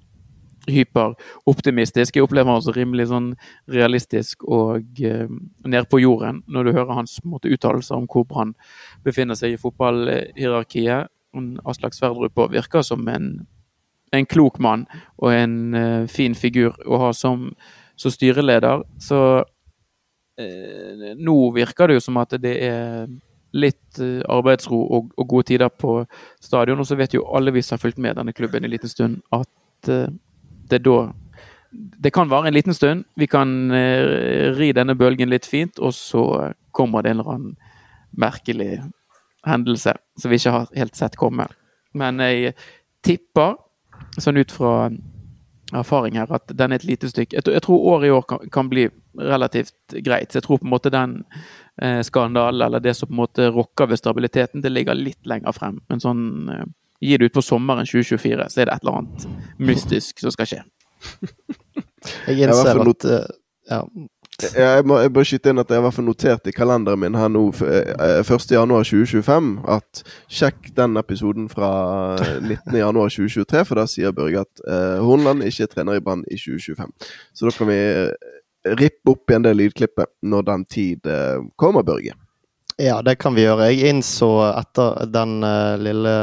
hyperoptimistisk. 0.71 2.17
Jeg 2.17 2.25
opplever 2.25 2.53
han 2.53 2.63
som 2.63 2.77
rimelig 2.77 3.09
sånn 3.11 3.31
realistisk 3.71 4.45
og 4.45 5.01
nede 5.01 5.87
på 5.91 6.03
jorden 6.03 6.43
når 6.47 6.69
du 6.69 6.73
hører 6.77 6.99
hans 6.99 7.17
uttalelser 7.25 7.97
om 7.97 8.09
hvor 8.11 8.29
han 8.37 8.53
befinner 9.07 9.39
seg 9.39 9.57
i 9.57 9.61
fotballhierarkiet. 9.61 11.11
Aslak 11.65 11.97
Sverdrup 11.97 12.39
virker 12.53 12.85
som 12.87 13.09
en 13.09 13.33
en 14.11 14.27
klok 14.27 14.59
mann 14.59 14.87
og 15.21 15.33
en 15.35 15.57
uh, 15.75 16.07
fin 16.11 16.35
figur 16.35 16.75
å 16.87 17.01
ha 17.05 17.11
som, 17.17 17.51
som, 17.97 18.13
styreleder. 18.13 18.85
Så 19.03 19.21
uh, 19.41 21.09
nå 21.17 21.37
virker 21.57 21.91
det 21.91 21.99
jo 22.01 22.05
som 22.09 22.21
at 22.23 22.35
det 22.43 22.57
er 22.67 23.07
litt 23.55 24.03
uh, 24.03 24.21
arbeidsro 24.31 24.81
og, 24.83 25.15
og, 25.17 25.27
gode 25.31 25.51
tider 25.53 25.71
på 25.71 26.01
stadion. 26.43 26.83
Og 26.83 26.89
så 26.89 26.99
vet 26.99 27.15
jo 27.15 27.27
alle 27.31 27.55
vi 27.55 27.63
som 27.65 27.77
har 27.77 27.85
fulgt 27.85 28.03
med 28.03 28.19
denne 28.19 28.35
klubben 28.37 28.67
en 28.67 28.75
liten 28.75 28.91
stund, 28.91 29.21
at 29.33 29.49
det 29.81 30.85
da 30.85 31.11
Det 31.71 32.11
kan 32.11 32.29
vare 32.29 32.49
en 32.49 32.55
liten 32.55 32.75
stund. 32.75 33.05
Vi 33.15 33.27
kan 33.27 33.71
ri 33.71 34.73
denne 34.75 34.97
bølgen 34.99 35.31
litt 35.31 35.47
fint, 35.47 35.79
og 35.79 35.95
så 35.95 36.51
kommer 36.75 37.03
det 37.03 37.11
en 37.11 37.21
eller 37.21 37.31
annen 37.31 37.57
merkelig 38.11 38.81
hendelse 39.47 39.95
som 40.19 40.31
vi 40.31 40.39
ikke 40.41 40.51
har 40.51 40.67
helt 40.75 40.99
sett 40.99 41.17
komme. 41.17 41.47
Men 41.95 42.19
jeg 42.19 42.55
tipper, 43.07 43.55
sånn 44.19 44.41
ut 44.41 44.53
fra 44.53 44.91
erfaring 45.73 46.17
her, 46.19 46.31
at 46.35 46.51
den 46.51 46.73
er 46.73 46.81
et 46.81 46.87
lite 46.87 47.09
stykke 47.11 47.37
Jeg, 47.37 47.47
jeg 47.47 47.63
tror 47.63 47.85
året 47.93 48.09
i 48.09 48.11
år 48.15 48.25
kan, 48.27 48.49
kan, 48.53 48.69
bli 48.71 48.89
relativt 49.19 49.95
greit. 50.03 50.33
Så 50.33 50.41
jeg 50.41 50.47
tror 50.47 50.59
på 50.59 50.67
en 50.67 50.73
måte 50.73 50.91
den 50.91 51.21
eh, 51.83 52.01
skandalen, 52.07 52.63
eller 52.67 52.83
det 52.83 52.97
som 52.99 53.09
på 53.09 53.15
en 53.15 53.23
måte 53.23 53.51
rokker 53.55 53.91
ved 53.91 54.01
stabiliteten, 54.01 54.65
det 54.65 54.73
ligger 54.73 54.99
litt 54.99 55.27
lenger 55.27 55.55
frem. 55.55 55.81
Men 55.89 56.03
sånn 56.03 56.29
eh, 56.51 56.69
Gir 57.01 57.17
det 57.17 57.31
ut 57.31 57.37
på 57.39 57.41
sommeren 57.41 57.87
2024, 57.89 58.47
så 58.53 58.61
er 58.61 58.69
det 58.69 58.75
et 58.75 58.83
eller 58.85 58.99
annet 58.99 59.23
mystisk 59.57 60.19
som 60.21 60.35
skal 60.35 60.49
skje. 60.51 60.59
jeg 62.27 62.43
innser 62.45 62.77
at 62.77 63.07
uh, 63.09 63.23
ja. 63.71 63.79
Jeg 64.55 64.85
må, 64.89 64.99
jeg 65.03 65.13
må 65.15 65.25
skyte 65.27 65.53
inn 65.53 65.63
at 65.63 65.71
jeg 65.73 65.83
har 65.85 66.03
notert 66.05 66.49
i 66.49 66.55
kalenderen 66.55 67.01
min 67.03 67.17
her 67.19 67.31
nå 67.33 67.43
1.1.2025 67.57 69.29
eh, 69.29 69.75
at 69.77 70.03
sjekk 70.31 70.71
den 70.77 70.97
episoden 71.01 71.49
fra 71.53 71.71
19.1.2023, 72.41 73.65
for 73.69 73.81
da 73.81 73.87
sier 73.91 74.15
Børge 74.17 74.45
at 74.45 74.65
uh, 74.67 74.99
Hornland 75.05 75.45
ikke 75.47 75.67
er 75.67 75.73
trener 75.75 76.01
i 76.01 76.05
Brann 76.05 76.25
i 76.31 76.39
2025. 76.41 76.93
Så 77.35 77.49
da 77.49 77.55
kan 77.57 77.71
vi 77.71 77.81
rippe 78.81 79.15
opp 79.15 79.31
igjen 79.31 79.47
det 79.47 79.55
lydklippet 79.57 80.13
når 80.27 80.49
den 80.49 80.67
tid 80.71 81.09
uh, 81.09 81.41
kommer, 81.61 81.87
Børge. 81.87 82.17
Ja, 82.81 83.01
det 83.05 83.19
kan 83.21 83.37
vi 83.37 83.45
gjøre. 83.45 83.69
Jeg 83.69 83.93
innså 83.93 84.31
etter 84.55 85.05
den 85.13 85.41
uh, 85.45 85.77
lille 85.81 86.15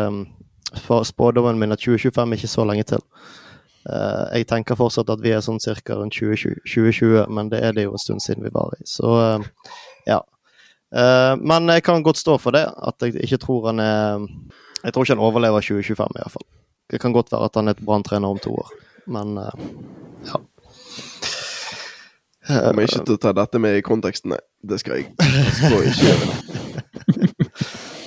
spådommen 0.77 1.59
min 1.59 1.75
at 1.75 1.81
2025 1.83 2.23
er 2.23 2.39
ikke 2.39 2.55
så 2.55 2.65
lenge 2.67 2.87
til. 2.93 3.03
Eh, 3.87 4.39
jeg 4.39 4.47
tenker 4.49 4.75
fortsatt 4.75 5.09
at 5.13 5.21
vi 5.23 5.31
er 5.31 5.43
sånn 5.43 5.61
ca. 5.63 5.95
rundt 5.95 6.15
2020, 6.17 6.59
2020, 6.67 7.27
men 7.31 7.51
det 7.53 7.61
er 7.63 7.75
det 7.77 7.87
jo 7.87 7.95
en 7.95 8.03
stund 8.03 8.23
siden 8.23 8.43
vi 8.43 8.51
var 8.51 8.73
i. 8.75 8.81
Så 8.87 9.13
eh, 9.21 9.47
ja. 10.09 10.19
Eh, 10.91 11.33
men 11.39 11.71
jeg 11.71 11.85
kan 11.87 12.03
godt 12.03 12.19
stå 12.19 12.37
for 12.41 12.57
det, 12.57 12.65
at 12.67 13.01
jeg 13.05 13.15
ikke 13.23 13.41
tror 13.43 13.71
han 13.71 13.83
er 13.83 14.27
Jeg 14.83 14.93
tror 14.93 15.03
ikke 15.03 15.15
han 15.15 15.25
overlever 15.25 15.63
2025 15.63 16.13
i 16.15 16.21
hvert 16.21 16.35
fall. 16.35 16.47
Det 16.91 16.99
kan 17.01 17.15
godt 17.15 17.31
være 17.31 17.49
at 17.49 17.55
han 17.59 17.67
er 17.67 17.75
et 17.75 17.85
branntrener 17.85 18.29
om 18.29 18.39
to 18.39 18.53
år, 18.55 18.69
men 19.11 19.33
ja. 19.37 20.37
Jeg 22.47 22.61
kommer 22.63 22.87
ikke 22.87 23.03
til 23.09 23.17
å 23.17 23.19
ta 23.19 23.33
dette 23.35 23.59
med 23.59 23.75
i 23.75 23.83
konteksten, 23.83 24.31
nei. 24.31 24.39
Det 24.63 24.79
skal 24.79 25.01
jeg, 25.01 25.11
skal 25.57 25.83
ikke 25.89 26.07
gjøre. 26.07 26.27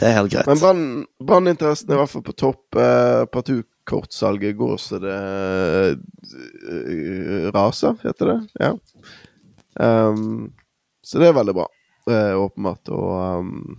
Det 0.00 0.08
er 0.08 0.16
helt 0.16 0.32
greit. 0.32 0.48
Men 0.48 0.84
branninteressen 1.20 1.90
er 1.90 1.98
i 1.98 2.00
hvert 2.00 2.12
fall 2.14 2.24
på 2.24 2.36
topp. 2.40 2.62
Eh, 2.80 3.24
Partukortsalget 3.90 4.56
går 4.56 4.76
så 4.78 4.98
det 5.02 5.18
uh, 6.70 7.50
raser, 7.54 7.98
heter 8.04 8.32
det. 8.32 8.38
Ja. 8.60 8.72
Um, 9.80 10.52
så 11.02 11.18
det 11.18 11.30
er 11.30 11.38
veldig 11.38 11.54
bra, 11.56 11.66
uh, 12.10 12.34
åpenbart. 12.38 12.88
Og 12.94 13.40
um, 13.40 13.78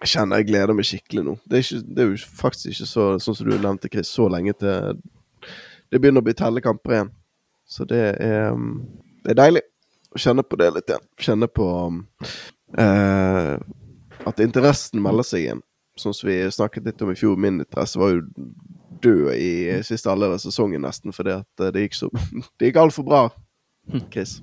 jeg 0.00 0.12
kjenner 0.14 0.42
jeg 0.42 0.50
gleder 0.50 0.76
meg 0.76 0.88
skikkelig 0.88 1.24
nå. 1.24 1.36
Det 1.48 1.58
er, 1.58 1.66
ikke, 1.66 1.84
det 1.88 2.04
er 2.04 2.10
jo 2.10 2.16
faktisk 2.44 2.72
ikke 2.74 2.90
så, 2.90 3.10
sånn 3.22 3.38
som 3.38 3.48
du 3.48 3.54
nevnte, 3.56 3.90
Chris, 3.92 4.12
så 4.12 4.28
lenge 4.32 4.56
til 4.60 5.04
det 5.92 6.00
begynner 6.00 6.24
å 6.24 6.26
bli 6.26 6.34
tellekamper 6.36 6.96
igjen. 6.96 7.12
Så 7.70 7.86
det 7.88 8.02
er, 8.18 8.50
um, 8.52 8.82
det 9.24 9.34
er 9.34 9.40
deilig 9.40 9.64
å 10.14 10.20
kjenne 10.20 10.44
på 10.46 10.58
det 10.60 10.72
litt 10.74 10.90
igjen. 10.90 11.06
Kjenne 11.22 11.48
på 11.48 11.68
uh, 12.80 13.54
at 14.24 14.42
interessen 14.42 15.02
melder 15.04 15.26
seg 15.28 15.46
igjen. 15.46 15.62
Sånn 16.00 16.16
som 16.16 16.26
vi 16.26 16.40
snakket 16.50 16.88
litt 16.88 17.02
om 17.06 17.12
i 17.12 17.18
fjor. 17.18 17.38
Min 17.38 17.60
interesse 17.62 18.00
var 18.00 18.16
jo 18.16 18.24
død 19.04 19.32
i 19.36 19.80
siste 19.86 20.10
halvdel 20.10 20.36
av 20.36 20.42
sesongen, 20.42 20.84
nesten, 20.84 21.14
fordi 21.14 21.36
at 21.38 21.62
eh, 21.62 21.72
det 21.74 21.86
gikk 21.86 21.98
så 21.98 22.10
Det 22.58 22.70
gikk 22.70 22.80
altfor 22.82 23.06
bra, 23.08 23.20
Chris. 24.12 24.38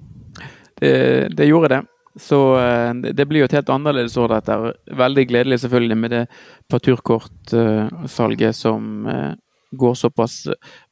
Det, 0.80 0.93
det, 1.38 1.50
gjorde 1.50 1.74
det. 1.76 1.82
Så 2.19 2.39
eh, 2.60 2.93
det 3.13 3.28
blir 3.30 3.43
jo 3.43 3.50
et 3.50 3.58
helt 3.60 3.71
annerledes 3.74 4.17
år, 4.21 4.36
dette. 4.36 4.58
Veldig 5.04 5.28
gledelig 5.30 5.62
selvfølgelig 5.63 5.97
med 5.97 6.15
det 6.15 6.24
parturkortsalget 6.71 8.58
som 8.58 9.08
eh, 9.08 9.34
går 9.71 9.97
såpass 10.00 10.43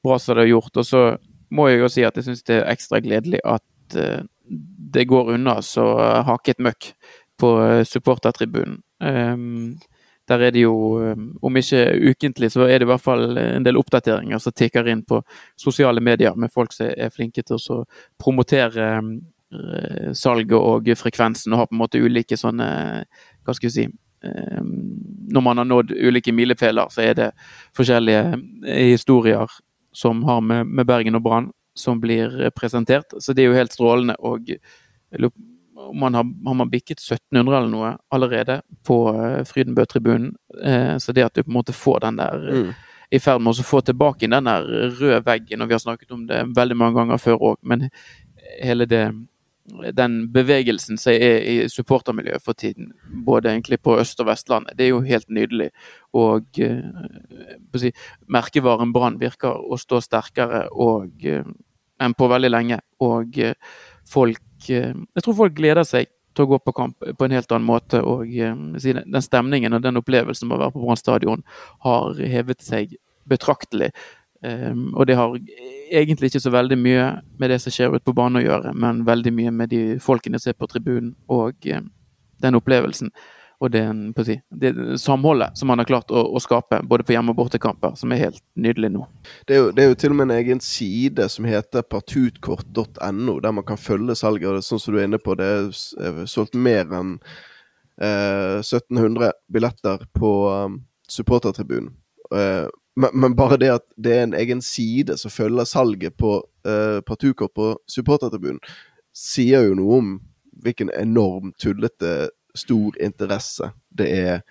bra 0.04 0.20
som 0.20 0.36
det 0.36 0.46
har 0.46 0.54
gjort. 0.54 0.82
Og 0.82 0.88
så 0.88 1.04
må 1.52 1.70
jeg 1.70 1.82
jo 1.84 1.92
si 1.92 2.06
at 2.08 2.18
jeg 2.18 2.30
syns 2.30 2.46
det 2.48 2.60
er 2.60 2.70
ekstra 2.72 3.02
gledelig 3.04 3.42
at 3.48 3.66
det 3.90 5.08
går 5.10 5.32
unna 5.34 5.56
så 5.66 5.84
hakket 6.28 6.60
møkk 6.62 6.92
på 7.42 7.50
supportertribunen. 7.90 8.78
Um, 9.02 9.80
der 10.30 10.46
er 10.46 10.54
det 10.54 10.63
jo, 10.63 10.76
ehm, 11.02 11.26
om 11.42 11.58
ikke 11.58 11.82
ukentlig, 12.12 12.52
så 12.54 12.68
er 12.68 12.80
det 12.80 12.88
i 12.88 12.92
hvert 12.92 13.04
fall 13.04 13.38
en 13.42 13.65
del 13.65 13.80
oppdateringer 13.80 14.42
som 14.42 14.54
tikker 14.56 14.88
inn 14.92 15.02
på 15.08 15.22
sosiale 15.60 16.04
medier 16.06 16.38
med 16.38 16.54
folk 16.54 16.76
som 16.76 16.92
er 16.92 17.13
flinke 17.13 17.44
til 17.46 17.58
å 17.58 17.80
promotere 18.22 18.89
uh, 19.02 20.12
salget 20.13 20.58
og 20.60 20.92
frekvensen, 21.00 21.54
og 21.54 21.63
har 21.63 21.72
på 21.72 21.78
en 21.78 21.82
måte 21.82 22.02
ulike 22.04 22.38
sånne 22.38 22.70
Hva 23.44 23.56
skal 23.58 23.70
vi 23.70 23.74
si 23.74 23.86
um, 23.89 24.74
Når 25.34 25.46
man 25.46 25.58
har 25.58 25.70
nådd 25.70 25.96
ulike 25.98 26.34
milepæler, 26.36 26.94
så 26.94 27.08
er 27.08 27.18
det 27.18 27.30
forskjellige 27.78 28.38
historier 28.94 29.50
som 29.94 30.22
har 30.30 30.42
med 30.46 30.86
Bergen 30.86 31.18
og 31.18 31.26
Brann 31.26 31.50
som 31.74 32.00
blir 32.02 32.52
presentert. 32.54 33.13
Så 33.18 33.34
det 33.34 33.44
er 33.44 33.50
jo 33.50 33.58
helt 33.58 33.74
strålende. 33.74 34.15
og 34.20 34.52
man 35.94 36.13
har, 36.13 36.24
har, 36.46 36.54
man 36.54 36.70
bikket 36.70 37.00
1700 37.00 37.58
eller 37.58 37.72
noe 37.72 37.94
allerede 38.10 38.62
på 38.88 39.00
uh, 39.15 39.44
Frydenbø-tribunen. 39.48 40.34
Uh, 40.65 40.98
så 40.98 41.15
det 41.15 41.26
at 41.26 41.36
du 41.36 41.44
på 41.44 41.52
en 41.52 41.60
måte 41.60 41.76
får 41.76 42.04
den 42.06 42.20
der 42.20 42.46
uh, 42.50 42.60
mm. 42.60 42.70
i 43.15 43.22
ferd 43.24 43.44
med 43.44 43.54
å 43.54 43.65
få 43.65 43.82
tilbake 43.86 44.30
den 44.30 44.50
der 44.50 44.68
røde 45.00 45.24
veggen, 45.26 45.62
og 45.62 45.70
vi 45.70 45.78
har 45.78 45.84
snakket 45.84 46.15
om 46.15 46.26
det 46.30 46.46
veldig 46.56 46.78
mange 46.78 47.00
ganger 47.00 47.22
før 47.22 47.52
òg, 47.52 47.60
men 47.63 47.89
hele 48.60 48.89
det 48.89 49.10
den 49.94 50.13
bevegelsen 50.34 50.98
som 50.98 51.13
er 51.13 51.44
i 51.46 51.56
supportermiljøet 51.70 52.42
for 52.42 52.58
tiden, 52.58 52.88
både 53.26 53.52
egentlig 53.52 53.78
på 53.86 54.00
Øst- 54.02 54.18
og 54.24 54.26
Vestlandet, 54.32 54.74
det 54.74 54.88
er 54.88 54.89
jo 54.96 55.04
helt 55.06 55.30
nydelig. 55.30 55.68
Og 56.18 56.58
si, 57.78 57.92
merkevaren 58.26 58.89
Brann 58.96 59.20
virker 59.22 59.62
å 59.62 59.78
stå 59.78 60.00
sterkere 60.02 60.63
og, 60.74 61.22
enn 62.02 62.18
på 62.18 62.32
veldig 62.34 62.50
lenge. 62.50 62.80
Og 63.06 63.38
folk 64.10 64.42
Eh, 64.42 64.49
jeg 64.67 65.24
tror 65.24 65.38
folk 65.38 65.56
gleder 65.58 65.88
seg 65.88 66.10
til 66.36 66.45
å 66.45 66.52
gå 66.54 66.60
på 66.63 66.76
kamp 66.76 67.04
på 67.17 67.26
en 67.26 67.36
helt 67.36 67.52
annen 67.52 67.67
måte. 67.67 68.02
Og 68.06 68.30
eh, 68.30 68.56
den 69.00 69.26
stemningen 69.26 69.76
og 69.76 69.84
den 69.84 70.00
opplevelsen 70.02 70.50
med 70.50 70.58
å 70.58 70.63
være 70.65 70.76
på 70.76 70.84
Brann 70.86 71.00
stadion 71.00 71.43
har 71.86 72.19
hevet 72.19 72.63
seg 72.65 72.95
betraktelig. 73.30 73.91
Um, 74.39 74.93
og 74.95 75.10
det 75.10 75.17
har 75.19 75.34
egentlig 75.91 76.30
ikke 76.30 76.39
så 76.39 76.52
veldig 76.54 76.78
mye 76.80 77.08
med 77.41 77.52
det 77.52 77.58
som 77.60 77.74
skjer 77.76 77.98
ute 77.98 78.06
på 78.08 78.15
banen 78.15 78.39
å 78.39 78.43
gjøre, 78.45 78.72
men 78.72 79.02
veldig 79.08 79.34
mye 79.36 79.52
med 79.52 79.74
de 79.74 79.82
folkene 80.00 80.39
som 80.39 80.54
er 80.54 80.56
på 80.56 80.69
tribunen 80.72 81.12
og 81.28 81.67
um, 81.76 81.89
den 82.39 82.56
opplevelsen 82.56 83.12
og 83.60 83.72
det, 83.72 83.84
si, 84.24 84.38
det, 84.56 84.72
samholdet 85.04 85.58
som 85.60 85.67
man 85.67 85.82
har 85.82 85.88
klart 85.89 86.12
å, 86.15 86.22
å, 86.32 86.39
skape, 86.39 86.80
både 86.88 87.04
på 87.04 87.12
hjemme- 87.12 87.34
og 87.34 87.41
bortekamper, 87.41 87.91
som 88.00 88.12
er 88.15 88.22
helt 88.22 88.41
nydelig 88.56 88.93
nå. 88.93 89.04
Det 89.50 89.56
er, 89.56 89.60
jo, 89.60 89.72
det 89.76 89.84
er, 89.84 89.89
jo, 89.91 89.98
til 90.00 90.15
og 90.15 90.19
med 90.19 90.30
en 90.30 90.38
egen 90.38 90.63
side 90.63 91.28
som 91.34 91.48
heter 91.50 91.84
partutkort.no, 91.84 93.36
der 93.43 93.56
man 93.58 93.67
kan 93.67 93.82
følge 93.82 94.15
salget. 94.15 94.63
Sånn 94.63 94.80
som 94.80 94.95
du 94.95 95.02
er 95.02 95.10
inne 95.10 95.19
på, 95.19 95.36
det 95.39 95.50
er 95.50 96.22
solgt 96.32 96.56
mer 96.56 96.88
enn 96.95 97.17
eh, 98.00 98.63
1700 98.63 99.34
billetter 99.52 100.08
på 100.15 100.34
um, 100.48 100.80
supportertribunen. 101.12 101.91
Eh, 102.32 102.65
men, 102.95 103.10
men, 103.13 103.36
bare 103.36 103.60
det 103.60 103.74
at 103.76 103.88
det 104.00 104.15
er 104.15 104.26
en 104.30 104.39
egen 104.39 104.63
side 104.63 105.19
som 105.19 105.36
følger 105.36 105.67
salget 105.67 106.15
på 106.19 106.38
eh, 106.67 107.04
partukort 107.04 107.54
på 107.56 107.74
supportertribunen, 107.91 108.63
sier 109.15 109.67
jo 109.67 109.76
noe 109.76 110.00
om 110.00 110.17
hvilken 110.63 110.91
enormt 110.95 111.60
tullete 111.60 112.30
stor 112.58 112.96
interesse 113.02 113.72
det 113.90 114.08
er 114.14 114.42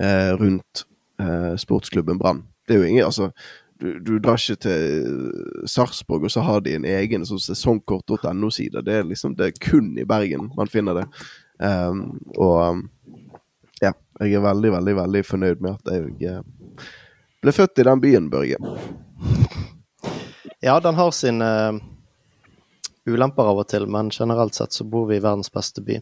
eh, 0.00 0.32
rundt 0.38 0.84
eh, 1.20 1.54
sportsklubben 1.56 2.18
Brann. 2.18 2.44
Det 2.66 2.74
er 2.74 2.82
jo 2.82 2.88
ingen 2.88 3.04
Altså, 3.06 3.30
du, 3.80 3.98
du 4.00 4.18
drar 4.18 4.38
ikke 4.38 4.56
til 4.64 5.68
Sarpsborg, 5.68 6.24
og 6.24 6.30
så 6.30 6.44
har 6.46 6.62
de 6.64 6.76
en 6.76 6.86
egen 6.88 7.26
sånn 7.26 7.42
sesongkort.no-side. 7.42 8.84
Det 8.86 9.00
er 9.00 9.08
liksom 9.08 9.34
det 9.38 9.50
er 9.50 9.58
kun 9.60 9.92
i 9.98 10.06
Bergen 10.08 10.50
man 10.56 10.70
finner 10.70 11.02
det. 11.02 11.06
Um, 11.58 12.20
og 12.34 12.84
ja, 13.82 13.92
jeg 14.20 14.38
er 14.38 14.44
veldig, 14.44 14.72
veldig, 14.74 14.94
veldig 14.96 15.24
fornøyd 15.26 15.62
med 15.62 15.76
at 15.76 15.92
jeg 15.92 16.38
uh, 16.38 16.86
ble 17.44 17.54
født 17.54 17.82
i 17.82 17.86
den 17.86 18.02
byen, 18.02 18.30
Børge. 18.30 18.58
Ja, 20.64 20.78
den 20.80 20.96
har 20.96 21.10
sin 21.12 21.42
uh, 21.44 21.76
ulemper 23.06 23.50
av 23.50 23.60
og 23.60 23.68
til, 23.68 23.86
men 23.90 24.10
generelt 24.14 24.56
sett 24.56 24.72
så 24.72 24.86
bor 24.88 25.08
vi 25.10 25.18
i 25.18 25.22
verdens 25.24 25.52
beste 25.52 25.82
by. 25.84 25.98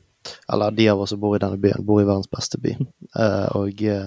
Eller 0.53 0.75
de 0.77 0.89
av 0.93 1.03
oss 1.03 1.13
som 1.15 1.21
bor 1.23 1.35
i 1.37 1.43
denne 1.43 1.59
byen, 1.61 1.83
bor 1.87 2.03
i 2.03 2.07
verdens 2.07 2.31
beste 2.31 2.61
by. 2.63 2.77
Uh, 3.19 3.49
og, 3.59 3.83
eh, 3.83 4.07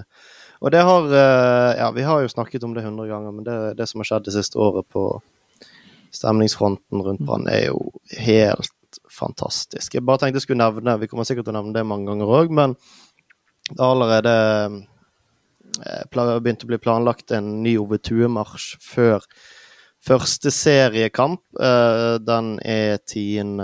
og, 0.62 0.70
det 0.72 0.84
har 0.88 1.10
uh, 1.12 1.72
Ja, 1.76 1.90
vi 1.96 2.06
har 2.08 2.24
jo 2.24 2.32
snakket 2.32 2.64
om 2.64 2.76
det 2.76 2.86
hundre 2.86 3.10
ganger, 3.12 3.36
men 3.36 3.48
det, 3.48 3.58
det, 3.80 3.90
som 3.92 4.02
har 4.02 4.12
skjedd 4.12 4.30
det 4.30 4.36
siste 4.38 4.62
året 4.62 4.88
på 4.92 5.10
stemningsfronten 6.16 7.04
rundt 7.04 7.26
Brann, 7.28 7.50
er 7.52 7.68
jo 7.68 7.92
helt 8.24 8.72
fantastisk. 9.12 9.98
Jeg 9.98 10.06
bare 10.08 10.22
tenkte 10.22 10.40
jeg 10.40 10.48
skulle 10.48 10.64
nevne, 10.64 10.96
vi 11.02 11.10
kommer 11.12 11.28
sikkert 11.28 11.50
til 11.50 11.56
å 11.56 11.60
nevne 11.60 11.76
det 11.76 11.84
mange 11.88 12.08
ganger 12.08 12.32
òg, 12.32 12.54
men 12.56 12.78
det 13.68 13.82
har 13.82 13.92
allerede 13.92 14.36
eh, 15.84 16.40
begynt 16.40 16.64
å 16.64 16.70
bli 16.70 16.80
planlagt 16.80 17.34
en 17.36 17.58
ny 17.66 17.76
Ove 17.82 18.00
Tue-marsj 18.00 18.76
før 18.80 19.26
første 20.06 20.52
seriekamp. 20.54 21.42
uh, 21.60 22.18
den 22.22 22.60
er 22.64 22.98
10. 22.98 23.58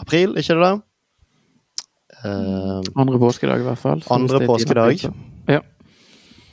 april, 0.00 0.36
ikke 0.40 0.56
det? 0.60 0.72
Uh, 2.24 2.80
andre 2.96 3.18
påskedag, 3.20 3.60
i 3.60 3.68
hvert 3.68 3.78
fall. 3.78 4.02
Andre 4.10 4.46
påskedag. 4.46 5.04
Ja. 5.48 5.60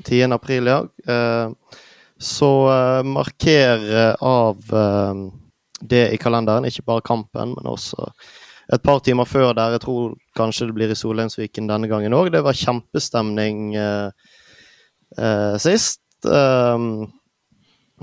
10. 0.03 0.21
april, 0.33 0.67
ja. 0.67 0.81
Uh, 1.07 1.53
så 2.21 2.51
marker 3.01 4.13
av 4.21 4.59
det 5.81 6.03
i 6.13 6.19
kalenderen, 6.21 6.67
ikke 6.69 6.83
bare 6.85 7.01
kampen, 7.01 7.55
men 7.55 7.65
også 7.65 8.11
et 8.75 8.83
par 8.85 8.99
timer 9.01 9.25
før 9.25 9.55
der. 9.57 9.73
Jeg 9.73 9.81
tror 9.87 10.13
kanskje 10.37 10.67
det 10.69 10.75
blir 10.77 10.93
i 10.93 10.97
Solheimsviken 10.99 11.65
denne 11.65 11.89
gangen 11.89 12.13
òg. 12.13 12.29
Det 12.29 12.43
var 12.45 12.53
kjempestemning 12.53 13.73
sist. 15.65 16.03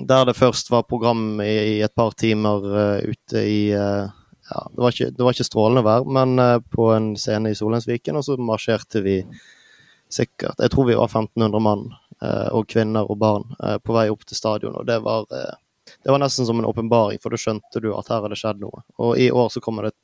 Der 0.07 0.29
det 0.29 0.37
først 0.39 0.71
var 0.71 0.87
program 0.87 1.41
i, 1.43 1.79
i 1.79 1.83
et 1.83 1.95
par 1.97 2.15
timer 2.15 2.63
ute 3.03 3.43
i 3.43 3.61
ja, 4.51 4.67
det, 4.73 4.83
var 4.83 4.93
ikke, 4.93 5.11
det 5.11 5.25
var 5.25 5.37
ikke 5.37 5.47
strålende 5.47 5.85
vær, 5.85 6.09
men 6.09 6.41
uh, 6.41 6.57
på 6.73 6.91
en 6.95 7.13
scene 7.21 7.53
i 7.53 7.57
Solheimsviken, 7.59 8.17
og 8.17 8.25
så 8.25 8.39
marsjerte 8.41 9.03
vi 9.05 9.21
sikkert 10.09 10.57
Jeg 10.63 10.73
tror 10.73 10.87
vi 10.89 10.97
var 10.97 11.11
1500 11.11 11.61
mann, 11.61 11.89
uh, 12.25 12.49
og 12.57 12.69
kvinner 12.73 13.09
og 13.11 13.19
barn, 13.21 13.49
uh, 13.61 13.77
på 13.83 13.97
vei 13.97 14.09
opp 14.13 14.25
til 14.25 14.39
stadion. 14.39 14.79
Og 14.81 14.87
det 14.89 15.01
var, 15.05 15.27
det 15.29 16.13
var 16.13 16.23
nesten 16.23 16.49
som 16.49 16.61
en 16.61 16.69
åpenbaring, 16.69 17.21
for 17.23 17.35
da 17.35 17.41
skjønte 17.41 17.85
du 17.85 17.91
at 17.93 18.09
her 18.09 18.23
hadde 18.23 18.33
det 18.33 18.41
skjedd 18.41 18.63
noe. 18.65 18.85
Og 19.05 19.21
i 19.21 19.29
år 19.31 19.53
så 19.53 19.63
kommer 19.65 19.89
det 19.89 19.97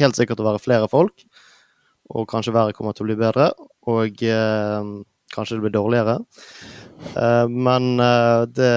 helt 0.00 0.16
sikkert 0.16 0.40
til 0.40 0.46
å 0.46 0.52
være 0.54 0.64
flere 0.64 0.88
folk, 0.88 1.26
og 2.12 2.28
kanskje 2.28 2.56
været 2.56 2.76
kommer 2.76 2.96
til 2.96 3.04
å 3.04 3.10
bli 3.10 3.20
bedre. 3.20 3.52
Og 3.92 4.24
kanskje 5.32 5.58
det 5.58 5.66
blir 5.66 5.74
dårligere. 5.74 6.18
men 7.50 7.96
det 8.54 8.68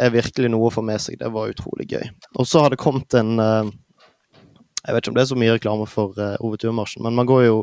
er 0.00 0.14
virkelig 0.14 0.48
noe 0.48 0.70
å 0.70 0.72
få 0.72 0.82
med 0.82 1.02
seg. 1.02 1.18
Det 1.20 1.28
var 1.34 1.50
utrolig 1.52 1.84
gøy. 1.90 2.06
Og 2.40 2.48
så 2.48 2.62
har 2.64 2.72
det 2.72 2.80
kommet 2.80 3.14
en 3.18 3.36
jeg 3.36 4.94
vet 4.94 5.02
ikke 5.02 5.12
om 5.12 5.16
det 5.16 5.24
er 5.24 5.32
så 5.32 5.38
mye 5.40 5.52
reklame 5.56 5.86
for 5.88 6.16
Ove 6.44 6.60
Turmarsjen, 6.60 7.04
men 7.04 7.16
man 7.16 7.28
går 7.28 7.44
jo 7.44 7.58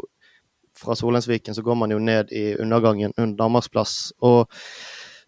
fra 0.78 0.96
Solheimsviken 0.96 1.56
så 1.56 1.62
går 1.62 1.76
man 1.76 1.92
jo 1.92 2.00
ned 2.00 2.32
i 2.32 2.56
undergangen 2.56 3.14
under 3.18 3.38
Danmarksplass. 3.38 4.14
Og 4.20 4.50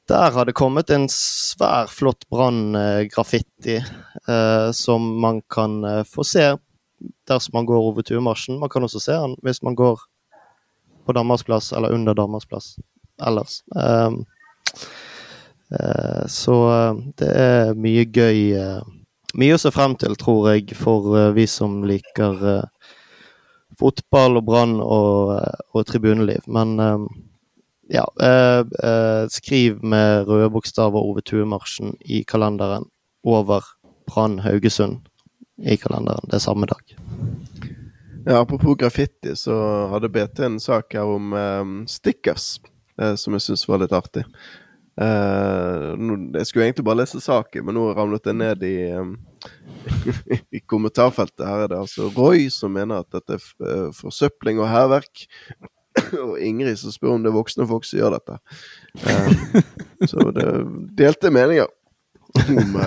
der 0.09 0.32
har 0.32 0.45
det 0.45 0.55
kommet 0.57 0.89
en 0.89 1.07
svær, 1.11 1.88
flott 1.88 2.28
branngraffiti 2.30 3.80
uh, 4.30 4.71
som 4.71 5.05
man 5.21 5.41
kan 5.53 5.82
få 6.07 6.26
se 6.28 6.53
dersom 7.28 7.57
man 7.57 7.67
går 7.67 7.91
over 7.91 8.01
turmarsjen. 8.01 8.59
Man 8.59 8.69
kan 8.69 8.84
også 8.84 8.99
se 9.03 9.19
den 9.19 9.38
hvis 9.43 9.61
man 9.63 9.76
går 9.76 9.99
på 11.05 11.15
Danmarksplass 11.15 11.71
eller 11.74 11.91
under 11.91 12.13
Danmarksplass 12.15 12.78
ellers. 13.28 13.61
Um, 13.76 14.24
så 16.30 16.55
det 17.17 17.30
er 17.34 17.71
mye 17.74 18.03
gøy 18.05 18.51
mye 19.34 19.55
å 19.55 19.61
se 19.61 19.71
frem 19.74 19.95
til, 19.97 20.13
tror 20.21 20.51
jeg, 20.51 20.76
for 20.78 21.34
vi 21.34 21.47
som 21.49 21.80
liker 21.89 22.43
fotball 23.80 24.38
og 24.38 24.45
Brann 24.45 24.76
og, 24.78 25.32
og, 25.74 25.80
tribuneliv. 25.89 26.45
Men 26.45 26.78
ja, 27.89 28.05
skriv 29.34 29.82
med 29.82 30.30
røde 30.30 30.51
bokstaver 30.53 31.01
Ove 31.01 31.26
Tue-marsjen 31.26 31.95
i 32.05 32.21
kalenderen 32.30 32.86
over 33.26 33.65
Brann 34.05 34.38
Haugesund 34.45 35.01
i 35.57 35.78
kalenderen. 35.82 36.30
Det 36.30 36.38
er 36.38 36.45
samme 36.45 36.69
dag. 36.69 36.95
Ja, 38.26 38.39
Apropos 38.39 38.78
graffiti, 38.80 39.36
så 39.36 39.55
hadde 39.91 40.09
BT 40.09 40.45
en 40.45 40.59
sak 40.59 40.93
her 40.95 41.09
om 41.09 41.84
stickers, 41.89 42.61
som 43.18 43.34
jeg 43.34 43.44
syns 43.48 43.68
var 43.68 43.82
litt 43.82 43.96
artig. 43.96 44.26
Uh, 44.94 45.98
jeg 46.38 46.46
skulle 46.46 46.68
egentlig 46.68 46.86
bare 46.86 47.00
lese 47.00 47.22
saken, 47.22 47.66
men 47.66 47.74
nå 47.80 47.88
ramlet 47.98 48.28
jeg 48.30 48.38
ned 48.38 48.66
i, 48.68 48.76
um, 48.94 49.16
i 50.58 50.62
kommentarfeltet. 50.70 51.46
Her 51.48 51.66
er 51.66 51.72
det 51.72 51.80
altså 51.80 52.12
Roy 52.14 52.46
som 52.54 52.76
mener 52.78 53.02
at 53.02 53.10
dette 53.16 53.39
er 53.39 53.70
eh, 53.70 53.88
forsøpling 53.98 54.62
og 54.62 54.70
hærverk. 54.70 55.26
og 56.26 56.36
Ingrid 56.41 56.78
som 56.82 56.94
spør 56.94 57.16
om 57.16 57.26
det 57.26 57.32
er 57.32 57.38
voksne 57.38 57.68
folk 57.70 57.88
som 57.89 58.00
gjør 58.00 58.18
dette. 58.18 58.38
Så 60.10 60.30
det 60.34 60.46
delte 60.98 61.34
meninger 61.34 61.70
om, 62.50 62.78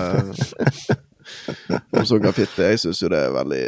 om 1.95 2.07
sånn 2.07 2.23
graffiti. 2.23 2.63
Jeg 2.63 2.81
syns 2.83 3.03
jo 3.03 3.11
det 3.11 3.21
er 3.25 3.35
veldig 3.35 3.63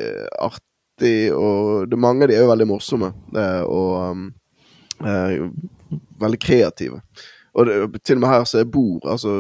artig, 0.48 1.16
og 1.36 1.88
det, 1.92 2.00
mange 2.00 2.24
av 2.24 2.32
de 2.32 2.40
er 2.40 2.44
jo 2.44 2.52
veldig 2.52 2.70
morsomme. 2.72 3.12
og 3.68 4.26
veldig 6.22 6.40
kreative. 6.44 7.02
Og 7.58 7.66
det, 7.66 7.76
til 8.06 8.20
og 8.20 8.24
med 8.24 8.30
her 8.30 8.46
så 8.48 8.62
jeg 8.62 8.70
bor, 8.72 9.02
altså 9.10 9.32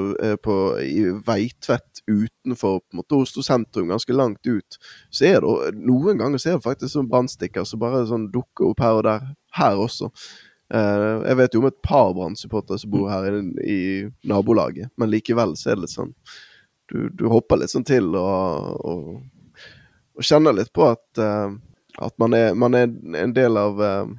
på, 0.43 0.55
i 0.81 1.05
Veitvet 1.27 2.01
utenfor 2.09 2.79
på 2.81 2.95
en 2.95 3.01
måte 3.01 3.19
Oslo 3.19 3.43
sentrum, 3.45 3.91
ganske 3.91 4.15
langt 4.15 4.49
ut, 4.49 4.79
så 5.13 5.29
er 5.29 5.45
det 5.45 5.75
noen 5.77 6.19
ganger 6.19 6.41
så 6.41 6.51
er 6.51 6.57
det 6.57 6.65
faktisk 6.65 6.95
sånn 6.95 7.09
brannstikker 7.11 7.67
som 7.67 7.77
så 7.77 7.83
bare 7.83 8.05
sånn 8.09 8.29
dukker 8.33 8.71
opp 8.71 8.83
her 8.83 8.99
og 8.99 9.05
der. 9.07 9.27
Her 9.57 9.79
også. 9.81 10.11
Uh, 10.69 11.25
jeg 11.25 11.37
vet 11.39 11.55
jo 11.55 11.63
om 11.63 11.69
et 11.71 11.79
par 11.81 12.11
Brann-supportere 12.13 12.77
som 12.77 12.91
bor 12.93 13.07
her 13.09 13.25
i, 13.33 13.39
i, 13.65 13.77
nabolaget, 14.29 14.91
men 15.01 15.09
likevel 15.09 15.55
så 15.57 15.71
er 15.71 15.79
det 15.79 15.87
litt 15.87 15.95
sånn 15.95 16.11
Du, 16.89 17.07
du 17.09 17.23
hopper 17.29 17.57
litt 17.57 17.73
sånn 17.73 17.85
til 17.85 18.11
og, 18.17 18.77
og, 18.85 19.07
og 20.13 20.25
kjenner 20.25 20.53
litt 20.53 20.69
på 20.73 20.85
at, 20.91 21.21
uh, 21.21 21.55
at 21.97 22.13
man, 22.21 22.37
er, 22.37 22.53
man, 22.53 22.77
er, 22.77 22.93
en 23.17 23.33
del 23.33 23.57
av 23.57 23.81
uh, 23.81 24.13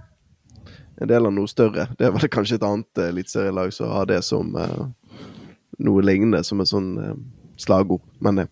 en 1.01 1.09
del 1.09 1.26
av 1.26 1.32
noe 1.34 1.48
større. 1.48 1.88
Det 1.98 2.07
er 2.07 2.14
vel 2.14 2.30
kanskje 2.32 2.59
et 2.59 2.66
annet 2.66 3.03
eliteserielag 3.07 3.72
som 3.74 3.92
har 3.94 4.09
det 4.11 4.20
som 4.26 4.53
uh, 4.57 4.88
noe 5.80 6.05
lignende, 6.05 6.42
som 6.44 6.61
et 6.61 6.70
sånn 6.70 6.90
uh, 7.01 7.14
slagord. 7.61 8.05
Men 8.20 8.44
uh, 8.44 8.51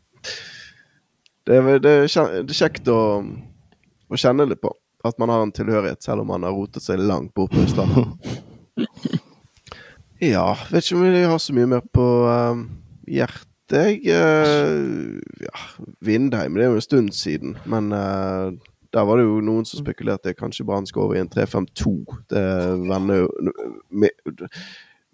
det, 1.49 1.59
er, 1.59 1.81
det, 1.85 1.95
er, 2.09 2.53
kjekt 2.57 2.89
å, 2.93 3.01
å, 4.09 4.21
kjenne 4.21 4.49
litt 4.49 4.63
på 4.65 4.73
at 5.07 5.21
man 5.21 5.31
har 5.31 5.45
en 5.45 5.55
tilhørighet, 5.55 6.03
selv 6.03 6.25
om 6.25 6.33
man 6.33 6.47
har 6.49 6.57
rotet 6.57 6.85
seg 6.85 7.05
langt 7.05 7.35
bort 7.37 7.55
på 7.55 7.65
Østlandet. 7.67 8.35
Ja, 10.19 10.57
vet 10.73 10.83
ikke 10.83 10.97
om 10.99 11.05
jeg 11.07 11.29
har 11.31 11.39
så 11.39 11.53
mye 11.55 11.69
mer 11.71 11.83
på 11.95 12.05
hjertet. 13.07 13.45
Jeg 13.71 14.01
ja, 14.11 15.61
Vindheim, 16.03 16.57
det 16.59 16.65
er 16.65 16.73
jo 16.73 16.81
en 16.81 16.83
stund 16.83 17.13
siden, 17.15 17.53
men 17.71 17.93
der 18.99 19.07
var 19.07 19.21
det 19.21 19.29
jo 19.29 19.39
noen 19.45 19.67
som 19.69 19.79
spekulerte 19.79 20.35
kanskje 20.35 20.67
Brann 20.67 20.87
skal 20.89 21.07
over 21.07 21.19
i 21.19 21.23
en 21.23 21.31
3-5-2. 21.31 21.95
Det 22.33 22.45
vender 22.89 23.23
jo 23.23 23.29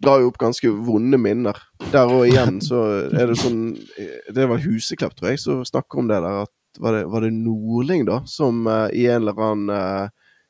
Drar 0.02 0.20
jo 0.20 0.30
opp 0.32 0.40
ganske 0.40 0.68
vonde 0.84 1.18
minner. 1.20 1.58
Der 1.92 2.10
og 2.10 2.26
igjen 2.26 2.58
så 2.64 2.80
er 3.06 3.30
det 3.30 3.38
sånn 3.38 3.76
Det 4.34 4.48
var 4.50 4.62
Huseklepp, 4.64 5.14
tror 5.16 5.30
jeg, 5.30 5.40
som 5.44 5.62
snakker 5.64 6.02
om 6.02 6.10
det 6.10 6.18
der. 6.24 6.44
at 6.44 6.80
Var 6.82 6.96
det, 6.96 7.04
var 7.06 7.22
det 7.22 7.30
Nordling, 7.36 8.02
da, 8.08 8.22
som 8.26 8.66
uh, 8.66 8.88
i 8.90 9.06
en 9.06 9.22
eller 9.22 9.38
annen 9.38 9.70
uh, 9.70 10.08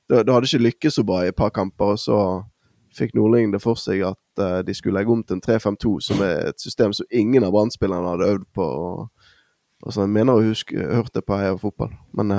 det, 0.08 0.22
det, 0.24 0.32
hadde 0.32 0.48
ikke 0.48 0.64
lykkes 0.70 0.96
så 0.96 1.04
bra 1.04 1.18
i 1.20 1.28
et 1.28 1.36
par 1.36 1.50
kamper, 1.52 1.92
og 1.92 2.00
så 2.00 2.20
fikk 2.96 3.12
Nordling 3.12 3.52
det 3.52 3.60
for 3.60 3.76
seg 3.76 4.00
at 4.08 4.40
uh, 4.40 4.62
de 4.64 4.72
skulle 4.72 4.96
legge 4.96 5.12
om 5.12 5.20
til 5.20 5.36
en 5.36 5.44
3-5-2, 5.44 5.92
som 6.06 6.24
er 6.24 6.48
et 6.48 6.64
system 6.64 6.96
som 6.96 7.10
ingen 7.12 7.44
av 7.44 7.52
Brann-spillerne 7.52 8.14
hadde 8.14 8.30
øvd 8.38 8.48
på. 8.56 8.64
Og, 8.64 9.28
og 9.84 9.92
så 9.92 10.06
jeg 10.06 10.14
mener 10.16 10.40
å 10.40 10.48
huske 10.48 10.80
hørt 10.80 11.12
det 11.12 11.26
på 11.28 11.36
Heia 11.36 11.60
Fotball, 11.60 11.92
men 12.16 12.32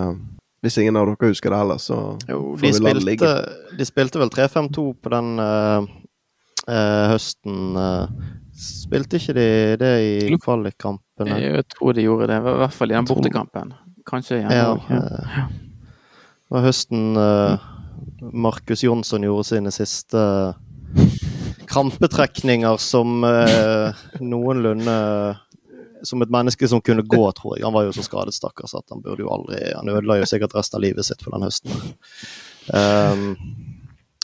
hvis 0.65 0.79
ingen 0.81 0.97
av 0.97 1.09
dere 1.11 1.29
husker 1.29 1.53
det 1.53 1.59
heller, 1.61 1.81
så 1.81 1.99
jo, 2.29 2.39
får 2.57 2.63
vi 2.63 2.71
la 2.81 2.93
det 2.97 3.05
ligge. 3.05 3.29
De 3.77 3.85
spilte 3.87 4.21
vel 4.21 4.31
3-5-2 4.33 4.85
på 5.01 5.11
den 5.13 5.29
uh, 5.41 5.85
uh, 6.65 7.05
høsten. 7.11 7.77
Uh, 7.77 8.33
spilte 8.57 9.19
ikke 9.19 9.35
de 9.37 9.47
det 9.81 9.93
i 10.01 10.39
kvalikkampene? 10.41 11.39
Jeg 11.43 11.67
tror 11.75 11.95
de 11.97 12.07
gjorde 12.07 12.29
det, 12.31 12.41
i 12.41 12.57
hvert 12.63 12.75
fall 12.75 12.93
i 12.93 12.97
den 12.97 13.09
bortekampen. 13.09 13.73
Kanskje 14.09 14.41
igjen. 14.41 14.53
Ja, 14.53 14.73
ja. 14.89 15.47
Det 16.45 16.53
var 16.53 16.67
høsten 16.67 17.15
Markus 18.45 18.83
Jonsson 18.85 19.25
gjorde 19.25 19.47
sine 19.49 19.71
siste 19.73 20.21
krampetrekninger 21.65 22.77
som 22.79 23.25
noenlunde 24.21 24.99
som 26.05 26.21
et 26.23 26.31
menneske 26.31 26.67
som 26.69 26.81
kunne 26.81 27.05
gå, 27.05 27.23
tror 27.37 27.57
jeg. 27.57 27.65
Han 27.65 27.75
var 27.75 27.87
jo 27.87 27.93
så 27.95 28.05
skadet, 28.05 28.35
stakkars, 28.37 28.75
at 28.77 28.85
han 28.93 29.03
burde 29.05 29.25
jo 29.25 29.31
aldri 29.33 29.59
Han 29.75 29.91
ødela 29.91 30.19
jo 30.21 30.29
sikkert 30.29 30.55
resten 30.57 30.79
av 30.79 30.85
livet 30.85 31.07
sitt 31.07 31.21
for 31.25 31.35
den 31.35 31.45
høsten. 31.45 31.75
Um, 32.73 33.25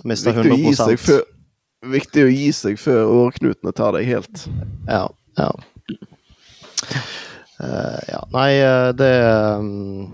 Mista 0.08 0.34
100 0.34 0.98
før, 0.98 1.24
Viktig 1.92 2.26
å 2.26 2.30
gi 2.30 2.50
seg 2.54 2.78
før 2.78 3.10
åreknutene 3.10 3.74
tar 3.74 3.96
deg 3.96 4.06
helt. 4.06 4.46
Ja. 4.86 5.08
Ja. 5.40 5.50
Uh, 7.62 8.00
ja. 8.10 8.22
Nei, 8.34 8.50
eh, 8.58 8.90
det 8.98 9.12
um, 9.58 10.08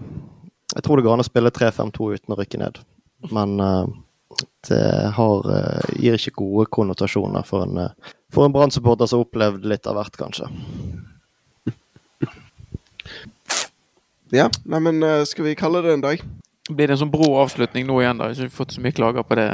Jeg 0.74 0.84
tror 0.84 1.00
det 1.00 1.06
går 1.06 1.16
an 1.16 1.24
å 1.24 1.28
spille 1.28 1.52
3-5-2 1.52 2.12
uten 2.16 2.36
å 2.36 2.38
rykke 2.40 2.62
ned. 2.62 2.80
Men 3.36 3.60
uh, 3.60 3.84
det 4.68 4.84
har, 5.16 5.48
gir 5.98 6.18
ikke 6.18 6.38
gode 6.44 6.68
konnotasjoner 6.76 7.46
for 7.48 7.66
en, 7.66 7.88
for 8.34 8.46
en 8.46 8.54
Brann-supporter 8.54 9.08
som 9.10 9.22
har 9.22 9.28
opplevd 9.28 9.68
litt 9.68 9.88
av 9.90 9.96
hvert, 9.98 10.20
kanskje. 10.20 10.50
Ja, 14.36 14.50
neimen, 14.68 15.00
uh, 15.04 15.24
skal 15.28 15.46
vi 15.48 15.54
kalle 15.56 15.82
det 15.86 15.94
en 15.94 16.02
dag? 16.04 16.24
Blir 16.70 16.88
det 16.90 16.98
en 16.98 17.02
sånn 17.06 17.12
brå 17.14 17.30
avslutning 17.40 17.86
nå 17.88 18.02
igjen, 18.02 18.18
da? 18.20 18.28
Ikke 18.34 18.50
fått 18.52 18.74
så 18.76 18.82
mye 18.84 18.92
klager 18.96 19.24
på 19.24 19.38
det 19.40 19.46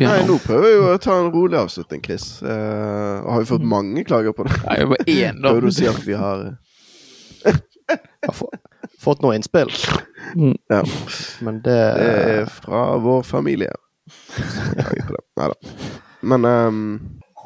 Nei, 0.00 0.16
nå 0.26 0.38
prøver 0.42 0.64
vi 0.64 0.72
jo 0.72 0.86
å 0.90 0.96
ta 1.02 1.18
en 1.20 1.28
rolig 1.30 1.58
avslutning, 1.60 2.00
Chris. 2.02 2.24
Uh, 2.42 3.20
har 3.26 3.42
vi 3.44 3.50
fått 3.52 3.66
mange 3.66 4.02
klager 4.08 4.34
på 4.34 4.46
det? 4.48 4.56
Nei, 4.64 4.78
bare 4.80 4.88
var 4.94 5.12
én, 5.12 5.38
da. 5.38 5.52
Prøver 5.52 5.66
du 5.66 5.70
å 5.70 5.76
si 5.76 5.86
at 5.90 6.00
vi 6.06 6.16
har 6.18 6.46
Har 8.26 8.34
få, 8.36 8.46
fått 9.02 9.22
noe 9.24 9.36
innspill, 9.38 9.70
Mm. 10.36 10.52
Ja. 10.70 10.82
men 11.42 11.56
det, 11.64 11.72
Det 11.74 12.10
er 12.30 12.44
fra 12.54 12.80
vår 13.02 13.24
familie. 13.26 13.72
Klager 14.36 15.06
på 15.08 15.14
det. 15.16 15.22
Nei 15.40 15.46
da. 15.50 15.72
Men 16.22 16.44
um, 16.46 16.82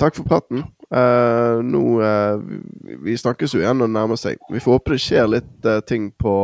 takk 0.02 0.18
for 0.18 0.26
praten. 0.28 0.66
Uh, 0.92 1.62
nå 1.64 1.80
eh, 2.04 2.42
vi, 2.84 3.16
snakkes 3.18 3.54
jo 3.54 3.62
igjen 3.62 3.78
når 3.80 3.90
det 3.90 3.96
nærmer 3.96 4.20
seg. 4.20 4.42
Vi 4.52 4.62
får 4.62 4.78
håpe 4.78 4.94
det 4.94 5.02
skjer 5.02 5.30
litt 5.30 5.68
uh, 5.68 5.80
ting 5.86 6.10
på 6.20 6.34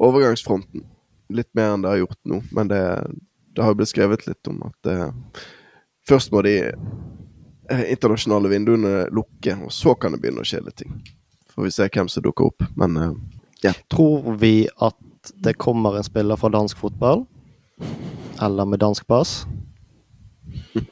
overgangsfronten. 0.00 0.84
Litt 1.30 1.50
mer 1.54 1.74
enn 1.74 1.84
det 1.84 1.92
har 1.92 2.02
gjort 2.02 2.20
nå. 2.30 2.40
Men 2.56 2.70
det, 2.70 2.82
det 3.54 3.64
har 3.64 3.72
jo 3.72 3.80
blitt 3.80 3.92
skrevet 3.92 4.26
litt 4.26 4.50
om 4.50 4.62
at 4.68 4.90
uh, 4.90 5.42
først 6.08 6.32
må 6.34 6.42
de 6.46 6.56
eh, 6.70 7.84
internasjonale 7.92 8.50
vinduene 8.50 8.94
lukke, 9.14 9.56
og 9.62 9.72
så 9.74 9.94
kan 9.94 10.16
det 10.16 10.22
begynne 10.22 10.42
å 10.42 10.48
skje 10.48 10.64
litt 10.66 10.80
ting. 10.82 10.96
Får 11.54 11.66
vi 11.66 11.74
se 11.74 11.88
hvem 11.92 12.10
som 12.10 12.24
dukker 12.26 12.50
opp. 12.50 12.66
Men 12.80 12.96
eh, 12.96 13.76
Tror 13.92 14.34
vi 14.40 14.68
at 14.80 14.96
det 15.44 15.58
kommer 15.60 15.98
en 15.98 16.06
spiller 16.06 16.40
fra 16.40 16.48
dansk 16.52 16.78
fotball? 16.80 17.26
Eller 18.40 18.64
med 18.64 18.80
dansk 18.80 19.06
pass? 19.10 19.42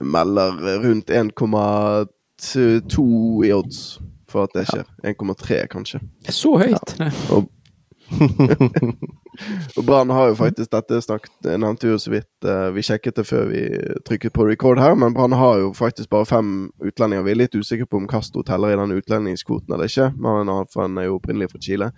melder 0.00 0.78
rundt 0.82 1.10
1,2 1.10 2.08
i 3.44 3.52
odds 3.52 4.00
for 4.30 4.46
at 4.46 4.54
det 4.54 4.66
skjer. 4.70 4.86
1,3 5.02 5.64
kanskje. 5.70 6.02
Så 6.28 6.54
høyt! 6.60 6.96
Og 9.76 9.84
Brann 9.86 10.10
har 10.10 10.30
jo 10.30 10.36
faktisk 10.38 10.72
dette 10.72 10.98
snakket, 11.04 11.32
jeg 11.46 11.60
nevnte 11.62 11.90
jo 11.90 11.98
så 12.00 12.12
vidt 12.12 12.46
uh, 12.46 12.70
Vi 12.74 12.82
sjekket 12.84 13.20
det 13.20 13.26
før 13.28 13.48
vi 13.52 13.62
trykket 14.06 14.34
på 14.34 14.46
record 14.48 14.80
her, 14.82 14.96
men 14.98 15.14
Brann 15.14 15.36
har 15.38 15.60
jo 15.62 15.72
faktisk 15.76 16.10
bare 16.10 16.28
fem 16.28 16.70
utlendinger. 16.82 17.24
Vi 17.26 17.34
er 17.34 17.40
litt 17.44 17.56
usikre 17.56 17.86
på 17.86 18.00
om 18.00 18.08
Castro 18.10 18.44
teller 18.46 18.74
i 18.74 18.80
den 18.80 18.96
utlendingskvoten 18.98 19.74
eller 19.74 19.90
ikke, 19.90 20.10
men 20.18 20.50
han, 20.50 20.68
for 20.72 20.86
han 20.86 20.98
er 20.98 21.08
jo 21.08 21.18
opprinnelig 21.20 21.52
fra 21.52 21.62
Chile. 21.62 21.92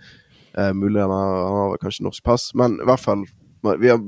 Uh, 0.53 0.71
mulig 0.77 1.01
han 1.01 1.13
har, 1.13 1.37
han 1.47 1.59
har 1.61 1.81
kanskje 1.81 2.07
norsk 2.07 2.23
pass, 2.25 2.51
men 2.57 2.77
i 2.81 2.87
hvert 2.87 3.01
fall 3.01 3.25
Vi 3.79 3.87
har 3.89 3.99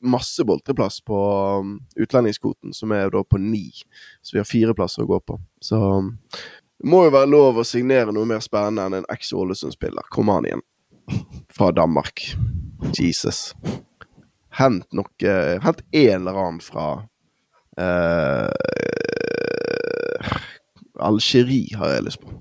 masse 0.00 0.44
boltreplass 0.44 1.00
på 1.04 1.18
um, 1.60 1.76
utlendingskvoten, 1.96 2.72
som 2.72 2.92
er 2.92 3.10
da 3.10 3.24
på 3.24 3.38
ni. 3.38 3.70
Så 4.22 4.36
vi 4.36 4.40
har 4.40 4.48
fire 4.48 4.74
plasser 4.76 5.04
å 5.04 5.10
gå 5.10 5.20
på. 5.20 5.38
Så 5.60 5.76
um, 5.76 6.14
det 6.80 6.88
må 6.88 7.04
jo 7.06 7.14
være 7.14 7.28
lov 7.28 7.60
å 7.60 7.66
signere 7.66 8.12
noe 8.16 8.28
mer 8.28 8.40
spennende 8.44 8.86
enn 8.86 8.98
en 9.00 9.08
eks-Ålesund-spiller. 9.12 10.08
Kom 10.14 10.32
an 10.32 10.48
igjen. 10.48 10.64
Fra 11.52 11.70
Danmark. 11.76 12.24
Jesus. 12.96 13.50
Hent 14.56 14.86
noe 14.96 15.34
Hent 15.62 15.82
en 15.92 16.14
eller 16.22 16.38
annen 16.40 16.62
fra 16.64 16.86
uh, 17.80 18.48
Algerie 21.00 21.76
har 21.76 21.94
jeg 21.94 22.06
lyst 22.08 22.24
på. 22.24 22.32